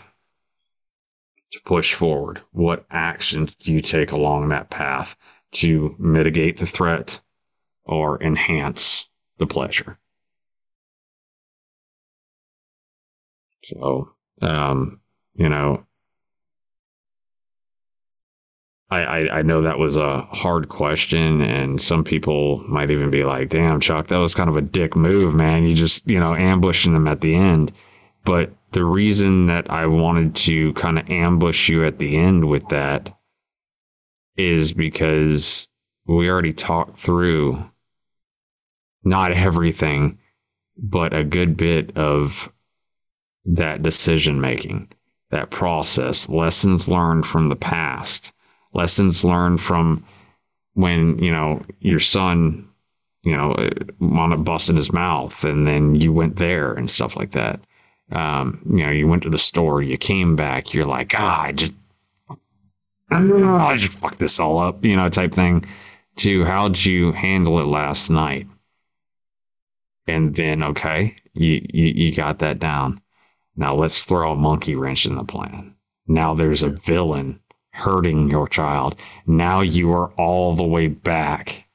[1.53, 2.41] to push forward.
[2.51, 5.15] What actions do you take along that path
[5.53, 7.21] to mitigate the threat
[7.85, 9.07] or enhance
[9.37, 9.99] the pleasure?
[13.63, 14.09] So,
[14.41, 14.99] um,
[15.35, 15.85] you know,
[18.89, 23.23] I, I, I know that was a hard question, and some people might even be
[23.23, 25.63] like, damn, Chuck, that was kind of a dick move, man.
[25.63, 27.71] You just, you know, ambushing them at the end.
[28.25, 32.67] But the reason that I wanted to kind of ambush you at the end with
[32.69, 33.15] that
[34.35, 35.67] is because
[36.05, 37.63] we already talked through
[39.03, 40.17] not everything,
[40.77, 42.51] but a good bit of
[43.45, 44.89] that decision making,
[45.29, 48.33] that process, lessons learned from the past,
[48.73, 50.03] lessons learned from
[50.73, 52.67] when, you know, your son,
[53.23, 53.55] you know,
[53.99, 57.59] wound up busting his mouth and then you went there and stuff like that.
[58.13, 61.51] Um, you know, you went to the store, you came back, you're like, ah, I
[61.51, 61.73] just,
[63.09, 65.65] I just fucked this all up, you know, type thing.
[66.17, 68.47] To how'd you handle it last night?
[70.07, 73.01] And then, okay, you, you, you got that down.
[73.55, 75.75] Now let's throw a monkey wrench in the plan.
[76.07, 77.39] Now there's a villain
[77.71, 78.99] hurting your child.
[79.25, 81.67] Now you are all the way back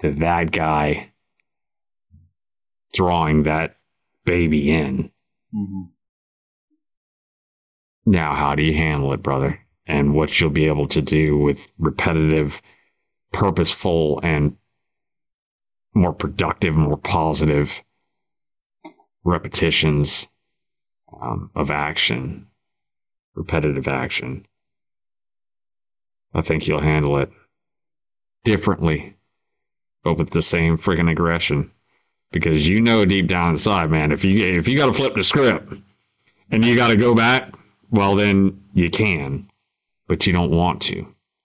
[0.00, 1.12] to that guy
[2.92, 3.76] drawing that
[4.24, 5.10] baby in.
[5.52, 5.82] Hmm
[8.04, 9.66] Now, how do you handle it, brother?
[9.86, 12.60] And what you'll be able to do with repetitive,
[13.32, 14.56] purposeful, and
[15.94, 17.82] more productive, more positive
[19.24, 20.28] repetitions
[21.20, 22.46] um, of action,
[23.34, 24.46] repetitive action.
[26.34, 27.30] I think you'll handle it
[28.44, 29.16] differently,
[30.04, 31.72] but with the same friggin' aggression.
[32.32, 35.24] Because you know deep down inside, man, if you if you got to flip the
[35.24, 35.74] script
[36.50, 37.54] and you got to go back,
[37.90, 39.50] well then you can,
[40.06, 40.96] but you don't want to.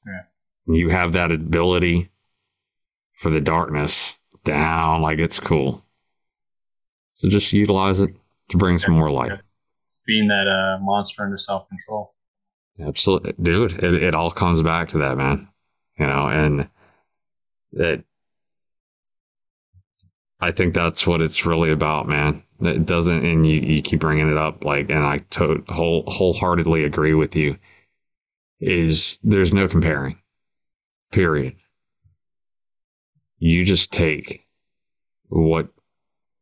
[0.05, 0.22] Yeah.
[0.67, 2.11] You have that ability
[3.14, 5.83] for the darkness down like it's cool.
[7.15, 8.15] So just utilize it
[8.49, 9.31] to bring some more light.
[10.05, 12.14] Being that uh, monster into self control.
[12.80, 13.83] Absolutely, dude.
[13.83, 15.47] It, it all comes back to that, man.
[15.97, 16.69] You know, and
[17.72, 18.03] it.
[20.45, 22.43] I think that's what it's really about, man.
[22.61, 26.83] It doesn't, and you, you keep bringing it up, like, and I to, whole wholeheartedly
[26.83, 27.57] agree with you.
[28.59, 30.19] Is there's no comparing,
[31.11, 31.56] period.
[33.40, 34.45] You just take
[35.30, 35.67] what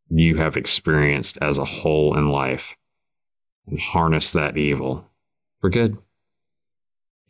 [0.10, 2.76] you have experienced as a whole in life
[3.68, 5.10] and harness that evil.
[5.62, 5.98] We're good.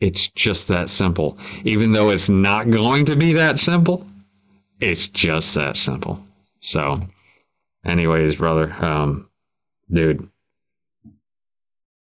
[0.00, 1.38] It's just that simple.
[1.62, 4.04] Even though it's not going to be that simple,
[4.80, 6.20] it's just that simple.
[6.64, 6.96] So,
[7.84, 9.28] anyways, brother, um,
[9.92, 10.28] dude,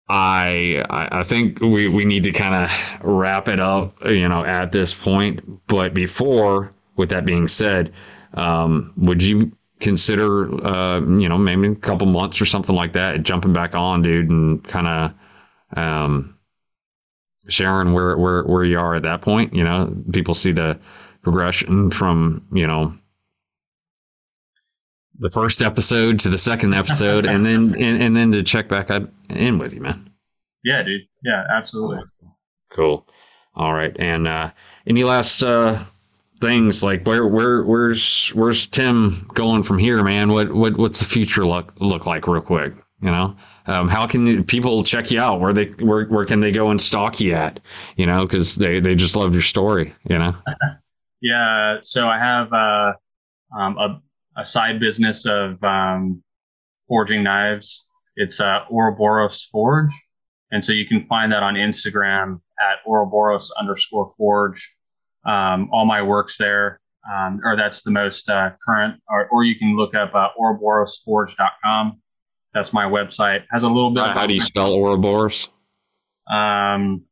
[0.09, 4.71] I I think we, we need to kind of wrap it up, you know, at
[4.73, 5.67] this point.
[5.67, 7.93] But before, with that being said,
[8.33, 13.23] um, would you consider, uh, you know, maybe a couple months or something like that,
[13.23, 15.13] jumping back on, dude, and kind of
[15.77, 16.37] um,
[17.47, 19.53] sharing where where where you are at that point?
[19.53, 20.77] You know, people see the
[21.21, 22.93] progression from you know
[25.19, 28.89] the first episode to the second episode, and then and, and then to check back
[29.29, 30.09] in with you, man.
[30.63, 31.01] Yeah, dude.
[31.23, 31.99] Yeah, absolutely.
[32.69, 33.07] Cool.
[33.55, 33.95] All right.
[33.99, 34.51] And uh,
[34.87, 35.83] any last uh,
[36.39, 40.31] things like where where where's where's Tim going from here, man?
[40.31, 42.73] What what what's the future look look like, real quick?
[43.01, 43.35] You know,
[43.67, 45.39] um, how can people check you out?
[45.39, 47.59] Where they where where can they go and stalk you at?
[47.95, 49.93] You know, because they they just love your story.
[50.09, 50.35] You know.
[51.21, 51.77] yeah.
[51.81, 52.93] So I have uh,
[53.57, 54.01] um, a
[54.39, 56.23] a side business of um,
[56.87, 57.85] forging knives.
[58.15, 59.91] It's uh, Ouroboros Forge.
[60.51, 64.73] And so you can find that on Instagram at Ouroboros underscore forge.
[65.25, 66.79] Um, all my work's there,
[67.11, 72.01] um, or that's the most uh, current, or, or you can look up uh, ouroborosforge.com.
[72.53, 73.43] That's my website.
[73.51, 74.03] Has a little bit.
[74.03, 75.49] Uh, how do you spell Ouroboros?
[76.31, 77.03] Um,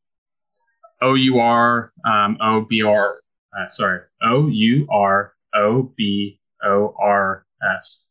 [1.02, 3.16] O U R um, O B R.
[3.58, 7.45] Uh, sorry, O U R O B O R
[7.80, 8.02] S.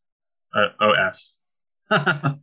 [0.81, 1.33] O S.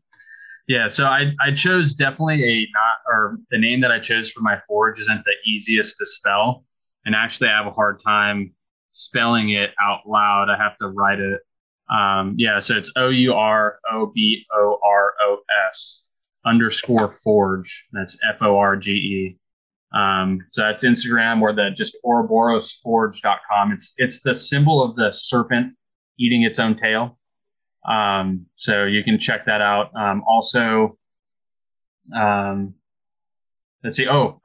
[0.69, 4.41] yeah, so I, I chose definitely a not, or the name that I chose for
[4.41, 6.65] my forge isn't the easiest to spell.
[7.05, 8.55] And actually, I have a hard time
[8.91, 10.49] spelling it out loud.
[10.49, 11.41] I have to write it.
[11.95, 15.39] Um, yeah, so it's O U R O B O R O
[15.71, 16.01] S
[16.47, 17.87] underscore forge.
[17.93, 19.39] That's F O R G E.
[19.95, 23.73] Um, so that's Instagram or the just ouroborosforge.com.
[23.73, 25.75] It's it's the symbol of the serpent
[26.19, 27.19] eating its own tail.
[27.89, 29.95] Um, so you can check that out.
[29.95, 30.99] Um, also,
[32.15, 32.75] um,
[33.83, 34.09] let's see.
[34.09, 34.41] Oh,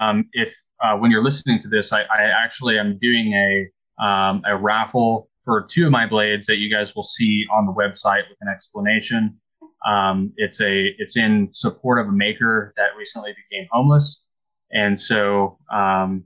[0.00, 4.42] um, if uh, when you're listening to this, I, I actually am doing a um,
[4.46, 8.28] a raffle for two of my blades that you guys will see on the website
[8.28, 9.38] with an explanation.
[9.86, 14.24] Um, it's a it's in support of a maker that recently became homeless,
[14.70, 16.24] and so um,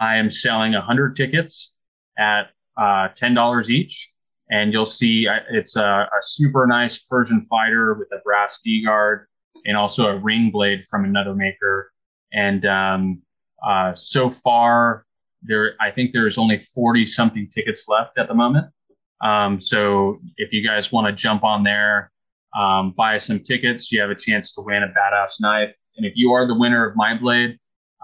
[0.00, 1.72] I am selling hundred tickets
[2.18, 4.12] at uh, $10 each.
[4.50, 8.82] And you'll see uh, it's a, a, super nice Persian fighter with a brass D
[8.82, 9.26] guard
[9.66, 11.92] and also a ring blade from another maker.
[12.32, 13.22] And um,
[13.62, 15.04] uh, so far,
[15.42, 18.68] there I think there's only 40 something tickets left at the moment.
[19.22, 22.10] Um, so if you guys want to jump on there,
[22.58, 25.74] um, buy some tickets, you have a chance to win a badass knife.
[25.96, 27.58] And if you are the winner of my blade,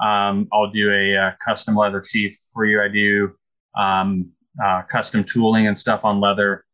[0.05, 2.83] um, I'll do a, a, uh, custom leather sheath for you.
[2.83, 3.33] I do
[3.77, 4.31] um,
[4.63, 6.65] uh, custom tooling and stuff on leather.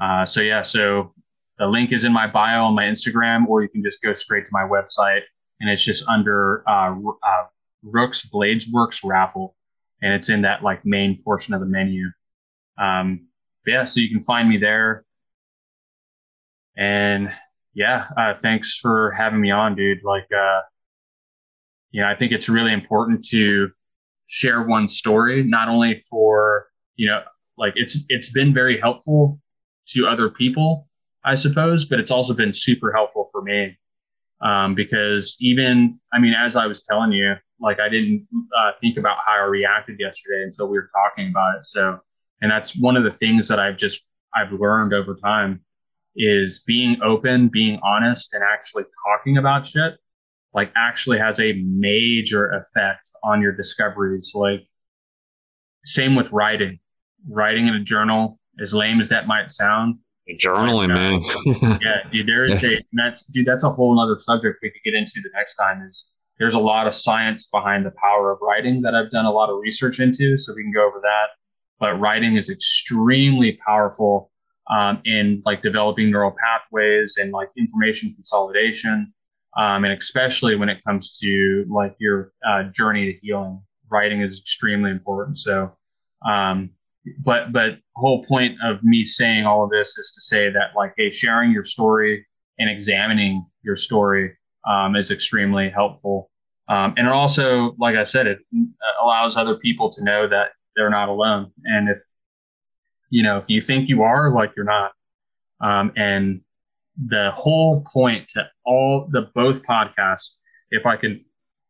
[0.00, 1.14] Uh, so yeah, so
[1.58, 4.44] the link is in my bio on my Instagram, or you can just go straight
[4.44, 5.22] to my website,
[5.60, 7.44] and it's just under uh, uh,
[7.82, 9.54] Rooks Blades Works raffle,
[10.02, 12.06] and it's in that like main portion of the menu.
[12.78, 13.28] Um,
[13.66, 15.04] yeah, so you can find me there.
[16.76, 17.32] And
[17.72, 20.02] yeah, uh, thanks for having me on, dude.
[20.02, 20.60] Like, uh,
[21.92, 23.70] you know, I think it's really important to
[24.26, 27.22] share one story, not only for you know,
[27.56, 29.40] like it's it's been very helpful
[29.88, 30.88] to other people,
[31.24, 33.76] I suppose, but it's also been super helpful for me
[34.40, 38.98] um, because even I mean, as I was telling you, like I didn't uh, think
[38.98, 41.66] about how I reacted yesterday until we were talking about it.
[41.66, 41.98] So,
[42.42, 44.02] and that's one of the things that I've just
[44.34, 45.60] I've learned over time
[46.16, 49.94] is being open, being honest, and actually talking about shit.
[50.52, 54.32] Like actually has a major effect on your discoveries.
[54.34, 54.60] Like
[55.84, 56.78] same with writing
[57.28, 59.98] writing in a journal, as lame as that might sound.
[60.40, 61.78] Journaling, like, uh, man.
[61.82, 64.94] yeah, dude, there is a that's dude, that's a whole other subject we could get
[64.94, 65.82] into the next time.
[65.82, 69.30] Is there's a lot of science behind the power of writing that I've done a
[69.30, 71.26] lot of research into, so we can go over that.
[71.78, 74.30] But writing is extremely powerful
[74.70, 79.12] um, in like developing neural pathways and like information consolidation,
[79.58, 83.60] um, and especially when it comes to like your uh, journey to healing.
[83.90, 85.38] Writing is extremely important.
[85.38, 85.76] So
[86.26, 86.70] um,
[87.18, 90.94] but but whole point of me saying all of this is to say that like
[90.96, 92.26] hey sharing your story
[92.58, 96.30] and examining your story um, is extremely helpful.
[96.68, 98.38] Um, and it also like i said it
[99.02, 101.52] allows other people to know that they're not alone.
[101.64, 101.98] And if
[103.10, 104.92] you know if you think you are like you're not.
[105.60, 106.40] Um, and
[107.06, 110.30] the whole point to all the both podcasts
[110.70, 111.24] if i can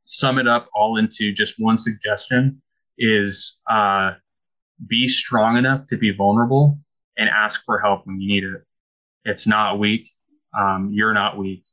[0.05, 2.61] sum it up all into just one suggestion
[2.99, 4.13] is uh,
[4.87, 6.79] be strong enough to be vulnerable
[7.17, 8.63] and ask for help when you need it.
[9.25, 10.11] It's not weak.
[10.59, 11.65] Um, you're not weak.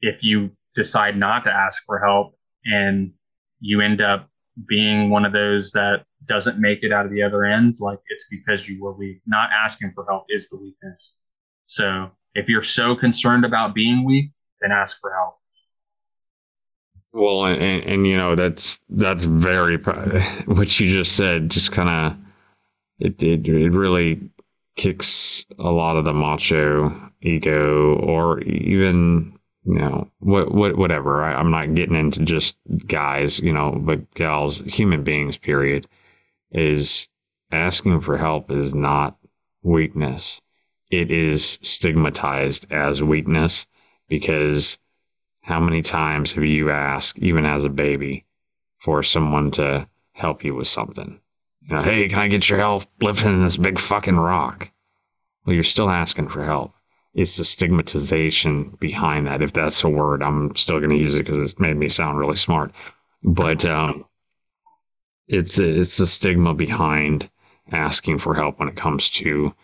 [0.00, 3.12] If you decide not to ask for help and
[3.60, 4.28] you end up
[4.68, 8.26] being one of those that doesn't make it out of the other end, like it's
[8.30, 9.20] because you were weak.
[9.26, 11.14] Not asking for help is the weakness.
[11.66, 14.30] So if you're so concerned about being weak,
[14.60, 15.38] then ask for help.
[17.12, 19.76] Well, and, and, and you know that's that's very
[20.46, 21.50] what you just said.
[21.50, 22.18] Just kind of
[22.98, 24.30] it, it it really
[24.76, 31.24] kicks a lot of the macho ego, or even you know what what whatever.
[31.24, 32.56] I, I'm not getting into just
[32.86, 35.36] guys, you know, but gals, human beings.
[35.36, 35.86] Period.
[36.50, 37.08] Is
[37.52, 39.18] asking for help is not
[39.62, 40.40] weakness.
[40.90, 43.66] It is stigmatized as weakness
[44.08, 44.78] because
[45.42, 48.26] how many times have you asked, even as a baby,
[48.78, 51.20] for someone to help you with something?
[51.62, 54.70] You know, hey, can I get your help lifting this big fucking rock?
[55.44, 56.74] Well, you're still asking for help.
[57.14, 59.42] It's the stigmatization behind that.
[59.42, 62.18] If that's a word, I'm still going to use it because it's made me sound
[62.18, 62.72] really smart.
[63.22, 64.04] But um,
[65.26, 67.28] it's it's the stigma behind
[67.72, 69.54] asking for help when it comes to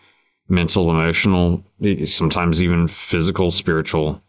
[0.47, 1.63] mental, emotional,
[2.03, 4.21] sometimes even physical, spiritual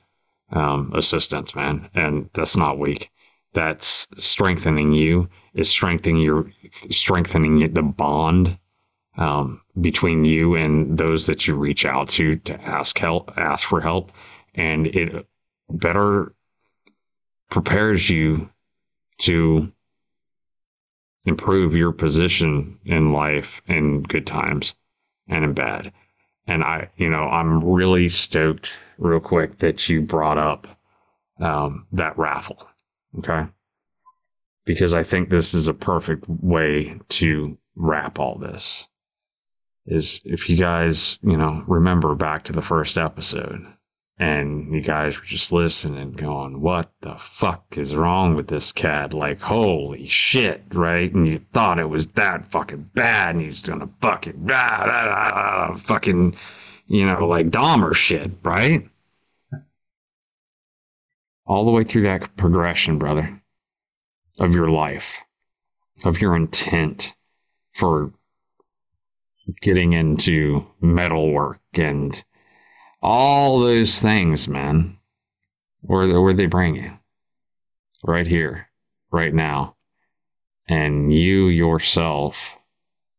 [0.50, 1.88] um, assistance, man.
[1.94, 3.10] And that's not weak.
[3.52, 5.28] That's strengthening you.
[5.54, 8.58] Is strengthening your strengthening the bond
[9.16, 13.80] um, between you and those that you reach out to to ask help, ask for
[13.80, 14.12] help,
[14.54, 15.26] and it
[15.70, 16.34] better
[17.48, 18.50] prepares you
[19.18, 19.72] to
[21.26, 24.74] improve your position in life in good times
[25.28, 25.92] and in bad.
[26.46, 30.68] And I, you know, I'm really stoked, real quick, that you brought up
[31.40, 32.68] um, that raffle.
[33.18, 33.46] Okay.
[34.64, 38.88] Because I think this is a perfect way to wrap all this.
[39.86, 43.64] Is if you guys, you know, remember back to the first episode,
[44.18, 49.12] and you guys were just listening going, what the fuck is wrong with this cat?
[49.12, 51.12] Like, holy shit, right?
[51.12, 55.76] And you thought it was that fucking bad and he's gonna fucking, blah, blah, blah,
[55.76, 56.34] fucking,
[56.86, 58.88] you know, like Dahmer shit, right?
[61.44, 63.42] All the way through that progression, brother,
[64.38, 65.22] of your life,
[66.04, 67.14] of your intent
[67.74, 68.12] for
[69.60, 72.24] getting into metal work and
[73.06, 74.98] all those things, man.
[75.82, 76.90] Where where they bring you?
[78.02, 78.68] Right here,
[79.12, 79.76] right now.
[80.68, 82.58] And you yourself,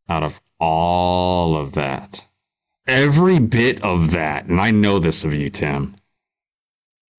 [0.09, 2.25] out of all of that,
[2.85, 5.95] every bit of that, and I know this of you, Tim,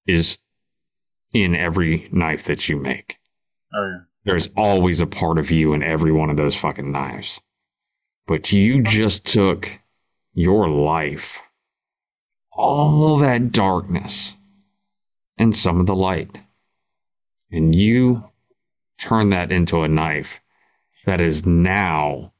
[0.05, 0.37] is
[1.33, 3.17] in every knife that you make.
[3.73, 3.99] Oh, yeah.
[4.25, 7.41] There's always a part of you in every one of those fucking knives.
[8.27, 9.79] But you just took
[10.33, 11.41] your life
[12.59, 14.35] all that darkness
[15.37, 16.41] and some of the light.
[17.49, 18.25] And you
[18.97, 20.41] turn that into a knife
[21.05, 22.33] that is now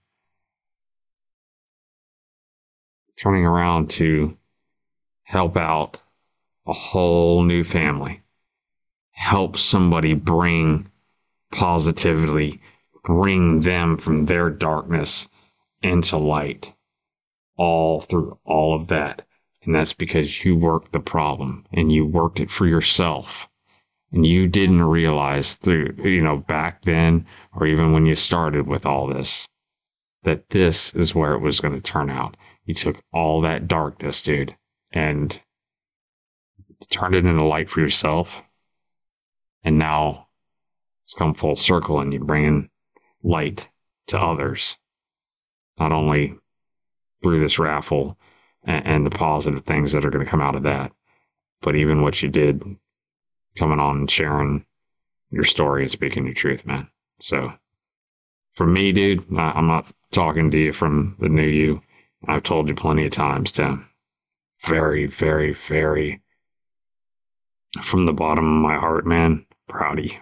[3.15, 4.37] turning around to
[5.23, 5.99] help out
[6.67, 8.21] a whole new family,
[9.11, 10.91] help somebody bring
[11.49, 12.61] positively,
[13.05, 15.29] bring them from their darkness
[15.81, 16.73] into light,
[17.55, 19.25] all through all of that.
[19.63, 23.47] And that's because you worked the problem and you worked it for yourself.
[24.11, 28.85] And you didn't realize through, you know, back then or even when you started with
[28.85, 29.47] all this,
[30.23, 32.35] that this is where it was going to turn out.
[32.65, 34.55] You took all that darkness, dude,
[34.91, 35.39] and
[36.89, 38.41] turned it into light for yourself.
[39.63, 40.27] And now
[41.03, 42.69] it's come full circle and you're bringing
[43.23, 43.69] light
[44.07, 44.77] to others.
[45.79, 46.35] Not only
[47.21, 48.17] through this raffle,
[48.63, 50.91] and, and the positive things that are going to come out of that.
[51.61, 52.63] But even what you did
[53.55, 54.65] coming on and sharing
[55.29, 56.89] your story and speaking your truth, man.
[57.21, 57.53] So
[58.53, 61.81] for me, dude, I'm not talking to you from the new you.
[62.27, 63.89] I've told you plenty of times, Tim.
[64.61, 66.21] Very, very, very
[67.81, 70.17] from the bottom of my heart, man, proud of you.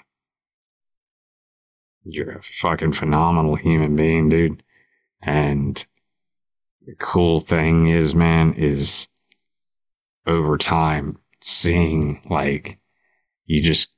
[2.03, 4.63] You're a fucking phenomenal human being, dude.
[5.21, 5.83] And
[6.95, 9.07] cool thing is, man, is
[10.25, 12.79] over time seeing like
[13.45, 13.89] you just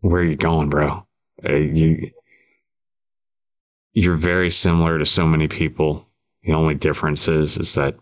[0.00, 1.06] where are you going, bro?
[1.48, 2.10] Uh, you
[3.92, 6.06] you're very similar to so many people.
[6.42, 7.96] The only difference is is that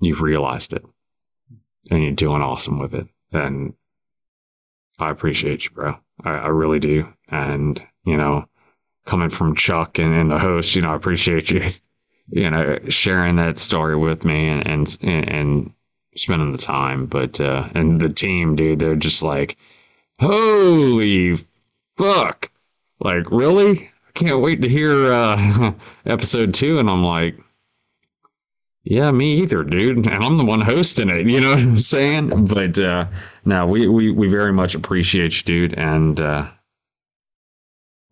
[0.00, 0.84] you've realized it
[1.90, 3.06] and you're doing awesome with it.
[3.32, 3.74] And
[4.98, 5.96] I appreciate you, bro.
[6.24, 7.12] I, I really do.
[7.28, 8.46] And, you know,
[9.06, 11.62] coming from Chuck and, and the host, you know, I appreciate you
[12.28, 14.66] you know, sharing that story with me and,
[15.02, 15.72] and, and
[16.16, 17.06] spending the time.
[17.06, 19.56] But uh, and the team, dude, they're just like,
[20.20, 21.36] holy
[21.96, 22.50] fuck,
[23.00, 23.90] like really?
[24.08, 25.72] I can't wait to hear uh,
[26.06, 26.78] episode two.
[26.78, 27.36] And I'm like,
[28.84, 29.96] yeah, me either, dude.
[29.98, 31.26] And I'm the one hosting it.
[31.28, 32.46] You know what I'm saying?
[32.46, 33.06] But uh,
[33.44, 35.74] no, we, we we very much appreciate you, dude.
[35.74, 36.50] And uh,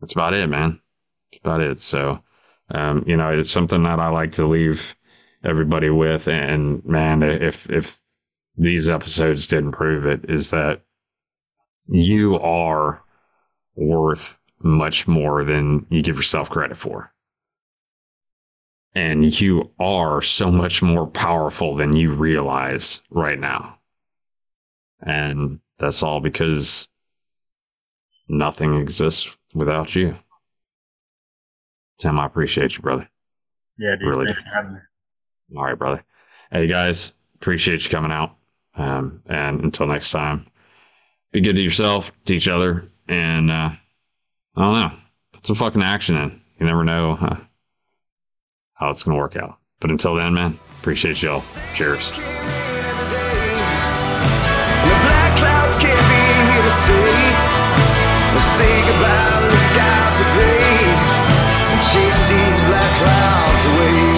[0.01, 0.81] that's about it, man.
[1.33, 1.81] That's about it.
[1.81, 2.23] So,
[2.70, 4.97] um, you know, it's something that I like to leave
[5.44, 6.28] everybody with.
[6.28, 8.00] And man, if if
[8.57, 10.82] these episodes didn't prove it, is that
[11.86, 13.02] you are
[13.74, 17.12] worth much more than you give yourself credit for
[18.94, 23.78] and you are so much more powerful than you realize right now.
[25.00, 26.89] And that's all because
[28.28, 30.16] nothing exists without you.
[32.01, 33.09] Tim, I appreciate you, brother.
[33.79, 34.09] Yeah, dude.
[34.09, 34.81] Really thanks for having me.
[35.57, 36.05] All right, brother.
[36.51, 38.37] Hey, guys, appreciate you coming out.
[38.75, 40.47] Um, and until next time,
[41.31, 43.70] be good to yourself, to each other, and uh,
[44.57, 44.93] I don't know,
[45.33, 46.41] put some fucking action in.
[46.59, 47.15] You never know.
[47.15, 47.37] Huh?
[48.81, 49.59] how it's going to work out.
[49.79, 51.43] But until then, man, appreciate y'all.
[51.75, 52.12] Cheers.
[58.57, 61.19] say goodbye to the sky
[61.89, 64.10] she sees black clouds away.